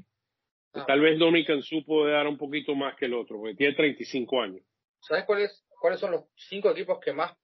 Ah. 0.73 0.85
Tal 0.87 1.01
vez 1.01 1.19
Dominican 1.19 1.63
Su 1.63 1.85
puede 1.85 2.13
dar 2.13 2.27
un 2.27 2.39
poquito 2.39 2.75
más 2.75 2.97
que 2.97 3.07
el 3.07 3.15
otro, 3.15 3.39
porque 3.39 3.55
tiene 3.55 3.75
35 3.75 4.41
años. 4.41 4.63
¿Sabes 5.01 5.25
cuáles 5.25 5.65
cuáles 5.81 6.01
son 6.01 6.13
los 6.13 6.25
cinco 6.35 6.71
equipos 6.71 6.99
que 7.05 7.13
más 7.13 7.37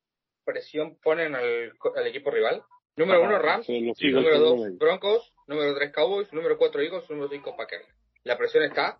presión 0.44 0.98
ponen 1.02 1.34
al, 1.34 1.72
al 1.96 2.06
equipo 2.06 2.30
rival? 2.30 2.62
Número 2.96 3.22
uno, 3.22 3.38
Rams. 3.38 3.68
número 3.68 4.38
dos, 4.38 4.78
Broncos. 4.78 5.32
Número 5.46 5.74
tres, 5.74 5.92
Cowboys. 5.92 6.32
Número 6.32 6.58
cuatro, 6.58 6.80
Eagles. 6.80 7.08
Número 7.10 7.28
cinco, 7.28 7.56
Packers. 7.56 7.86
La 8.24 8.36
presión 8.36 8.64
está 8.64 8.98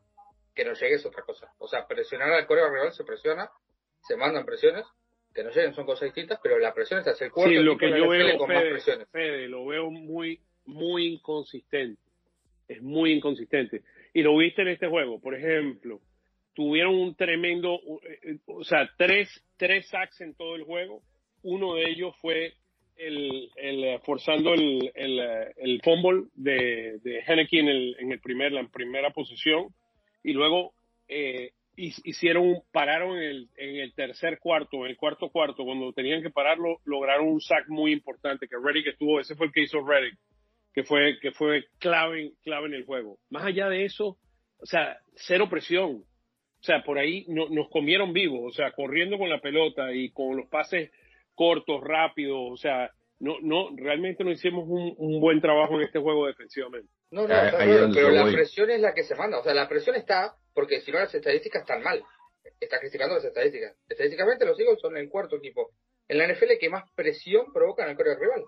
que 0.55 0.65
no 0.65 0.75
llegue 0.75 0.95
es 0.95 1.07
otra 1.07 1.23
cosa. 1.23 1.53
O 1.59 1.69
sea, 1.69 1.87
presionar 1.87 2.33
al 2.33 2.47
coreo 2.47 2.71
rival 2.71 2.93
se 2.93 3.05
presiona, 3.05 3.51
se 4.03 4.17
mandan 4.17 4.45
presiones, 4.45 4.85
que 5.35 5.43
no 5.43 5.51
lleguen 5.51 5.75
son 5.75 5.87
cosas 5.87 6.07
distintas, 6.07 6.39
pero 6.43 6.59
la 6.59 6.75
presión 6.75 6.99
está 6.99 7.13
hacia 7.13 7.27
el 7.27 7.33
cuerpo. 7.33 7.51
Sí, 7.51 7.57
lo 7.57 7.77
que 7.79 7.89
yo 7.91 8.09
veo, 8.09 8.37
con 8.39 8.49
Fede, 8.49 9.49
lo 9.49 9.67
veo 9.67 9.91
muy, 9.91 10.41
muy 10.67 11.15
inconsistente. 11.15 12.01
Es 12.69 12.83
muy 12.83 13.13
inconsistente. 13.13 13.83
Y 14.13 14.23
lo 14.23 14.37
viste 14.37 14.63
en 14.63 14.69
este 14.69 14.89
juego, 14.89 15.21
por 15.21 15.35
ejemplo, 15.35 16.01
tuvieron 16.55 16.95
un 16.95 17.15
tremendo, 17.15 17.81
eh, 18.03 18.39
o 18.47 18.63
sea, 18.65 18.89
tres, 18.99 19.29
tres 19.57 19.89
sacks 19.89 20.21
en 20.21 20.35
todo 20.35 20.55
el 20.55 20.65
juego. 20.65 21.03
Uno 21.43 21.75
de 21.75 21.91
ellos 21.91 22.15
fue 22.21 22.55
el, 22.97 23.51
eh, 23.57 23.99
forzando 24.05 24.55
el, 24.55 24.93
eh, 24.95 25.53
el 25.57 25.81
fumble 25.83 26.25
de, 26.35 26.99
de 27.03 27.25
en 27.27 27.69
el, 27.69 27.97
en 27.99 28.13
el 28.13 28.21
primer, 28.21 28.53
la 28.53 28.67
primera 28.69 29.11
posición 29.11 29.69
y 30.23 30.33
luego 30.33 30.73
eh, 31.09 31.53
hicieron, 31.77 32.63
pararon 32.71 33.17
en 33.17 33.23
el, 33.23 33.49
en 33.57 33.77
el 33.77 33.95
tercer 33.95 34.39
cuarto, 34.39 34.85
en 34.85 34.91
el 34.91 34.97
cuarto 34.97 35.31
cuarto, 35.31 35.65
cuando 35.65 35.93
tenían 35.93 36.23
que 36.23 36.31
pararlo, 36.31 36.81
lograron 36.85 37.29
un 37.29 37.41
sack 37.41 37.69
muy 37.69 37.93
importante, 37.93 38.47
que 38.47 38.57
Reddick 38.63 38.89
estuvo, 38.89 39.21
ese 39.21 39.35
fue 39.35 39.47
el 39.47 39.53
que 39.53 39.63
hizo 39.63 39.85
Reddick, 39.85 40.19
que 40.75 40.85
fue, 40.85 41.19
que 41.21 41.33
fue 41.33 41.65
clave, 41.79 42.33
clave 42.43 42.69
en 42.69 42.75
el 42.75 42.85
juego. 42.85 43.19
Más 43.31 43.45
allá 43.45 43.69
de 43.69 43.85
eso, 43.85 44.19
o 44.59 44.67
sea, 44.67 44.99
cero 45.15 45.49
presión. 45.51 46.05
O 46.61 46.65
sea, 46.65 46.85
por 46.85 46.97
ahí 46.97 47.25
no, 47.27 47.49
nos 47.49 47.69
comieron 47.71 48.13
vivos, 48.13 48.41
o 48.45 48.53
sea, 48.53 48.71
corriendo 48.71 49.19
con 49.19 49.29
la 49.29 49.41
pelota 49.41 49.93
y 49.93 50.11
con 50.11 50.37
los 50.37 50.47
pases 50.49 50.93
cortos, 51.35 51.81
rápidos, 51.83 52.39
o 52.53 52.57
sea, 52.57 52.91
no, 53.21 53.37
no, 53.41 53.69
realmente 53.77 54.25
no 54.25 54.31
hicimos 54.31 54.65
un, 54.67 54.95
un 54.99 55.21
buen 55.21 55.41
trabajo 55.41 55.75
en 55.77 55.83
este 55.83 56.01
juego 56.01 56.27
defensivamente. 56.27 56.89
No, 57.13 57.23
no, 57.23 57.35
pero 57.95 58.11
la 58.11 58.25
presión 58.25 58.71
es 58.71 58.81
la 58.81 58.95
que 58.95 59.05
se 59.05 59.15
manda. 59.15 59.39
O 59.39 59.45
sea, 59.45 59.55
la 59.55 59.69
presión 59.69 59.95
está 59.95 60.35
porque 60.55 60.81
si 60.81 60.91
no 60.91 60.99
las 60.99 61.15
estadísticas 61.15 61.63
están 61.63 61.83
mal. 61.83 62.03
Está 62.59 62.81
criticando 62.81 63.15
las 63.15 63.25
estadísticas. 63.25 63.77
Estadísticamente 63.89 64.45
los 64.45 64.59
Eagles 64.59 64.81
son 64.81 64.97
el 64.97 65.09
cuarto 65.09 65.37
equipo 65.37 65.71
en 66.09 66.19
la 66.19 66.27
NFL 66.27 66.59
que 66.61 66.69
más 66.69 66.91
presión 66.95 67.53
provocan 67.53 67.89
al 67.89 67.97
coreo 67.97 68.19
rival. 68.19 68.45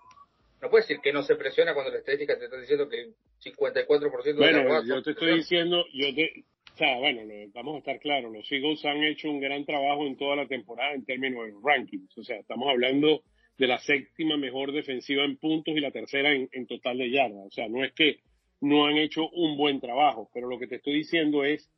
No 0.61 0.71
puedes 0.71 0.89
decir 0.89 1.03
que 1.03 1.13
no 1.13 1.23
se 1.23 1.37
presiona 1.37 1.75
cuando 1.75 1.93
la 1.93 1.99
estadística 1.99 2.39
te 2.39 2.47
está 2.47 2.59
diciendo 2.59 2.89
que 2.89 3.01
el 3.01 3.15
54% 3.45 4.25
de 4.25 4.33
Bueno, 4.33 4.83
yo 4.85 5.03
te 5.03 5.11
estoy 5.11 5.37
diciendo, 5.37 5.85
yo 5.93 6.15
te, 6.15 6.45
o 6.75 6.77
sea, 6.77 6.99
bueno, 6.99 7.23
vamos 7.53 7.77
a 7.77 7.79
estar 7.79 8.01
claros, 8.01 8.33
los 8.33 8.51
Eagles 8.51 8.85
han 8.85 9.05
hecho 9.05 9.31
un 9.31 9.39
gran 9.39 9.65
trabajo 9.65 10.09
en 10.09 10.17
toda 10.17 10.35
la 10.35 10.49
temporada 10.49 10.93
en 10.93 11.05
términos 11.05 11.47
de 11.47 11.53
rankings. 11.63 12.19
O 12.19 12.25
sea, 12.25 12.37
estamos 12.37 12.69
hablando 12.69 13.23
de 13.57 13.69
la 13.69 13.79
séptima 13.79 14.37
mejor 14.37 14.73
defensiva 14.73 15.25
en 15.25 15.37
puntos 15.37 15.77
y 15.77 15.81
la 15.81 15.93
tercera 15.93 16.33
en, 16.33 16.49
en 16.51 16.67
total 16.67 16.99
de 16.99 17.13
yardas. 17.13 17.47
O 17.47 17.51
sea, 17.53 17.69
no 17.69 17.85
es 17.85 17.93
que 17.93 18.17
no 18.61 18.87
han 18.87 18.97
hecho 18.97 19.29
un 19.31 19.57
buen 19.57 19.81
trabajo. 19.81 20.29
Pero 20.35 20.49
lo 20.49 20.59
que 20.59 20.67
te 20.67 20.77
estoy 20.77 20.95
diciendo 20.95 21.45
es, 21.45 21.71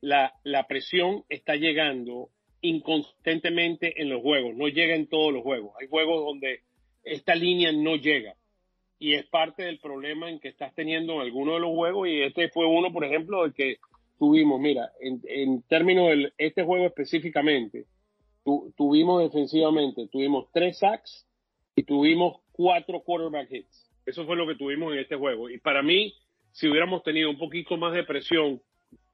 la, 0.00 0.32
la 0.44 0.68
presión 0.68 1.24
está 1.28 1.56
llegando 1.56 2.28
inconsistentemente 2.60 4.00
en 4.00 4.08
los 4.08 4.22
juegos, 4.22 4.54
no 4.54 4.68
llega 4.68 4.94
en 4.94 5.08
todos 5.08 5.32
los 5.32 5.42
juegos. 5.42 5.74
Hay 5.80 5.88
juegos 5.88 6.24
donde 6.24 6.60
esta 7.02 7.34
línea 7.34 7.72
no 7.72 7.96
llega. 7.96 8.36
Y 9.00 9.14
es 9.14 9.26
parte 9.26 9.64
del 9.64 9.80
problema 9.80 10.30
en 10.30 10.38
que 10.38 10.48
estás 10.48 10.72
teniendo 10.76 11.14
en 11.14 11.22
alguno 11.22 11.54
de 11.54 11.60
los 11.60 11.70
juegos. 11.70 12.08
Y 12.08 12.22
este 12.22 12.48
fue 12.50 12.66
uno, 12.66 12.92
por 12.92 13.04
ejemplo, 13.04 13.44
de 13.44 13.52
que 13.52 13.76
tuvimos, 14.18 14.60
mira, 14.60 14.90
en, 15.00 15.20
en 15.24 15.62
términos 15.62 16.08
de 16.08 16.32
este 16.38 16.64
juego 16.64 16.86
específicamente, 16.86 17.86
tuvimos 18.76 19.22
defensivamente, 19.22 20.08
tuvimos 20.08 20.48
tres 20.52 20.78
sacks 20.78 21.26
y 21.74 21.82
tuvimos 21.82 22.40
cuatro 22.52 23.00
quarterback 23.00 23.50
hits. 23.50 23.90
Eso 24.06 24.26
fue 24.26 24.36
lo 24.36 24.46
que 24.46 24.54
tuvimos 24.54 24.92
en 24.92 25.00
este 25.00 25.16
juego. 25.16 25.48
Y 25.48 25.58
para 25.58 25.82
mí, 25.82 26.14
si 26.52 26.68
hubiéramos 26.68 27.02
tenido 27.02 27.30
un 27.30 27.38
poquito 27.38 27.76
más 27.76 27.94
de 27.94 28.04
presión 28.04 28.60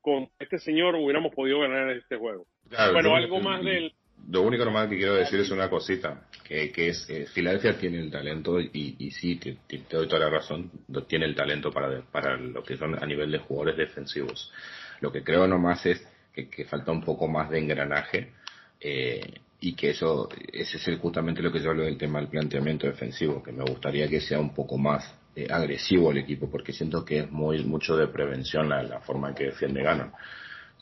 con 0.01 0.29
este 0.39 0.59
señor, 0.59 0.95
hubiéramos 0.97 1.35
podido 1.35 1.61
ganar 1.61 1.91
este 1.91 2.17
juego. 2.17 2.47
Pero 2.69 3.15
algo 3.15 3.41
más 3.41 3.65
del... 3.65 3.93
Lo 4.29 4.43
único 4.43 4.65
nomás 4.67 4.89
que 4.89 4.99
quiero 4.99 5.15
decir 5.15 5.41
es 5.41 5.51
una 5.51 5.71
cosita, 5.71 6.29
que, 6.47 6.71
que 6.71 6.89
es, 6.89 7.09
eh, 7.09 7.27
Filadelfia 7.27 7.79
tiene 7.79 7.99
el 7.99 8.11
talento 8.11 8.61
y, 8.61 8.97
y 8.99 9.11
sí, 9.13 9.37
te, 9.37 9.57
doy 9.91 10.07
toda 10.07 10.21
la 10.21 10.31
razón, 10.31 10.71
tiene 11.09 11.25
el 11.25 11.35
talento 11.35 11.71
para, 11.71 12.03
para 12.03 12.37
lo 12.37 12.63
que 12.63 12.77
son 12.77 13.03
a 13.03 13.07
nivel 13.07 13.31
de 13.31 13.39
jugadores 13.39 13.79
defensivos. 13.79 14.53
Lo 15.01 15.11
que 15.13 15.23
creo 15.23 15.47
nomás 15.47 15.85
es 15.87 16.07
que, 16.33 16.49
que 16.49 16.65
falta 16.65 16.93
un 16.93 17.03
poco 17.03 17.29
más 17.29 17.51
de 17.51 17.59
engranaje 17.59 18.33
eh, 18.81 19.41
y 19.61 19.75
que 19.75 19.91
eso, 19.91 20.29
ese 20.53 20.79
es 20.79 20.99
justamente 20.99 21.43
lo 21.43 21.53
que 21.53 21.61
yo 21.61 21.71
hablo 21.71 21.85
del 21.85 21.99
tema 21.99 22.19
del 22.19 22.29
planteamiento 22.29 22.87
defensivo, 22.87 23.43
que 23.43 23.53
me 23.53 23.65
gustaría 23.65 24.09
que 24.09 24.21
sea 24.21 24.41
un 24.41 24.55
poco 24.55 24.79
más 24.79 25.15
eh, 25.37 25.47
agresivo 25.51 26.11
el 26.11 26.19
equipo, 26.19 26.51
porque 26.51 26.73
siento 26.73 27.05
que 27.05 27.21
es 27.21 27.31
muy 27.31 27.63
mucho 27.65 27.97
de 27.97 28.09
prevención 28.09 28.69
la, 28.69 28.83
la 28.83 29.01
forma 29.01 29.29
en 29.29 29.35
que 29.35 29.45
defiende 29.45 29.83
Gano. 29.83 30.13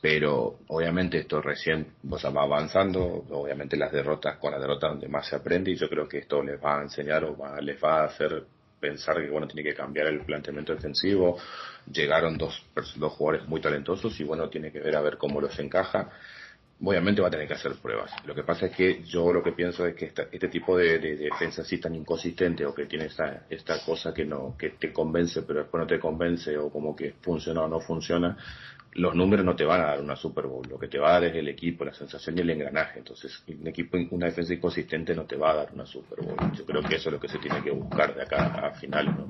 Pero 0.00 0.60
obviamente 0.68 1.18
esto 1.18 1.42
recién 1.42 1.94
o 2.08 2.18
sea, 2.18 2.30
va 2.30 2.42
avanzando, 2.42 3.24
obviamente 3.30 3.76
las 3.76 3.90
derrotas 3.90 4.36
con 4.36 4.52
la 4.52 4.58
derrota 4.58 4.88
donde 4.88 5.08
más 5.08 5.26
se 5.26 5.34
aprende 5.34 5.72
y 5.72 5.76
yo 5.76 5.88
creo 5.88 6.08
que 6.08 6.18
esto 6.18 6.40
les 6.42 6.62
va 6.62 6.78
a 6.78 6.82
enseñar 6.82 7.24
o 7.24 7.36
va, 7.36 7.60
les 7.60 7.82
va 7.82 8.02
a 8.02 8.04
hacer 8.04 8.44
pensar 8.80 9.20
que 9.20 9.30
bueno 9.30 9.46
tiene 9.46 9.62
que 9.62 9.74
cambiar 9.74 10.06
el 10.06 10.20
planteamiento 10.20 10.74
defensivo. 10.74 11.38
Llegaron 11.90 12.36
dos, 12.36 12.64
dos 12.96 13.12
jugadores 13.12 13.48
muy 13.48 13.60
talentosos 13.60 14.18
y 14.20 14.24
bueno 14.24 14.48
tiene 14.48 14.70
que 14.70 14.80
ver 14.80 14.96
a 14.96 15.00
ver 15.00 15.16
cómo 15.16 15.40
los 15.40 15.58
encaja. 15.58 16.10
Obviamente 16.80 17.20
va 17.20 17.26
a 17.26 17.30
tener 17.30 17.48
que 17.48 17.54
hacer 17.54 17.72
pruebas. 17.82 18.12
Lo 18.24 18.36
que 18.36 18.44
pasa 18.44 18.66
es 18.66 18.76
que 18.76 19.02
yo 19.02 19.32
lo 19.32 19.42
que 19.42 19.50
pienso 19.50 19.84
es 19.84 19.96
que 19.96 20.12
este 20.30 20.48
tipo 20.48 20.76
de, 20.76 20.98
defensa 21.00 21.62
así 21.62 21.78
tan 21.78 21.94
inconsistente 21.96 22.64
o 22.64 22.72
que 22.72 22.86
tiene 22.86 23.06
esta, 23.06 23.46
esta 23.50 23.84
cosa 23.84 24.14
que 24.14 24.24
no 24.24 24.54
que 24.56 24.70
te 24.70 24.92
convence 24.92 25.42
pero 25.42 25.60
después 25.60 25.80
no 25.80 25.86
te 25.88 25.98
convence 25.98 26.56
o 26.56 26.70
como 26.70 26.94
que 26.94 27.14
funciona 27.20 27.62
o 27.62 27.68
no 27.68 27.80
funciona, 27.80 28.36
los 28.98 29.14
números 29.14 29.44
no 29.46 29.54
te 29.54 29.64
van 29.64 29.80
a 29.80 29.86
dar 29.86 30.00
una 30.00 30.16
Super 30.16 30.46
Bowl, 30.46 30.66
lo 30.68 30.78
que 30.78 30.88
te 30.88 30.98
va 30.98 31.10
a 31.10 31.12
dar 31.20 31.24
es 31.24 31.36
el 31.36 31.48
equipo, 31.48 31.84
la 31.84 31.94
sensación 31.94 32.36
y 32.36 32.40
el 32.40 32.50
engranaje. 32.50 32.98
Entonces, 32.98 33.44
un 33.48 33.66
equipo, 33.66 33.96
una 34.10 34.26
defensa 34.26 34.52
inconsistente 34.52 35.14
no 35.14 35.24
te 35.24 35.36
va 35.36 35.52
a 35.52 35.56
dar 35.56 35.68
una 35.72 35.86
Super 35.86 36.18
Bowl. 36.20 36.36
Yo 36.56 36.66
creo 36.66 36.82
que 36.82 36.96
eso 36.96 37.08
es 37.08 37.12
lo 37.12 37.20
que 37.20 37.28
se 37.28 37.38
tiene 37.38 37.62
que 37.62 37.70
buscar 37.70 38.14
de 38.14 38.22
acá 38.22 38.66
a 38.66 38.70
finales. 38.72 39.14
¿no? 39.16 39.26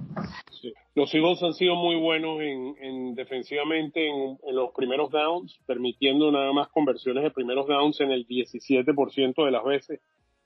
Los 0.94 1.14
Eagles 1.14 1.42
han 1.42 1.52
sido 1.52 1.76
muy 1.76 1.96
buenos 1.96 2.40
en, 2.40 3.14
defensivamente 3.14 4.08
en, 4.08 4.38
los 4.52 4.72
primeros 4.72 5.10
downs, 5.10 5.58
permitiendo 5.66 6.32
nada 6.32 6.52
más 6.52 6.68
conversiones 6.68 7.22
de 7.22 7.30
primeros 7.30 7.66
downs 7.66 8.00
en 8.00 8.10
el 8.10 8.26
17% 8.26 9.44
de 9.44 9.50
las 9.50 9.64
veces. 9.64 10.00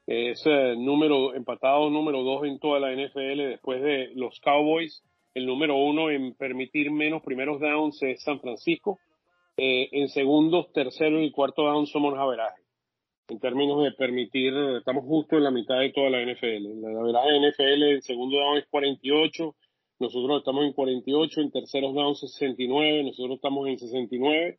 Es 0.05 0.45
número 0.77 1.33
empatado 1.35 1.89
número 1.89 2.25
dos 2.25 2.45
en 2.45 2.59
toda 2.59 2.81
la 2.81 2.93
NFL 2.93 3.39
después 3.39 3.81
de 3.83 4.11
los 4.17 4.41
Cowboys 4.41 5.03
el 5.35 5.47
número 5.47 5.77
uno 5.77 6.11
en 6.11 6.35
permitir 6.35 6.91
menos 6.91 7.23
primeros 7.23 7.61
downs 7.61 8.03
es 8.03 8.23
San 8.23 8.41
Francisco. 8.41 8.99
Eh, 9.57 9.89
en 9.93 10.09
segundos, 10.09 10.73
tercero 10.73 11.21
y 11.21 11.31
cuarto 11.31 11.63
down 11.65 11.87
somos 11.87 12.19
averaje. 12.19 12.63
En 13.29 13.39
términos 13.39 13.83
de 13.83 13.93
permitir, 13.93 14.55
estamos 14.79 15.05
justo 15.05 15.37
en 15.37 15.45
la 15.45 15.51
mitad 15.51 15.79
de 15.79 15.91
toda 15.91 16.11
la 16.11 16.23
NFL. 16.23 16.81
La 16.81 17.01
averaje 17.01 17.33
de 17.33 17.51
NFL 17.51 17.83
en 17.95 18.03
segundo 18.03 18.39
down 18.39 18.59
es 18.59 18.67
48, 18.69 19.55
nosotros 19.99 20.39
estamos 20.39 20.65
en 20.65 20.73
48, 20.73 21.41
en 21.41 21.51
terceros 21.51 21.95
down 21.95 22.15
69, 22.17 23.05
nosotros 23.05 23.37
estamos 23.37 23.69
en 23.69 23.79
69 23.79 24.59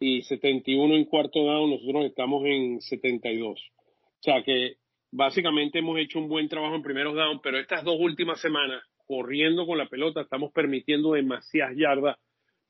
y 0.00 0.22
71 0.22 0.94
en 0.94 1.04
cuarto 1.06 1.44
down, 1.44 1.70
nosotros 1.70 2.04
estamos 2.04 2.44
en 2.46 2.80
72. 2.80 3.60
O 3.60 4.22
sea 4.22 4.42
que 4.44 4.76
básicamente 5.10 5.80
hemos 5.80 5.98
hecho 5.98 6.20
un 6.20 6.28
buen 6.28 6.48
trabajo 6.48 6.76
en 6.76 6.82
primeros 6.82 7.14
down, 7.16 7.40
pero 7.42 7.58
estas 7.58 7.84
dos 7.84 7.96
últimas 7.98 8.40
semanas 8.40 8.82
corriendo 9.06 9.66
con 9.66 9.78
la 9.78 9.88
pelota, 9.88 10.20
estamos 10.20 10.52
permitiendo 10.52 11.12
demasiadas 11.12 11.76
yardas 11.76 12.16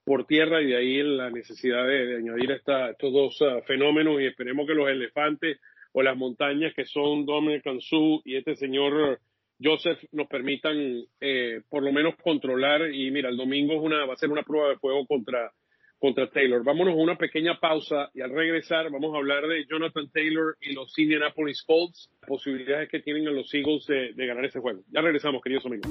por 0.09 0.25
tierra 0.25 0.63
y 0.63 0.69
de 0.69 0.77
ahí 0.77 1.03
la 1.03 1.29
necesidad 1.29 1.87
de, 1.87 2.17
añadir 2.17 2.51
esta, 2.53 2.91
estos 2.91 3.13
dos 3.13 3.43
ah, 3.43 3.61
fenómenos 3.67 4.19
y 4.23 4.25
esperemos 4.25 4.67
que 4.67 4.73
los 4.73 4.89
elefantes 4.89 5.61
o 5.93 6.03
las 6.03 6.17
montañas 6.17 6.73
que 6.75 6.87
son 6.87 7.27
Dominic 7.27 7.63
Sue 7.81 8.23
y 8.25 8.37
este 8.37 8.57
señor 8.57 9.21
Joseph 9.63 10.03
nos 10.13 10.27
permitan 10.27 10.77
eh, 11.21 11.61
por 11.69 11.83
lo 11.83 11.93
menos 11.93 12.15
controlar 12.23 12.91
y 12.91 13.11
mira, 13.11 13.29
el 13.29 13.37
domingo 13.37 13.75
es 13.75 13.81
una, 13.83 14.07
va 14.07 14.15
a 14.15 14.17
ser 14.17 14.31
una 14.31 14.45
prueba 14.45 14.71
de 14.71 14.79
fuego 14.79 15.07
contra 15.07 15.53
contra 15.99 16.31
Taylor. 16.31 16.63
Vámonos 16.63 16.95
a 16.95 17.03
una 17.03 17.19
pequeña 17.19 17.59
pausa 17.59 18.09
y 18.15 18.23
al 18.23 18.31
regresar 18.31 18.91
vamos 18.91 19.13
a 19.15 19.19
hablar 19.19 19.47
de 19.47 19.67
Jonathan 19.67 20.09
Taylor 20.11 20.57
y 20.61 20.73
los 20.73 20.97
Indianapolis 20.97 21.63
Colts, 21.65 22.09
posibilidades 22.27 22.89
que 22.89 23.01
tienen 23.01 23.27
a 23.27 23.33
los 23.33 23.53
Eagles 23.53 23.85
de, 23.87 24.13
de 24.15 24.27
ganar 24.27 24.45
ese 24.45 24.61
juego. 24.61 24.81
Ya 24.91 25.03
regresamos, 25.03 25.43
queridos 25.43 25.67
amigos. 25.67 25.89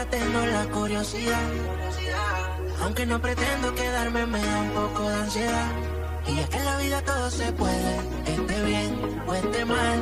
Pueda, 0.00 0.10
tengo 0.10 0.46
la 0.46 0.64
curiosidad. 0.66 1.42
Aunque 2.82 3.04
no 3.06 3.20
pretendo 3.20 3.74
quedarme, 3.74 4.26
me 4.26 4.40
da 4.40 4.60
un 4.60 4.70
poco 4.70 5.08
de 5.08 5.14
ansiedad. 5.14 5.72
Y 6.26 6.38
es 6.38 6.48
que 6.48 6.56
en 6.56 6.64
la 6.64 6.78
vida 6.78 7.02
todo 7.02 7.30
se 7.30 7.52
puede, 7.52 7.96
esté 8.26 8.64
bien 8.64 9.22
o 9.26 9.34
esté 9.34 9.64
mal. 9.64 9.98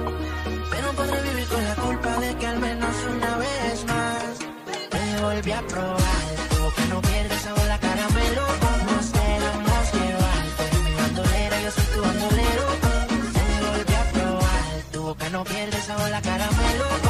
Pero 0.70 0.92
podré 0.92 1.20
vivir 1.22 1.48
con 1.48 1.64
la 1.64 1.74
culpa 1.74 2.20
de 2.20 2.36
que 2.36 2.46
al 2.46 2.58
menos 2.60 2.94
una 3.16 3.36
vez 3.38 3.84
más 3.86 4.38
te 4.90 5.22
volví 5.22 5.52
a 5.52 5.62
probar. 5.62 6.28
Tú 6.50 6.62
que 6.76 6.84
no 6.92 7.00
pierdes 7.00 7.40
sabor 7.42 7.66
la 7.66 7.78
caramelo, 7.78 8.46
nos 8.90 9.12
dejamos 9.12 9.94
llevar. 9.94 10.44
Tú 10.56 10.62
eres 10.62 10.82
mi 10.84 10.94
bandolera, 10.94 11.62
yo 11.62 11.70
soy 11.70 11.84
tu 11.94 12.00
bandolero. 12.02 12.64
Te 13.36 13.46
volví 13.66 13.94
a 13.94 14.04
probar. 14.12 14.82
Tú 14.92 15.16
que 15.16 15.30
no 15.30 15.44
pierdes 15.44 15.84
sabor 15.84 16.10
la 16.10 16.22
caramelo, 16.22 17.07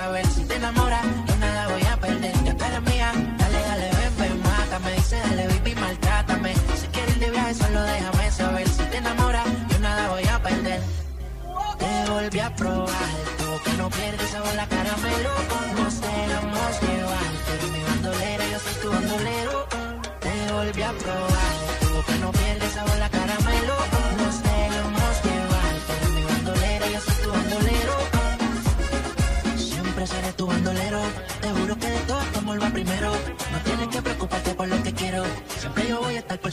saber. 0.00 0.26
Si 0.26 0.42
te 0.44 0.56
enamoras, 0.56 1.04
yo 1.28 1.36
nada 1.36 1.68
voy 1.68 1.84
a 1.92 1.96
perder. 2.04 2.34
Ya 2.44 2.56
tú 2.56 2.64
eres 2.64 2.82
mía. 2.90 3.08
Dale, 3.40 3.60
dale, 3.68 3.88
ven, 3.98 4.14
ven, 4.20 4.42
mátame. 4.42 4.90
Dice, 4.92 5.16
dale, 5.26 5.44
baby, 5.48 5.74
maltrátame. 5.74 6.52
Si 6.80 6.86
quieres 6.94 7.20
de 7.20 7.30
viaje, 7.30 7.54
solo 7.54 7.82
déjame 7.82 8.30
saber. 8.30 8.68
Si 8.68 8.84
te 8.90 8.96
enamoras, 8.96 9.46
yo 9.70 9.78
nada 9.80 10.02
voy 10.08 10.26
a 10.34 10.36
perder. 10.42 10.80
Te 11.80 12.10
volví 12.10 12.40
a 12.40 12.50
probar. 12.60 13.10
Tú 13.38 13.48
que 13.64 13.72
no 13.80 13.86
pierdes 13.90 14.30
sabor 14.30 14.54
la 14.54 14.66
caramelo. 14.74 15.69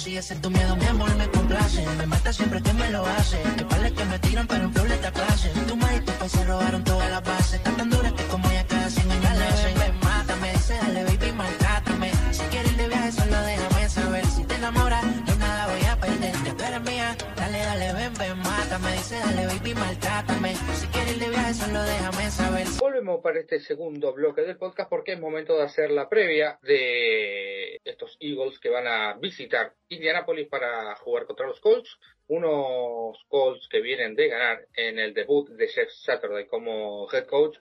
Voy 0.07 0.17
a 0.17 0.19
estar 0.19 0.31
por 0.31 0.31
si 0.31 0.31
ese 0.31 0.33
es 0.33 0.41
tu 0.41 0.49
miedo. 0.49 0.75
Mi 0.75 0.85
amor 0.85 1.15
me 1.15 1.27
complace. 1.29 1.85
Me 1.97 2.05
mata 2.05 2.33
siempre 2.33 2.61
que 2.61 2.73
me 2.73 2.89
lo 2.91 3.05
hace. 3.05 3.37
Que 3.57 3.63
vale 3.63 3.93
que 3.93 4.05
me 4.05 4.19
tiran, 4.19 4.47
pero 4.47 4.63
en 4.63 4.73
flow 4.73 4.85
esta 4.85 5.11
clase. 5.11 5.49
Tu 5.67 5.75
madre 5.75 5.97
y 5.97 5.99
tu 6.01 6.11
país 6.13 6.31
se 6.31 6.45
robaron 6.45 6.83
todas 6.83 7.09
las 7.11 7.23
bases. 7.23 7.53
Están 7.53 7.77
tan 7.77 7.89
duras 7.89 8.13
que 8.13 8.23
como 8.25 8.51
ya 8.51 8.65
cada 8.65 8.89
cien 8.89 9.11
años 9.11 9.37
le 9.37 9.43
hacen. 9.45 9.99
Mátame, 10.03 10.51
dice 10.53 10.73
dale 10.81 11.03
baby, 11.03 11.31
maltrátame. 11.33 12.11
Si 12.31 12.43
quieres 12.51 12.71
ir 12.71 12.77
de 12.77 12.87
viaje, 12.87 13.11
solo 13.11 13.41
déjame 13.41 13.89
saber. 13.89 14.25
Si 14.25 14.43
te 14.43 14.55
enamoras, 14.55 15.05
yo 15.27 15.35
nada 15.35 15.67
voy 15.67 15.85
a 15.85 15.99
perder. 15.99 16.33
Que 16.43 16.51
tú 16.51 16.63
eres 16.63 16.81
mía, 16.81 17.15
dale, 17.35 17.59
dale, 17.59 17.93
ven, 17.93 18.13
ven, 18.19 18.37
mátame. 18.39 18.91
Dice 18.93 19.19
dale 19.19 19.45
baby, 19.47 19.73
maltrátame. 19.75 20.55
Si 20.79 20.87
quieres 20.87 21.11
ir 21.13 21.19
de 21.19 21.29
viaje, 21.29 21.53
solo 21.53 21.83
déjame 21.83 22.31
saber. 22.31 22.67
Volvemos 22.79 23.19
para 23.21 23.39
este 23.39 23.59
segundo 23.59 24.13
bloque 24.13 24.41
del 24.41 24.57
podcast 24.57 24.89
porque 24.89 25.13
es 25.13 25.19
momento 25.19 25.57
de 25.57 25.63
hacer 25.63 25.91
la 25.91 26.07
previa 26.07 26.59
de 26.63 27.56
estos 27.97 28.17
Eagles 28.19 28.59
que 28.59 28.69
van 28.69 28.85
a 28.87 29.13
visitar 29.13 29.73
Indianapolis 29.89 30.47
para 30.47 30.95
jugar 30.97 31.25
contra 31.25 31.47
los 31.47 31.59
Colts. 31.59 31.97
Unos 32.27 33.17
Colts 33.27 33.67
que 33.69 33.81
vienen 33.81 34.15
de 34.15 34.27
ganar 34.27 34.67
en 34.75 34.99
el 34.99 35.13
debut 35.13 35.49
de 35.49 35.67
Jeff 35.67 35.89
Saturday 35.89 36.45
como 36.45 37.07
head 37.11 37.25
coach. 37.25 37.57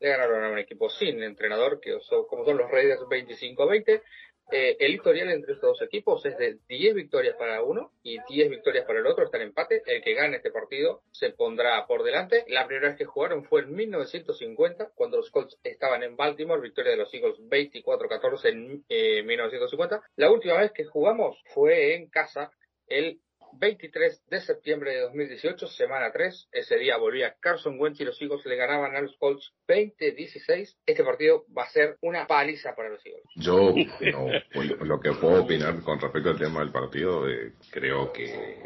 Le 0.00 0.08
ganaron 0.08 0.44
a 0.44 0.50
un 0.50 0.58
equipo 0.58 0.90
sin 0.90 1.22
entrenador, 1.22 1.80
que 1.80 1.98
son, 2.00 2.26
como 2.26 2.44
son 2.44 2.58
los 2.58 2.70
Raiders 2.70 3.00
25-20. 3.02 4.02
Eh, 4.50 4.76
el 4.78 4.94
historial 4.94 5.30
entre 5.30 5.54
estos 5.54 5.78
dos 5.78 5.82
equipos 5.82 6.24
es 6.24 6.38
de 6.38 6.58
10 6.68 6.94
victorias 6.94 7.36
para 7.36 7.62
uno 7.62 7.92
y 8.02 8.18
10 8.28 8.50
victorias 8.50 8.84
para 8.84 9.00
el 9.00 9.06
otro, 9.06 9.24
está 9.24 9.38
en 9.38 9.44
empate. 9.44 9.82
El 9.86 10.02
que 10.02 10.14
gane 10.14 10.36
este 10.36 10.50
partido 10.50 11.02
se 11.10 11.30
pondrá 11.30 11.84
por 11.86 12.04
delante. 12.04 12.44
La 12.48 12.66
primera 12.66 12.88
vez 12.88 12.98
que 12.98 13.04
jugaron 13.04 13.44
fue 13.44 13.62
en 13.62 13.74
1950, 13.74 14.92
cuando 14.94 15.16
los 15.16 15.30
Colts 15.30 15.58
estaban 15.64 16.02
en 16.02 16.16
Baltimore, 16.16 16.60
victoria 16.60 16.92
de 16.92 16.98
los 16.98 17.12
Eagles 17.12 17.38
24-14 17.40 18.48
en 18.48 18.84
eh, 18.88 19.22
1950. 19.24 20.02
La 20.16 20.30
última 20.30 20.58
vez 20.58 20.72
que 20.72 20.84
jugamos 20.84 21.42
fue 21.52 21.94
en 21.94 22.08
casa 22.08 22.52
el 22.86 23.20
23 23.58 24.22
de 24.28 24.40
septiembre 24.40 24.92
de 24.92 25.00
2018, 25.00 25.66
semana 25.68 26.10
3. 26.12 26.48
Ese 26.52 26.76
día 26.76 26.96
volvía 26.96 27.36
Carson 27.40 27.78
Wentz 27.78 28.00
y 28.00 28.04
los 28.04 28.20
Eagles 28.20 28.44
le 28.46 28.56
ganaban 28.56 28.96
a 28.96 29.00
los 29.00 29.16
Colts 29.18 29.52
20-16. 29.68 30.76
Este 30.86 31.04
partido 31.04 31.44
va 31.56 31.64
a 31.64 31.70
ser 31.70 31.96
una 32.00 32.26
paliza 32.26 32.74
para 32.74 32.90
los 32.90 33.04
Eagles. 33.04 33.24
Yo 33.36 33.74
no, 34.12 34.84
lo 34.84 35.00
que 35.00 35.12
puedo 35.12 35.42
opinar 35.42 35.82
con 35.82 36.00
respecto 36.00 36.30
al 36.30 36.38
tema 36.38 36.60
del 36.60 36.72
partido, 36.72 37.28
eh, 37.28 37.52
creo 37.70 38.12
que, 38.12 38.56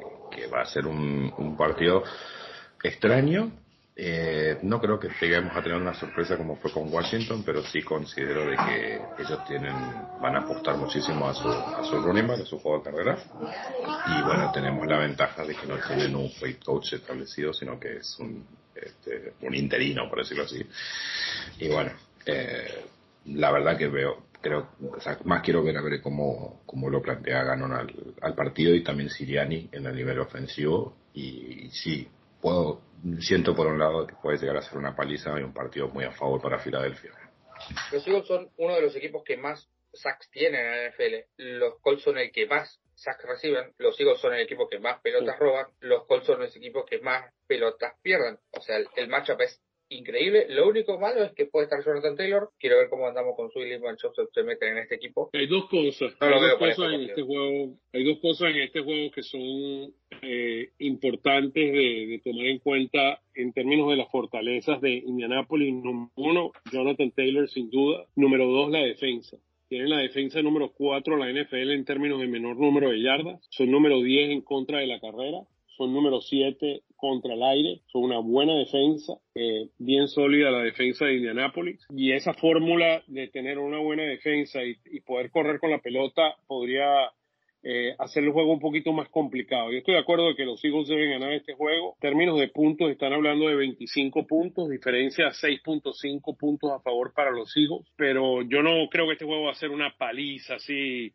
va 0.53 0.63
a 0.63 0.67
ser 0.67 0.87
un 0.87 1.57
partido 1.57 2.03
extraño, 2.83 3.53
eh, 4.03 4.59
no 4.63 4.81
creo 4.81 4.99
que 4.99 5.11
lleguemos 5.21 5.55
a 5.55 5.63
tener 5.63 5.77
una 5.77 5.93
sorpresa 5.93 6.39
como 6.39 6.57
fue 6.57 6.73
con 6.73 6.91
Washington, 6.91 7.43
pero 7.45 7.63
sí 7.63 7.83
considero 7.83 8.47
de 8.47 8.57
que 8.57 8.95
ellos 9.23 9.45
tienen, 9.47 9.75
van 10.23 10.37
a 10.37 10.39
apostar 10.39 10.79
muchísimo 10.79 11.29
a 11.29 11.35
su, 11.35 11.47
a 11.47 11.85
su 11.85 12.01
running 12.01 12.31
a 12.31 12.37
su 12.47 12.59
juego 12.61 12.79
de 12.79 12.85
carrera. 12.85 13.19
Y 14.07 14.23
bueno, 14.23 14.51
tenemos 14.55 14.87
la 14.87 15.01
ventaja 15.01 15.45
de 15.45 15.55
que 15.55 15.67
no 15.67 15.77
tienen 15.87 16.17
un 16.17 16.31
head 16.41 16.57
coach 16.65 16.95
establecido, 16.95 17.53
sino 17.53 17.79
que 17.79 17.99
es 17.99 18.19
un, 18.19 18.47
este, 18.75 19.35
un 19.43 19.55
interino, 19.55 20.09
por 20.09 20.21
decirlo 20.21 20.45
así. 20.45 20.65
Y 21.59 21.69
bueno, 21.69 21.91
eh, 22.25 22.87
la 23.27 23.53
verdad 23.53 23.77
que 23.77 23.89
veo, 23.89 24.29
creo, 24.41 24.71
más 25.25 25.43
quiero 25.43 25.63
ver 25.63 25.77
a 25.77 25.83
ver 25.83 26.01
cómo, 26.01 26.63
cómo 26.65 26.89
lo 26.89 27.03
plantea 27.03 27.45
Ganon 27.45 27.75
al, 27.75 27.95
al, 28.23 28.35
partido 28.35 28.75
y 28.75 28.83
también 28.83 29.11
Siriani 29.11 29.69
en 29.73 29.85
el 29.85 29.95
nivel 29.95 30.21
ofensivo. 30.21 30.97
Y, 31.13 31.69
sí, 31.71 32.09
puedo, 32.41 32.81
siento 33.21 33.55
por 33.55 33.67
un 33.67 33.79
lado 33.79 34.07
que 34.07 34.15
puede 34.15 34.39
llegar 34.39 34.57
a 34.57 34.63
ser 34.63 34.79
una 34.79 34.95
paliza 34.95 35.39
y 35.39 35.43
un 35.43 35.53
partido 35.53 35.89
muy 35.89 36.05
a 36.05 36.13
favor 36.13 36.41
para 36.41 36.59
Filadelfia. 36.59 37.13
Los 37.93 38.07
Eagles 38.07 38.27
son 38.27 38.51
uno 38.57 38.75
de 38.75 38.83
los 38.83 38.97
equipos 38.97 39.23
que 39.25 39.37
más 39.37 39.69
sacks 39.93 40.31
tienen 40.31 40.65
en 40.65 40.71
la 40.71 40.91
NFL. 40.91 41.15
Los 41.37 41.79
Colts 41.81 42.03
son 42.03 42.19
el 42.19 42.31
que 42.33 42.47
más 42.47 42.81
sacks 42.95 43.25
reciben. 43.25 43.73
Los 43.79 43.99
Eagles 44.01 44.21
son 44.21 44.35
el 44.35 44.41
equipo 44.41 44.69
que 44.69 44.79
más 44.79 45.01
pelotas 45.01 45.39
roban. 45.39 45.67
Los 45.81 46.07
Colts 46.07 46.27
son 46.27 46.41
los 46.41 46.55
equipos 46.57 46.85
que 46.89 47.01
más 47.01 47.33
pelotas 47.47 47.95
pierden. 48.03 48.39
O 48.53 48.61
sea, 48.61 48.77
el, 48.77 48.89
el 48.97 49.09
matchup 49.09 49.41
es 49.41 49.61
increíble. 49.91 50.47
Lo 50.49 50.69
único 50.69 50.99
malo 50.99 51.23
es 51.23 51.33
que 51.33 51.47
puede 51.47 51.65
estar 51.65 51.85
Jonathan 51.85 52.17
Taylor. 52.17 52.51
Quiero 52.59 52.79
ver 52.79 52.89
cómo 52.89 53.07
andamos 53.07 53.37
con 53.37 53.51
su 53.51 53.61
y 53.61 53.71
se 54.33 54.43
meten 54.43 54.73
en 54.73 54.79
este 54.79 54.95
equipo. 54.95 55.31
Hay 55.33 55.47
dos 55.47 55.69
cosas. 55.69 56.15
hay, 56.21 56.31
dos 56.31 56.55
cosas 56.59 56.93
en 56.95 57.01
este 57.03 57.23
juego, 57.23 57.77
hay 57.93 58.05
dos 58.05 58.19
cosas 58.21 58.51
en 58.55 58.63
este 58.63 58.81
juego 58.81 59.11
que 59.11 59.23
son 59.23 59.93
eh, 60.23 60.71
importantes 60.79 61.73
de, 61.73 62.07
de, 62.07 62.21
tomar 62.25 62.47
en 62.47 62.59
cuenta 62.61 63.21
en 63.35 63.53
términos 63.53 63.91
de 63.91 63.97
las 63.97 64.11
fortalezas 64.11 64.81
de 64.81 64.93
Indianapolis. 64.93 65.75
Número 65.75 66.11
uno, 66.17 66.53
Jonathan 66.73 67.11
Taylor 67.11 67.49
sin 67.49 67.71
duda. 67.71 68.07
Número 68.17 68.47
dos, 68.47 68.71
la 68.71 68.81
defensa. 68.81 69.37
Tienen 69.69 69.91
la 69.91 69.99
defensa 69.99 70.43
número 70.43 70.73
cuatro 70.73 71.17
la 71.17 71.31
NFL 71.31 71.71
en 71.71 71.85
términos 71.85 72.21
de 72.21 72.27
menor 72.27 72.57
número 72.57 72.91
de 72.91 73.03
yardas. 73.03 73.41
Son 73.51 73.71
número 73.71 74.01
10 74.01 74.31
en 74.31 74.41
contra 74.41 74.79
de 74.79 74.87
la 74.87 74.99
carrera 74.99 75.43
son 75.81 75.95
número 75.95 76.21
7 76.21 76.83
contra 77.01 77.35
el 77.35 77.43
aire, 77.43 77.81
son 77.87 78.05
una 78.05 78.19
buena 78.19 78.55
defensa, 78.55 79.15
eh, 79.35 79.69
bien 79.79 80.09
sólida 80.09 80.51
la 80.51 80.63
defensa 80.63 81.07
de 81.07 81.17
Indianápolis. 81.17 81.87
Y 81.95 82.13
esa 82.13 82.35
fórmula 82.35 83.03
de 83.07 83.29
tener 83.29 83.59
una 83.59 83.79
buena 83.79 84.03
defensa 84.05 84.61
y, 84.63 85.01
poder 85.01 85.31
correr 85.31 85.59
con 85.59 85.71
la 85.71 85.79
pelota 85.79 86.35
podría 86.47 87.11
eh, 87.63 87.95
hacer 87.99 88.25
el 88.25 88.33
juego 88.33 88.53
un 88.53 88.61
poquito 88.61 88.93
más 88.93 89.09
complicado. 89.09 89.73
Yo 89.73 89.79
estoy 89.79 89.95
de 89.95 90.01
acuerdo 90.01 90.29
de 90.29 90.37
que 90.37 90.45
los 90.45 90.63
Eagles 90.65 90.89
deben 90.89 91.11
ganar 91.11 91.33
este 91.33 91.55
juego. 91.55 91.95
En 91.95 92.01
términos 92.01 92.39
de 92.39 92.49
puntos, 92.49 92.91
están 92.91 93.13
hablando 93.13 93.49
de 93.49 93.57
25 93.57 94.27
puntos, 94.27 94.69
diferencia 94.69 95.27
a 95.27 95.33
6.5 95.33 96.37
puntos 96.37 96.71
a 96.71 96.81
favor 96.81 97.13
para 97.15 97.31
los 97.31 97.57
Eagles. 97.57 97.87
Pero 97.97 98.43
yo 98.43 98.63
no 98.63 98.89
creo 98.91 99.07
que 99.07 99.15
este 99.15 99.25
juego 99.25 99.45
va 99.45 99.53
a 99.53 99.55
ser 99.55 99.71
una 99.71 99.95
paliza 99.97 100.57
así 100.57 101.13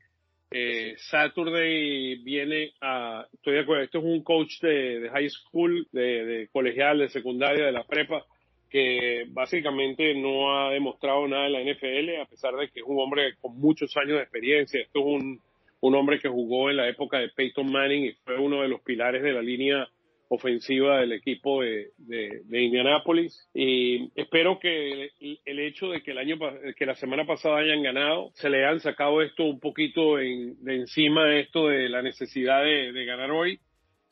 eh, 0.52 0.96
Saturday 0.98 2.16
viene 2.24 2.72
a, 2.82 3.26
estoy 3.34 3.56
de 3.56 3.60
acuerdo, 3.62 3.84
esto 3.84 4.00
es 4.00 4.06
un 4.06 4.24
coach 4.24 4.60
de, 4.62 5.10
high 5.12 5.30
school, 5.30 5.88
de, 5.92 6.50
colegial, 6.52 7.00
de 7.00 7.10
secundaria, 7.10 7.66
de 7.66 7.72
la 7.72 7.84
prepa, 7.84 8.26
que 8.70 9.26
básicamente 9.30 10.14
no 10.16 10.56
ha 10.56 10.72
demostrado 10.72 11.28
nada 11.28 11.48
en 11.48 11.54
la 11.54 11.62
NFL, 11.62 12.22
a 12.22 12.26
pesar 12.26 12.56
de 12.56 12.70
que 12.70 12.80
es 12.80 12.86
un 12.86 13.00
hombre 13.00 13.36
con 13.42 13.58
muchos 13.60 13.96
años 13.98 14.18
de 14.18 14.24
experiencia. 14.24 14.82
Esto 14.82 15.00
es 15.00 15.06
un, 15.06 15.42
un 15.82 15.96
hombre 15.96 16.20
que 16.20 16.30
jugó 16.30 16.70
en 16.70 16.78
la 16.78 16.90
época 16.90 17.20
de 17.20 17.30
Peyton 17.30 17.72
Manning 17.72 18.06
y 18.06 18.12
fue 18.24 18.38
uno 18.38 18.62
de 18.62 18.68
los 18.68 18.82
pilares 18.82 19.24
de 19.24 19.34
la 19.34 19.42
línea 19.42 19.88
ofensiva 20.30 21.00
del 21.00 21.14
equipo 21.14 21.62
de, 21.62 21.92
de, 21.98 22.42
de 22.46 22.62
Indianápolis. 22.62 23.48
Y 23.54 24.12
espero 24.16 24.60
que 24.60 25.12
el, 25.46 25.60
hecho 25.60 25.90
de 25.90 26.02
que 26.02 26.12
el 26.12 26.18
año 26.18 26.38
que 26.78 26.86
la 26.86 26.96
semana 26.96 27.26
pasada 27.26 27.60
hayan 27.60 27.84
ganado 27.84 28.32
se 28.36 28.50
le 28.50 28.66
han 28.66 28.80
sacado 28.80 29.22
esto 29.22 29.44
un 29.44 29.60
poquito 29.60 30.18
de 30.18 30.56
encima 30.68 31.36
esto 31.36 31.68
de 31.68 31.90
la 31.90 32.02
necesidad 32.02 32.64
de, 32.64 32.92
de 32.92 33.06
ganar 33.06 33.32
hoy 33.32 33.60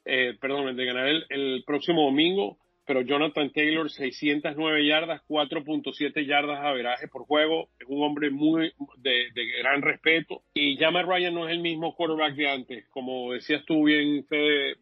eh, 0.06 0.36
perdón 0.40 0.76
de 0.76 0.86
ganar 0.86 1.08
el, 1.08 1.26
el 1.30 1.64
próximo 1.66 2.06
domingo 2.06 2.58
pero 2.86 3.02
Jonathan 3.02 3.52
Taylor 3.52 3.90
609 3.90 4.86
yardas, 4.86 5.22
4.7 5.28 6.26
yardas 6.26 6.60
a 6.60 6.72
veraje 6.74 7.08
por 7.08 7.26
juego, 7.26 7.70
es 7.80 7.88
un 7.88 8.04
hombre 8.04 8.30
muy 8.30 8.72
de, 8.98 9.30
gran 9.62 9.82
respeto. 9.82 10.42
Y 10.54 10.78
Jamar 10.78 11.08
Ryan 11.08 11.34
no 11.34 11.48
es 11.48 11.54
el 11.54 11.60
mismo 11.60 11.96
quarterback 11.96 12.36
de 12.36 12.50
antes, 12.50 12.88
como 12.90 13.34
decías 13.34 13.64
tú 13.66 13.86
bien, 13.86 14.26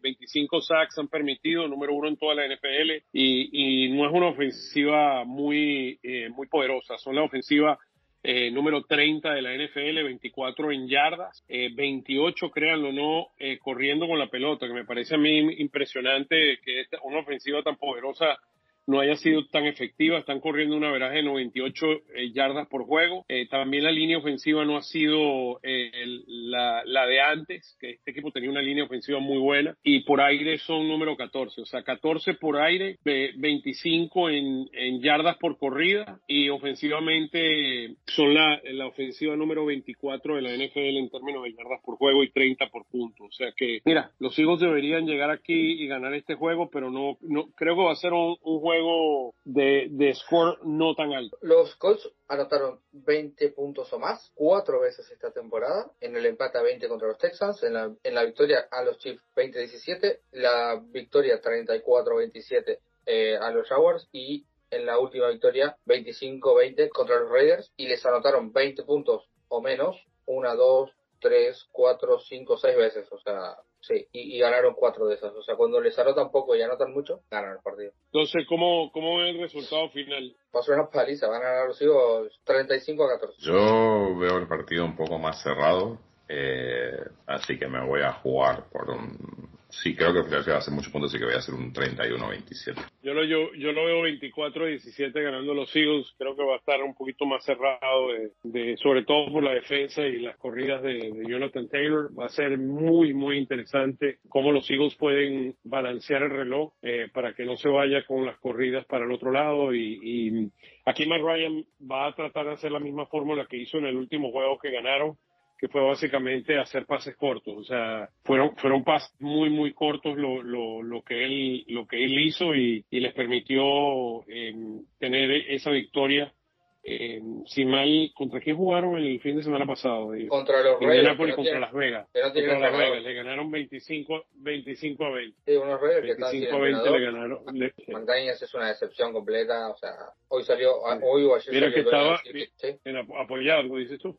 25 0.02 0.60
sacks 0.62 0.98
han 0.98 1.08
permitido, 1.08 1.68
número 1.68 1.94
uno 1.94 2.08
en 2.08 2.16
toda 2.16 2.34
la 2.34 2.46
NFL 2.46 2.90
y, 3.12 3.86
y 3.86 3.92
no 3.92 4.06
es 4.06 4.12
una 4.12 4.26
ofensiva 4.26 5.24
muy, 5.24 5.98
eh, 6.02 6.28
muy 6.30 6.46
poderosa, 6.48 6.98
son 6.98 7.16
la 7.16 7.22
ofensiva 7.22 7.78
eh, 8.22 8.50
número 8.50 8.84
30 8.84 9.34
de 9.34 9.42
la 9.42 9.54
NFL, 9.54 10.04
24 10.04 10.72
en 10.72 10.88
yardas, 10.88 11.44
eh, 11.48 11.70
28, 11.74 12.50
créanlo 12.50 12.90
o 12.90 12.92
no, 12.92 13.26
eh, 13.38 13.58
corriendo 13.58 14.06
con 14.06 14.18
la 14.18 14.28
pelota, 14.28 14.66
que 14.66 14.72
me 14.72 14.84
parece 14.84 15.16
a 15.16 15.18
mí 15.18 15.38
impresionante 15.58 16.58
que 16.64 16.80
esta, 16.80 16.98
una 17.02 17.18
ofensiva 17.18 17.62
tan 17.62 17.76
poderosa 17.76 18.38
no 18.86 19.00
haya 19.00 19.16
sido 19.16 19.46
tan 19.46 19.66
efectiva. 19.66 20.18
Están 20.18 20.40
corriendo 20.40 20.76
una 20.76 20.90
veraje 20.90 21.16
de 21.16 21.22
98 21.22 21.86
eh, 22.14 22.32
yardas 22.32 22.68
por 22.68 22.84
juego. 22.84 23.24
Eh, 23.28 23.46
también 23.48 23.84
la 23.84 23.92
línea 23.92 24.18
ofensiva 24.18 24.64
no 24.64 24.76
ha 24.76 24.82
sido 24.82 25.60
eh, 25.62 25.90
la, 26.26 26.82
la, 26.84 27.06
de 27.06 27.20
antes, 27.20 27.76
que 27.80 27.92
este 27.92 28.10
equipo 28.10 28.30
tenía 28.30 28.50
una 28.50 28.62
línea 28.62 28.84
ofensiva 28.84 29.20
muy 29.20 29.38
buena. 29.38 29.76
Y 29.82 30.00
por 30.00 30.20
aire 30.20 30.58
son 30.58 30.88
número 30.88 31.16
14, 31.16 31.62
o 31.62 31.66
sea, 31.66 31.82
14 31.82 32.34
por 32.34 32.58
aire, 32.58 32.98
25 33.04 34.30
en, 34.30 34.68
en 34.72 35.00
yardas 35.00 35.36
por 35.38 35.58
corrida 35.58 36.20
y 36.26 36.48
ofensivamente 36.48 37.96
son 38.06 38.34
la, 38.34 38.60
la 38.64 38.86
ofensiva 38.86 39.36
número 39.36 39.64
24 39.64 40.36
de 40.36 40.42
la 40.42 40.50
NFL 40.50 40.96
en 40.98 41.10
términos 41.10 41.44
de 41.44 41.52
yardas 41.52 41.80
por 41.84 41.96
juego 41.96 42.24
y 42.24 42.30
30 42.30 42.68
por 42.68 42.86
punto. 42.86 43.24
O 43.24 43.32
sea 43.32 43.52
que, 43.56 43.80
mira, 43.84 44.10
los 44.18 44.38
Eagles 44.38 44.60
deberían 44.60 45.06
llegar 45.06 45.30
aquí 45.30 45.82
y 45.82 45.86
ganar 45.86 46.14
este 46.14 46.34
juego, 46.34 46.70
pero 46.70 46.90
no, 46.90 47.18
no 47.20 47.46
creo 47.54 47.76
que 47.76 47.82
va 47.82 47.92
a 47.92 47.96
ser 47.96 48.12
un, 48.12 48.36
un 48.42 48.60
juego 48.60 48.71
juego 48.72 49.34
de, 49.44 49.88
de 49.90 50.14
score 50.14 50.58
no 50.64 50.94
tan 50.94 51.12
alto. 51.12 51.36
Los 51.42 51.74
Colts 51.76 52.08
anotaron 52.28 52.80
20 52.92 53.50
puntos 53.50 53.92
o 53.92 53.98
más 53.98 54.32
cuatro 54.34 54.80
veces 54.80 55.10
esta 55.10 55.30
temporada, 55.30 55.90
en 56.00 56.16
el 56.16 56.26
empate 56.26 56.58
a 56.58 56.62
20 56.62 56.88
contra 56.88 57.08
los 57.08 57.18
Texans, 57.18 57.62
en 57.62 57.74
la, 57.74 57.92
en 58.02 58.14
la 58.14 58.24
victoria 58.24 58.66
a 58.70 58.82
los 58.82 58.98
Chiefs 58.98 59.22
20-17, 59.36 60.20
la 60.32 60.82
victoria 60.82 61.40
34-27 61.40 62.78
eh, 63.06 63.36
a 63.36 63.50
los 63.50 63.68
Jaguars 63.68 64.08
y 64.12 64.46
en 64.70 64.86
la 64.86 64.98
última 64.98 65.28
victoria 65.28 65.76
25-20 65.86 66.88
contra 66.90 67.20
los 67.20 67.30
Raiders 67.30 67.72
y 67.76 67.88
les 67.88 68.04
anotaron 68.06 68.52
20 68.52 68.84
puntos 68.84 69.28
o 69.48 69.60
menos, 69.60 69.96
una, 70.24 70.54
dos, 70.54 70.90
tres, 71.20 71.68
cuatro, 71.72 72.18
cinco, 72.20 72.56
seis 72.56 72.76
veces, 72.76 73.06
o 73.12 73.18
sea, 73.18 73.56
Sí, 73.82 74.06
y, 74.12 74.38
ganaron 74.38 74.74
cuatro 74.74 75.06
de 75.06 75.16
esas. 75.16 75.34
O 75.34 75.42
sea, 75.42 75.56
cuando 75.56 75.80
les 75.80 75.98
anotan 75.98 76.30
poco 76.30 76.54
y 76.54 76.62
anotan 76.62 76.92
mucho, 76.92 77.22
ganan 77.28 77.56
el 77.56 77.62
partido. 77.62 77.92
Entonces, 78.12 78.44
¿cómo, 78.48 78.92
cómo 78.92 79.20
es 79.22 79.34
el 79.34 79.40
resultado 79.40 79.88
final? 79.90 80.36
Pasó 80.52 80.72
una 80.72 80.88
paliza, 80.88 81.26
van 81.26 81.42
a 81.42 81.50
ganar 81.50 81.68
los 81.68 81.82
hijos 81.82 82.40
35 82.44 83.04
a 83.04 83.18
14. 83.18 83.36
Yo 83.40 84.16
veo 84.18 84.38
el 84.38 84.46
partido 84.46 84.84
un 84.84 84.94
poco 84.94 85.18
más 85.18 85.42
cerrado, 85.42 85.98
eh, 86.28 86.96
así 87.26 87.58
que 87.58 87.66
me 87.66 87.84
voy 87.84 88.02
a 88.02 88.12
jugar 88.12 88.68
por 88.70 88.88
un 88.88 89.51
Sí, 89.72 89.96
creo 89.96 90.12
que 90.12 90.20
va 90.20 90.54
a 90.54 90.58
hacer 90.58 90.74
muchos 90.74 90.92
puntos, 90.92 91.10
así 91.10 91.18
que 91.18 91.24
voy 91.24 91.34
a 91.34 91.38
hacer 91.38 91.54
un 91.54 91.72
31-27. 91.72 92.76
Yo 93.02 93.14
lo, 93.14 93.24
yo, 93.24 93.54
yo 93.54 93.72
lo 93.72 93.86
veo 93.86 94.04
24-17 94.04 95.12
ganando 95.14 95.54
los 95.54 95.74
Eagles. 95.74 96.14
Creo 96.18 96.36
que 96.36 96.44
va 96.44 96.54
a 96.54 96.58
estar 96.58 96.82
un 96.82 96.94
poquito 96.94 97.24
más 97.24 97.42
cerrado, 97.42 98.08
de, 98.44 98.76
sobre 98.76 99.04
todo 99.04 99.32
por 99.32 99.42
la 99.42 99.54
defensa 99.54 100.02
y 100.02 100.20
las 100.20 100.36
corridas 100.36 100.82
de, 100.82 101.24
Jonathan 101.26 101.68
Taylor. 101.68 102.10
Va 102.16 102.26
a 102.26 102.28
ser 102.28 102.58
muy, 102.58 103.14
muy 103.14 103.38
interesante 103.38 104.18
cómo 104.28 104.52
los 104.52 104.70
Eagles 104.70 104.94
pueden 104.96 105.56
balancear 105.64 106.22
el 106.24 106.30
reloj 106.30 106.74
eh, 106.82 107.08
para 107.12 107.32
que 107.32 107.46
no 107.46 107.56
se 107.56 107.70
vaya 107.70 108.04
con 108.06 108.26
las 108.26 108.38
corridas 108.38 108.84
para 108.84 109.06
el 109.06 109.12
otro 109.12 109.32
lado. 109.32 109.74
Y, 109.74 109.98
y 110.02 110.50
aquí 110.84 111.06
Matt 111.06 111.22
Ryan 111.22 111.64
va 111.90 112.08
a 112.08 112.14
tratar 112.14 112.44
de 112.44 112.52
hacer 112.52 112.70
la 112.72 112.78
misma 112.78 113.06
fórmula 113.06 113.46
que 113.48 113.56
hizo 113.56 113.78
en 113.78 113.86
el 113.86 113.96
último 113.96 114.30
juego 114.30 114.58
que 114.58 114.70
ganaron 114.70 115.16
que 115.62 115.68
fue 115.68 115.80
básicamente 115.80 116.58
hacer 116.58 116.86
pases 116.86 117.14
cortos. 117.14 117.54
O 117.56 117.62
sea, 117.62 118.10
fueron, 118.24 118.56
fueron 118.56 118.82
pases 118.82 119.14
muy, 119.20 119.48
muy 119.48 119.72
cortos 119.72 120.16
lo, 120.16 120.42
lo, 120.42 120.82
lo 120.82 121.02
que 121.02 121.24
él, 121.24 121.64
lo 121.68 121.86
que 121.86 122.04
él 122.04 122.18
hizo 122.18 122.52
y, 122.52 122.84
y 122.90 122.98
les 122.98 123.14
permitió 123.14 124.24
eh, 124.26 124.52
tener 124.98 125.30
esa 125.30 125.70
victoria. 125.70 126.34
Eh, 126.82 127.22
si 127.46 127.64
mal, 127.64 128.10
¿contra 128.12 128.40
quién 128.40 128.56
jugaron 128.56 128.96
el 128.96 129.20
fin 129.20 129.36
de 129.36 129.44
semana 129.44 129.64
pasado? 129.64 130.10
Contra 130.26 130.64
los 130.64 130.80
Raiders. 130.80 131.36
contra 131.36 131.60
Las 131.60 131.72
Vegas. 131.72 132.08
contra 132.12 132.58
Las 132.58 132.76
Vegas. 132.76 133.02
Le 133.04 133.14
ganaron 133.14 133.48
25, 133.52 134.24
25 134.32 135.04
a 135.04 135.10
20. 135.10 135.38
Sí, 135.46 135.56
unos 135.56 135.80
Raiders 135.80 136.18
25 136.18 136.56
a 136.56 136.58
20 136.58 136.90
le 136.90 137.00
ganaron. 137.04 137.44
Le, 137.52 137.66
es 137.66 138.54
una 138.54 138.66
decepción 138.66 139.12
completa. 139.12 139.68
O 139.68 139.76
sea, 139.76 139.92
hoy 140.26 140.42
salió, 140.42 140.72
hoy 140.80 141.22
o 141.22 141.36
ayer 141.36 141.54
Mira 141.54 141.70
salió 141.70 141.74
que 141.74 141.80
estaba 141.82 142.20
que, 142.24 142.48
sí. 142.56 142.80
en 142.84 142.96
apoyado, 142.96 143.76
dices 143.76 144.00
tú 144.00 144.18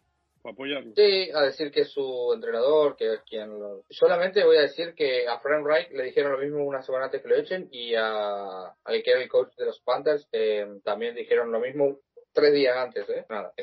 apoyarlo. 0.52 0.94
Sí, 0.96 1.30
a 1.34 1.42
decir 1.42 1.72
que 1.72 1.82
es 1.82 1.92
su 1.92 2.32
entrenador, 2.34 2.96
que 2.96 3.14
es 3.14 3.22
quien 3.22 3.60
lo... 3.60 3.84
Solamente 3.90 4.44
voy 4.44 4.58
a 4.58 4.62
decir 4.62 4.94
que 4.96 5.28
a 5.28 5.40
Frank 5.40 5.64
Wright 5.64 5.92
le 5.92 6.04
dijeron 6.04 6.34
lo 6.34 6.38
mismo 6.38 6.64
una 6.64 6.82
semana 6.82 7.06
antes 7.06 7.22
que 7.22 7.30
lo 7.30 7.36
echen 7.36 7.70
y 7.72 7.96
a, 7.96 8.74
al 8.84 9.04
que 9.04 9.12
era 9.12 9.22
el 9.22 9.30
coach 9.30 9.56
de 9.56 9.66
los 9.66 9.80
Panthers 9.82 10.28
eh, 10.32 10.66
también 10.84 11.16
dijeron 11.16 11.52
lo 11.52 11.60
mismo 11.60 12.00
tres 12.34 12.54
días 12.54 12.76
antes, 12.76 13.08
¿eh? 13.10 13.26
Nada. 13.30 13.54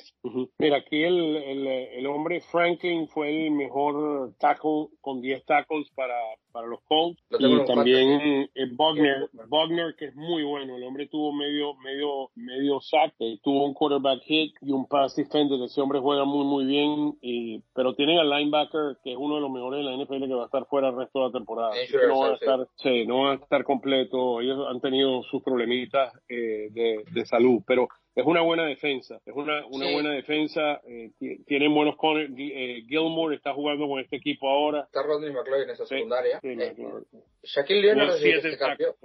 Mira, 0.59 0.78
aquí 0.78 1.03
el, 1.03 1.37
el, 1.37 1.66
el, 1.66 2.07
hombre 2.07 2.41
Franklin 2.41 3.09
fue 3.09 3.47
el 3.47 3.51
mejor 3.51 4.33
tackle 4.39 4.89
con 5.01 5.20
10 5.20 5.45
tackles 5.45 5.91
para, 5.95 6.14
para 6.53 6.66
los 6.66 6.80
Colts. 6.82 7.22
Y 7.38 7.64
también 7.64 8.51
Bogner, 8.72 9.28
Bogner, 9.48 9.94
que 9.96 10.07
es 10.07 10.14
muy 10.14 10.42
bueno. 10.42 10.76
El 10.76 10.84
hombre 10.84 11.07
tuvo 11.09 11.32
medio, 11.32 11.74
medio, 11.76 12.30
medio 12.34 12.80
sack, 12.80 13.14
eh, 13.18 13.38
tuvo 13.42 13.64
un 13.64 13.74
quarterback 13.74 14.22
hit 14.22 14.55
y 14.61 14.72
un 14.72 14.86
pass 14.86 15.16
defender. 15.16 15.61
Ese 15.62 15.80
hombre 15.80 16.01
juega 16.01 16.24
muy, 16.24 16.44
muy 16.44 16.64
bien. 16.64 17.18
Y, 17.20 17.62
pero 17.74 17.94
tienen 17.94 18.18
al 18.18 18.30
linebacker, 18.30 18.98
que 19.03 19.12
es 19.12 19.18
uno 19.18 19.36
de 19.36 19.40
los 19.40 19.51
mejores 19.51 19.84
de 19.84 19.90
la 19.90 19.96
NFL, 19.96 20.26
que 20.26 20.34
va 20.34 20.42
a 20.42 20.46
estar 20.46 20.66
fuera 20.66 20.88
el 20.88 20.96
resto 20.96 21.20
de 21.20 21.26
la 21.26 21.32
temporada. 21.32 21.72
No 22.09 22.20
va 22.20 22.28
a 22.28 22.34
estar, 22.34 22.68
sí, 22.76 23.07
no 23.07 23.24
va 23.24 23.32
a 23.32 23.34
estar 23.34 23.64
completo. 23.64 24.40
Ellos 24.40 24.66
han 24.68 24.80
tenido 24.80 25.22
sus 25.24 25.42
problemitas 25.42 26.12
eh, 26.28 26.68
de, 26.70 27.05
de 27.11 27.26
salud, 27.26 27.62
pero 27.66 27.88
es 28.14 28.26
una 28.26 28.42
buena 28.42 28.64
defensa, 28.64 29.20
es 29.24 29.34
una, 29.34 29.64
una 29.68 29.90
buena 29.92 30.11
defensa, 30.11 30.80
eh, 30.84 31.12
tienen 31.46 31.72
buenos 31.72 31.96
corners, 31.96 32.32
eh, 32.36 32.82
Gilmore 32.88 33.36
está 33.36 33.55
jugando 33.55 33.86
con 33.86 34.01
este 34.01 34.16
equipo 34.16 34.48
ahora. 34.48 34.80
Está 34.80 35.03
Rodney 35.05 35.32
McLeod 35.32 35.62
en 35.62 35.70
esa 35.70 35.86
secundaria. 35.86 36.39
Eh, 36.43 36.74
Shaquille 37.43 37.82
Leonard 37.82 38.12
desde 38.14 38.41
que 38.43 38.51
se 38.51 38.59
cambió, 38.59 38.97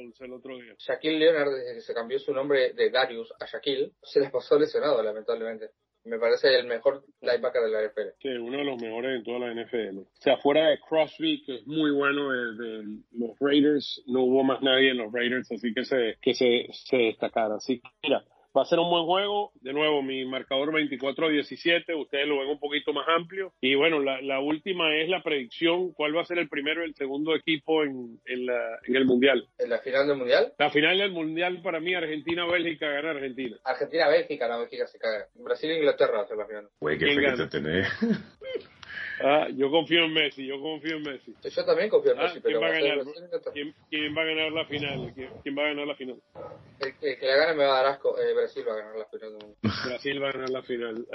Shaquille 0.78 1.20
Leonard 1.20 1.52
desde 1.52 1.76
que 1.76 1.82
se 1.82 1.94
cambió 1.94 2.20
su 2.20 2.34
nombre 2.34 2.74
de 2.74 2.90
Darius 2.90 3.34
a 3.40 3.46
Shaquille, 3.46 3.92
se 4.02 4.20
les 4.20 4.32
pasó 4.32 4.58
lesionado 4.60 5.02
lamentablemente. 5.02 5.70
Me 6.06 6.20
parece 6.20 6.60
el 6.60 6.68
mejor 6.68 7.04
linebacker 7.22 7.64
de 7.64 7.72
la 7.72 7.82
NFL. 7.88 8.10
Sí, 8.22 8.28
uno 8.28 8.60
de 8.60 8.64
los 8.64 8.80
mejores 8.80 9.18
en 9.18 9.24
toda 9.24 9.40
la 9.40 9.54
NFL. 9.56 9.98
O 9.98 10.08
sea, 10.20 10.38
fuera 10.38 10.68
de 10.70 10.80
Crosby, 10.80 11.44
que 11.44 11.56
es 11.56 11.66
muy 11.66 11.90
bueno 11.90 12.32
de, 12.32 12.84
los 13.14 13.32
Raiders, 13.40 14.04
no 14.06 14.22
hubo 14.22 14.44
más 14.44 14.62
nadie 14.62 14.92
en 14.92 14.98
los 14.98 15.12
Raiders, 15.12 15.52
así 15.52 15.74
que 15.74 15.84
se, 15.84 16.18
que 16.22 16.36
se, 16.36 16.68
se 16.72 16.98
destacara. 16.98 17.56
Así 17.56 17.80
que, 17.80 17.90
mira, 18.04 18.24
Va 18.56 18.62
a 18.62 18.66
ser 18.66 18.80
un 18.80 18.90
buen 18.90 19.06
juego. 19.06 19.52
De 19.56 19.74
nuevo, 19.74 20.02
mi 20.02 20.24
marcador 20.26 20.72
24-17. 20.72 22.00
Ustedes 22.00 22.28
lo 22.28 22.40
ven 22.40 22.50
un 22.50 22.60
poquito 22.60 22.94
más 22.94 23.06
amplio. 23.10 23.54
Y 23.60 23.76
bueno, 23.76 24.00
la, 24.00 24.22
la, 24.22 24.40
última 24.40 24.96
es 24.96 25.10
la 25.10 25.22
predicción. 25.22 25.92
¿Cuál 25.94 26.16
va 26.16 26.22
a 26.22 26.26
ser 26.26 26.40
el 26.40 26.48
primero 26.48 26.82
y 26.82 26.86
el 26.86 26.96
segundo 26.96 27.36
equipo 27.36 27.84
en, 27.84 28.20
en, 28.26 28.46
la, 28.46 28.80
en 28.86 28.96
el 28.96 29.06
Mundial? 29.06 29.48
¿En 29.58 29.70
la 29.70 29.80
final 29.80 30.08
del 30.08 30.18
Mundial? 30.18 30.54
La 30.58 30.70
final 30.70 30.98
del 30.98 31.12
Mundial 31.12 31.62
para 31.62 31.80
mí, 31.80 31.94
Argentina-Bélgica 31.94 32.88
gana 32.88 33.12
Argentina. 33.12 33.58
Argentina-Bélgica, 33.64 34.48
no, 34.48 34.60
Bélgica 34.60 34.88
se 34.88 35.00
cae. 35.00 35.26
Brasil-Inglaterra 35.36 36.26
ser 36.26 36.38
la 36.38 36.48
final. 36.48 36.70
Güey, 36.80 36.98
qué 36.98 37.14
fe 37.14 37.38
te 37.38 37.48
tenés. 37.48 37.88
Ah, 39.22 39.48
yo 39.56 39.72
confío 39.72 40.04
en 40.04 40.14
Messi, 40.14 40.46
yo 40.46 40.60
confío 40.60 40.98
en 40.98 41.04
Messi. 41.04 41.34
Yo 41.44 41.66
también 41.66 41.90
confío 41.90 42.14
en 42.14 42.20
ah, 42.20 42.24
Messi, 42.24 42.40
pero 42.42 42.60
¿quién 42.60 42.72
va, 42.72 42.76
a 42.76 42.80
ganar? 42.80 43.06
¿Quién, 43.54 43.76
¿Quién, 43.90 44.18
va 44.18 44.22
a 44.22 44.26
ganar 44.26 44.52
la 44.52 44.66
final? 44.66 45.14
¿Quién, 45.14 45.58
va 45.58 45.64
a 45.64 45.68
ganar 45.68 45.88
la 45.88 45.96
final? 45.96 46.22
El, 46.80 46.98
que 46.98 47.26
la 47.26 47.36
gane 47.36 47.54
me 47.54 47.66
va 47.66 47.80
a 47.80 47.84
dar 47.84 47.94
asco. 47.94 48.20
Eh, 48.20 48.34
Brasil 48.34 48.64
va 48.68 48.74
a 48.74 48.78
ganar 48.78 48.96
la 48.98 49.06
final. 49.06 49.38
Brasil 49.62 50.24
va 50.24 50.30
a 50.30 50.32
ganar 50.32 50.50
la 50.50 50.64
final. 50.64 51.06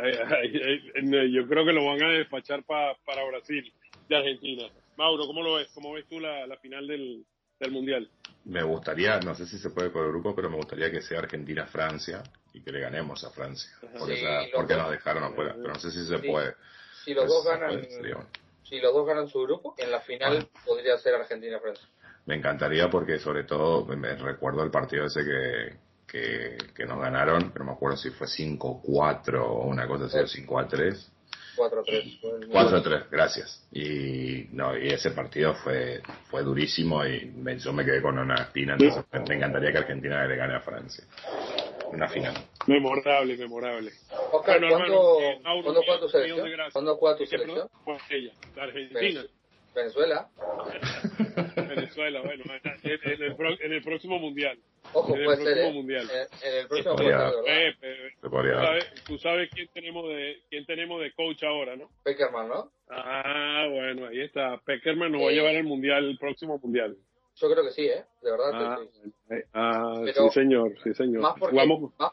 yo 1.30 1.46
creo 1.46 1.64
que 1.66 1.72
lo 1.72 1.84
van 1.84 2.02
a 2.02 2.08
despachar 2.10 2.64
pa, 2.64 2.96
para 3.04 3.24
Brasil 3.24 3.72
de 4.08 4.16
Argentina. 4.16 4.64
Mauro, 4.96 5.26
¿cómo 5.26 5.42
lo 5.42 5.54
ves? 5.54 5.68
¿Cómo 5.74 5.92
ves 5.92 6.06
tú 6.08 6.20
la, 6.20 6.46
la 6.46 6.56
final 6.56 6.86
del, 6.86 7.24
del 7.58 7.70
Mundial? 7.70 8.10
Me 8.44 8.62
gustaría, 8.62 9.20
no 9.20 9.34
sé 9.34 9.46
si 9.46 9.58
se 9.58 9.70
puede 9.70 9.90
por 9.90 10.06
el 10.06 10.12
grupo, 10.12 10.34
pero 10.34 10.48
me 10.48 10.56
gustaría 10.56 10.90
que 10.90 11.02
sea 11.02 11.18
Argentina-Francia 11.18 12.22
y 12.54 12.62
que 12.62 12.72
le 12.72 12.80
ganemos 12.80 13.22
a 13.24 13.30
Francia. 13.30 13.70
Porque, 13.98 14.16
sí, 14.16 14.24
porque 14.54 14.74
nos 14.74 14.90
dejaron 14.90 15.24
afuera, 15.24 15.54
pero 15.54 15.74
no 15.74 15.78
sé 15.78 15.90
si 15.90 16.06
se 16.06 16.18
puede 16.18 16.54
si 17.04 17.14
los 17.14 17.26
dos 17.26 17.44
ganan 17.44 17.82
si 18.70 18.78
los 18.78 18.94
dos 18.94 19.04
ganan 19.04 19.26
su 19.28 19.42
grupo, 19.42 19.74
en 19.78 19.90
la 19.90 20.00
final 20.00 20.48
podría 20.64 20.96
ser 20.96 21.14
Argentina-Francia. 21.14 21.88
Me 22.26 22.36
encantaría 22.36 22.88
porque 22.88 23.18
sobre 23.18 23.42
todo 23.42 23.84
me 23.84 24.14
recuerdo 24.14 24.62
el 24.62 24.70
partido 24.70 25.06
ese 25.06 25.24
que, 25.24 25.76
que, 26.06 26.56
que 26.72 26.86
nos 26.86 27.00
ganaron, 27.00 27.50
pero 27.50 27.64
me 27.64 27.72
acuerdo 27.72 27.96
si 27.96 28.10
fue 28.10 28.28
5-4 28.28 29.42
o 29.42 29.62
una 29.64 29.88
cosa 29.88 30.04
así, 30.22 30.46
5-3. 30.46 31.10
4-3. 31.56 32.48
4-3, 32.48 33.06
gracias. 33.10 33.66
Y 33.72 34.46
no, 34.52 34.78
y 34.78 34.88
ese 34.88 35.10
partido 35.10 35.54
fue 35.54 36.00
fue 36.30 36.42
durísimo 36.42 37.04
y 37.04 37.26
me, 37.26 37.58
yo 37.58 37.72
me 37.72 37.84
quedé 37.84 38.00
con 38.00 38.18
una 38.18 38.36
espina, 38.36 38.74
entonces 38.78 39.04
me 39.28 39.34
encantaría 39.34 39.72
que 39.72 39.78
Argentina 39.78 40.24
le 40.26 40.36
gane 40.36 40.54
a 40.54 40.60
Francia 40.60 41.04
una 41.92 42.08
final. 42.08 42.34
Memorable, 42.66 43.36
memorable. 43.36 43.90
Oscar, 44.32 44.60
bueno, 44.60 44.76
¿cuándo, 44.76 45.20
eh, 45.20 45.40
¿cuándo 45.42 45.82
juega 45.82 46.00
tu 46.00 46.08
selección? 46.08 46.48
¿Cuándo 46.72 46.96
juega 46.96 47.16
tu 47.16 47.26
selección? 47.26 47.68
Pues 47.84 48.02
ella, 48.10 48.32
la 48.56 48.62
Argentina. 48.64 49.24
Venezuela. 49.74 50.28
Venezuela, 51.56 52.20
bueno, 52.22 52.44
en 52.82 53.22
el, 53.22 53.36
en 53.60 53.72
el 53.72 53.82
próximo 53.82 54.18
mundial. 54.18 54.58
Ojo, 54.92 55.14
en 55.14 55.20
el 55.20 55.24
puede 55.26 55.36
próximo 55.38 55.54
ser, 55.54 55.70
¿eh? 55.70 55.72
mundial. 55.72 56.10
En, 56.42 56.54
el 56.58 56.68
próximo 56.68 56.94
mundial, 56.94 57.32
eh, 57.46 57.74
eh, 57.82 58.10
¿tú, 58.20 58.30
sabes, 58.30 59.04
tú 59.04 59.18
sabes 59.18 59.50
quién 59.50 59.68
tenemos 59.72 60.08
de 60.08 60.42
quién 60.48 60.66
tenemos 60.66 61.00
de 61.00 61.12
coach 61.12 61.42
ahora, 61.44 61.76
¿no? 61.76 61.88
Peckerman, 62.02 62.48
¿no? 62.48 62.72
Ah, 62.88 63.66
bueno, 63.70 64.08
ahí 64.08 64.20
está. 64.20 64.58
Peckerman 64.64 65.12
nos 65.12 65.22
va 65.22 65.28
a 65.28 65.32
llevar 65.32 65.54
al 65.54 65.64
mundial, 65.64 66.04
el 66.04 66.18
próximo 66.18 66.58
mundial. 66.58 66.96
Yo 67.40 67.50
creo 67.50 67.64
que 67.64 67.70
sí, 67.72 67.86
¿eh? 67.86 68.04
De 68.20 68.30
verdad. 68.30 68.50
Ah, 68.52 68.78
sí. 68.92 69.34
ah 69.54 70.02
sí, 70.14 70.28
señor, 70.30 70.74
sí, 70.82 70.92
señor. 70.94 71.22
Más 71.22 71.34
porque, 71.38 71.54
jugamos, 71.54 71.92
más, 71.98 72.12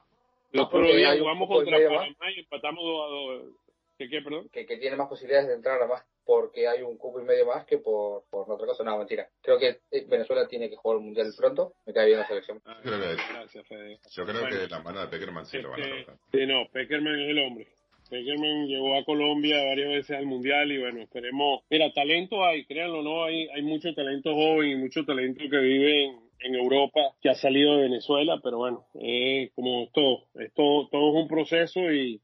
el 0.54 0.60
otro 0.62 0.84
día 0.84 1.18
jugamos 1.18 1.48
contra 1.50 1.78
Panamá 1.78 2.32
y 2.36 2.40
empatamos 2.40 2.84
2 2.84 3.04
a 3.04 3.44
2. 3.44 3.54
¿Qué, 3.98 4.10
qué, 4.10 4.22
perdón? 4.22 4.48
Que, 4.50 4.66
que, 4.66 4.78
tiene 4.78 4.96
más 4.96 5.08
posibilidades 5.08 5.48
de 5.48 5.56
entrar 5.56 5.82
a 5.82 5.88
más 5.88 6.04
porque 6.24 6.68
hay 6.68 6.84
un 6.84 6.98
cupo 6.98 7.20
y 7.20 7.24
medio 7.24 7.48
más 7.48 7.66
que 7.66 7.80
por, 7.80 8.24
por 8.30 8.52
otra 8.52 8.68
cosa. 8.68 8.84
No, 8.84 8.98
mentira. 8.98 9.28
Creo 9.42 9.58
que 9.58 9.80
eh, 9.90 10.06
Venezuela 10.08 10.48
tiene 10.48 10.70
que 10.70 10.76
jugar 10.76 10.98
el 10.98 11.06
Mundial 11.06 11.34
pronto. 11.36 11.74
Me 11.86 11.94
cae 11.94 12.06
bien 12.06 12.20
la 12.20 12.28
selección. 12.28 12.62
Ah, 12.66 12.80
creo 12.84 13.00
que, 13.00 13.16
Gracias, 13.34 13.68
Fede. 13.68 14.00
Yo 14.12 14.26
creo 14.26 14.42
bueno, 14.42 14.58
que 14.58 14.68
la 14.68 14.80
mano 14.82 15.02
de 15.02 15.08
Peckerman 15.08 15.46
sí 15.46 15.58
lo 15.60 15.72
van 15.72 15.82
a 15.82 15.86
este, 15.86 16.00
tocar. 16.02 16.18
Sí, 16.32 16.46
no, 16.46 16.68
Peckerman 16.72 17.20
es 17.20 17.30
el 17.30 17.40
hombre. 17.40 17.68
Peckerman 18.10 18.68
llegó 18.68 18.96
a 18.96 19.04
Colombia 19.04 19.64
varias 19.64 19.90
veces 19.90 20.18
al 20.18 20.26
Mundial 20.26 20.72
y 20.72 20.80
bueno, 20.80 21.02
esperemos. 21.02 21.62
Mira, 21.70 21.92
talento 21.94 22.44
hay, 22.46 22.66
créanlo 22.66 23.02
no, 23.02 23.24
hay, 23.24 23.48
hay 23.50 23.62
mucho 23.62 23.94
talento 23.94 24.34
joven 24.34 24.72
y 24.72 24.76
mucho 24.76 25.06
talento 25.06 25.44
que 25.50 25.58
vive 25.58 26.06
en, 26.40 26.56
Europa 26.56 27.02
que 27.22 27.30
ha 27.30 27.36
salido 27.36 27.76
de 27.76 27.84
Venezuela, 27.84 28.40
pero 28.44 28.58
bueno, 28.60 28.86
es 28.94 29.52
como 29.54 29.90
todo, 29.94 30.28
es 30.36 30.54
todo, 30.54 30.88
todo 30.88 31.10
es 31.10 31.24
un 31.24 31.28
proceso 31.28 31.92
y, 31.92 32.22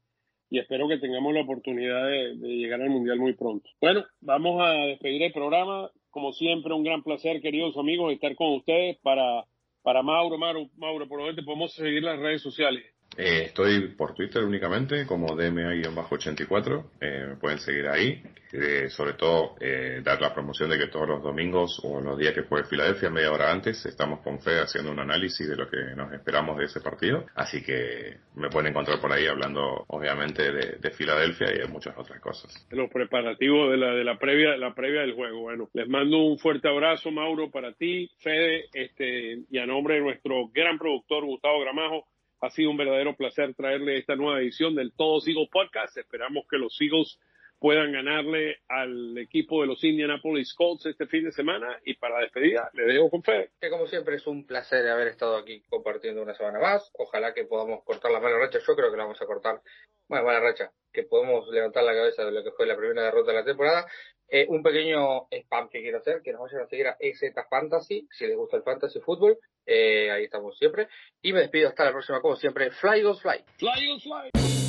y 0.50 0.58
espero 0.58 0.88
que 0.88 0.98
tengamos 0.98 1.34
la 1.34 1.42
oportunidad 1.42 2.08
de, 2.08 2.34
llegar 2.36 2.80
al 2.80 2.90
Mundial 2.90 3.18
muy 3.18 3.34
pronto. 3.34 3.68
Bueno, 3.80 4.04
vamos 4.20 4.62
a 4.62 4.70
despedir 4.86 5.22
el 5.22 5.32
programa. 5.32 5.90
Como 6.10 6.32
siempre, 6.32 6.72
un 6.72 6.84
gran 6.84 7.02
placer, 7.02 7.40
queridos 7.40 7.76
amigos, 7.76 8.12
estar 8.12 8.34
con 8.36 8.54
ustedes 8.54 8.96
para, 9.02 9.44
para 9.82 10.02
Mauro, 10.02 10.38
Mauro, 10.38 10.70
Mauro, 10.76 11.08
por 11.08 11.20
donde 11.20 11.34
te 11.34 11.42
podemos 11.42 11.74
seguir 11.74 12.04
las 12.04 12.20
redes 12.20 12.40
sociales. 12.40 12.93
Eh, 13.16 13.44
estoy 13.46 13.88
por 13.88 14.14
Twitter 14.14 14.42
únicamente 14.44 15.06
como 15.06 15.28
DMA-84. 15.28 16.84
Eh, 17.00 17.26
me 17.30 17.36
pueden 17.36 17.58
seguir 17.58 17.86
ahí. 17.88 18.22
Eh, 18.56 18.88
sobre 18.88 19.14
todo, 19.14 19.56
eh, 19.60 20.00
dar 20.04 20.20
la 20.20 20.32
promoción 20.32 20.70
de 20.70 20.78
que 20.78 20.86
todos 20.86 21.08
los 21.08 21.22
domingos 21.24 21.80
o 21.82 22.00
los 22.00 22.16
días 22.16 22.34
que 22.34 22.42
juegue 22.42 22.68
Filadelfia, 22.68 23.10
media 23.10 23.32
hora 23.32 23.50
antes, 23.50 23.84
estamos 23.84 24.20
con 24.20 24.40
Fe 24.40 24.60
haciendo 24.60 24.92
un 24.92 25.00
análisis 25.00 25.48
de 25.48 25.56
lo 25.56 25.68
que 25.68 25.76
nos 25.96 26.12
esperamos 26.12 26.56
de 26.58 26.66
ese 26.66 26.80
partido. 26.80 27.26
Así 27.34 27.64
que 27.64 28.18
me 28.36 28.50
pueden 28.50 28.70
encontrar 28.70 29.00
por 29.00 29.10
ahí 29.10 29.26
hablando, 29.26 29.84
obviamente, 29.88 30.52
de, 30.52 30.78
de 30.78 30.90
Filadelfia 30.92 31.52
y 31.52 31.58
de 31.58 31.66
muchas 31.66 31.98
otras 31.98 32.20
cosas. 32.20 32.54
Los 32.70 32.88
preparativos 32.90 33.72
de 33.72 33.76
la, 33.76 33.92
de 33.92 34.04
la 34.04 34.18
previa, 34.20 34.56
la 34.56 34.72
previa 34.72 35.00
del 35.00 35.14
juego. 35.14 35.40
Bueno, 35.40 35.68
les 35.72 35.88
mando 35.88 36.18
un 36.18 36.38
fuerte 36.38 36.68
abrazo, 36.68 37.10
Mauro, 37.10 37.50
para 37.50 37.72
ti, 37.72 38.08
Fede, 38.20 38.66
este, 38.72 39.40
y 39.50 39.58
a 39.58 39.66
nombre 39.66 39.96
de 39.96 40.02
nuestro 40.02 40.48
gran 40.54 40.78
productor, 40.78 41.24
Gustavo 41.24 41.60
Gramajo 41.60 42.06
ha 42.44 42.50
sido 42.50 42.70
un 42.70 42.76
verdadero 42.76 43.16
placer 43.16 43.54
traerle 43.54 43.96
esta 43.96 44.16
nueva 44.16 44.40
edición 44.40 44.74
del 44.74 44.92
Todos 44.92 45.26
Eagles 45.26 45.48
Podcast. 45.50 45.96
Esperamos 45.96 46.44
que 46.50 46.58
los 46.58 46.78
Eagles 46.80 47.18
puedan 47.64 47.92
ganarle 47.92 48.58
al 48.68 49.16
equipo 49.16 49.62
de 49.62 49.68
los 49.68 49.82
Indianapolis 49.82 50.52
Colts 50.52 50.84
este 50.84 51.06
fin 51.06 51.24
de 51.24 51.32
semana. 51.32 51.80
Y 51.86 51.94
para 51.94 52.20
despedida, 52.20 52.68
le 52.74 52.84
dejo 52.84 53.08
con 53.08 53.22
fe. 53.22 53.52
Que 53.58 53.70
como 53.70 53.86
siempre 53.86 54.16
es 54.16 54.26
un 54.26 54.46
placer 54.46 54.86
haber 54.86 55.08
estado 55.08 55.38
aquí 55.38 55.62
compartiendo 55.70 56.20
una 56.20 56.34
semana 56.34 56.60
más. 56.60 56.90
Ojalá 56.98 57.32
que 57.32 57.44
podamos 57.44 57.82
cortar 57.84 58.12
la 58.12 58.20
mala 58.20 58.38
racha. 58.38 58.58
Yo 58.58 58.76
creo 58.76 58.90
que 58.90 58.98
la 58.98 59.04
vamos 59.04 59.22
a 59.22 59.24
cortar. 59.24 59.62
Bueno, 60.06 60.26
mala 60.26 60.40
racha. 60.40 60.72
Que 60.92 61.04
podemos 61.04 61.48
levantar 61.48 61.84
la 61.84 61.94
cabeza 61.94 62.26
de 62.26 62.32
lo 62.32 62.44
que 62.44 62.50
fue 62.50 62.66
la 62.66 62.76
primera 62.76 63.04
derrota 63.04 63.32
de 63.32 63.38
la 63.38 63.44
temporada. 63.46 63.86
Eh, 64.28 64.44
un 64.46 64.62
pequeño 64.62 65.28
spam 65.30 65.70
que 65.70 65.80
quiero 65.80 66.00
hacer, 66.00 66.20
que 66.22 66.32
nos 66.32 66.42
vayan 66.42 66.60
a 66.60 66.66
seguir 66.66 66.88
a 66.88 66.98
EZ 67.00 67.32
Fantasy, 67.48 68.06
si 68.10 68.26
les 68.26 68.36
gusta 68.36 68.58
el 68.58 68.62
fantasy 68.62 69.00
fútbol, 69.00 69.38
eh, 69.64 70.10
ahí 70.10 70.24
estamos 70.24 70.58
siempre. 70.58 70.88
Y 71.22 71.32
me 71.32 71.40
despido 71.40 71.70
hasta 71.70 71.86
la 71.86 71.92
próxima, 71.92 72.20
como 72.20 72.36
siempre, 72.36 72.70
Fly 72.72 73.00
Goes 73.00 73.22
Fly. 73.22 73.42
Fly 73.56 73.88
Goes 73.88 74.02
Fly. 74.02 74.63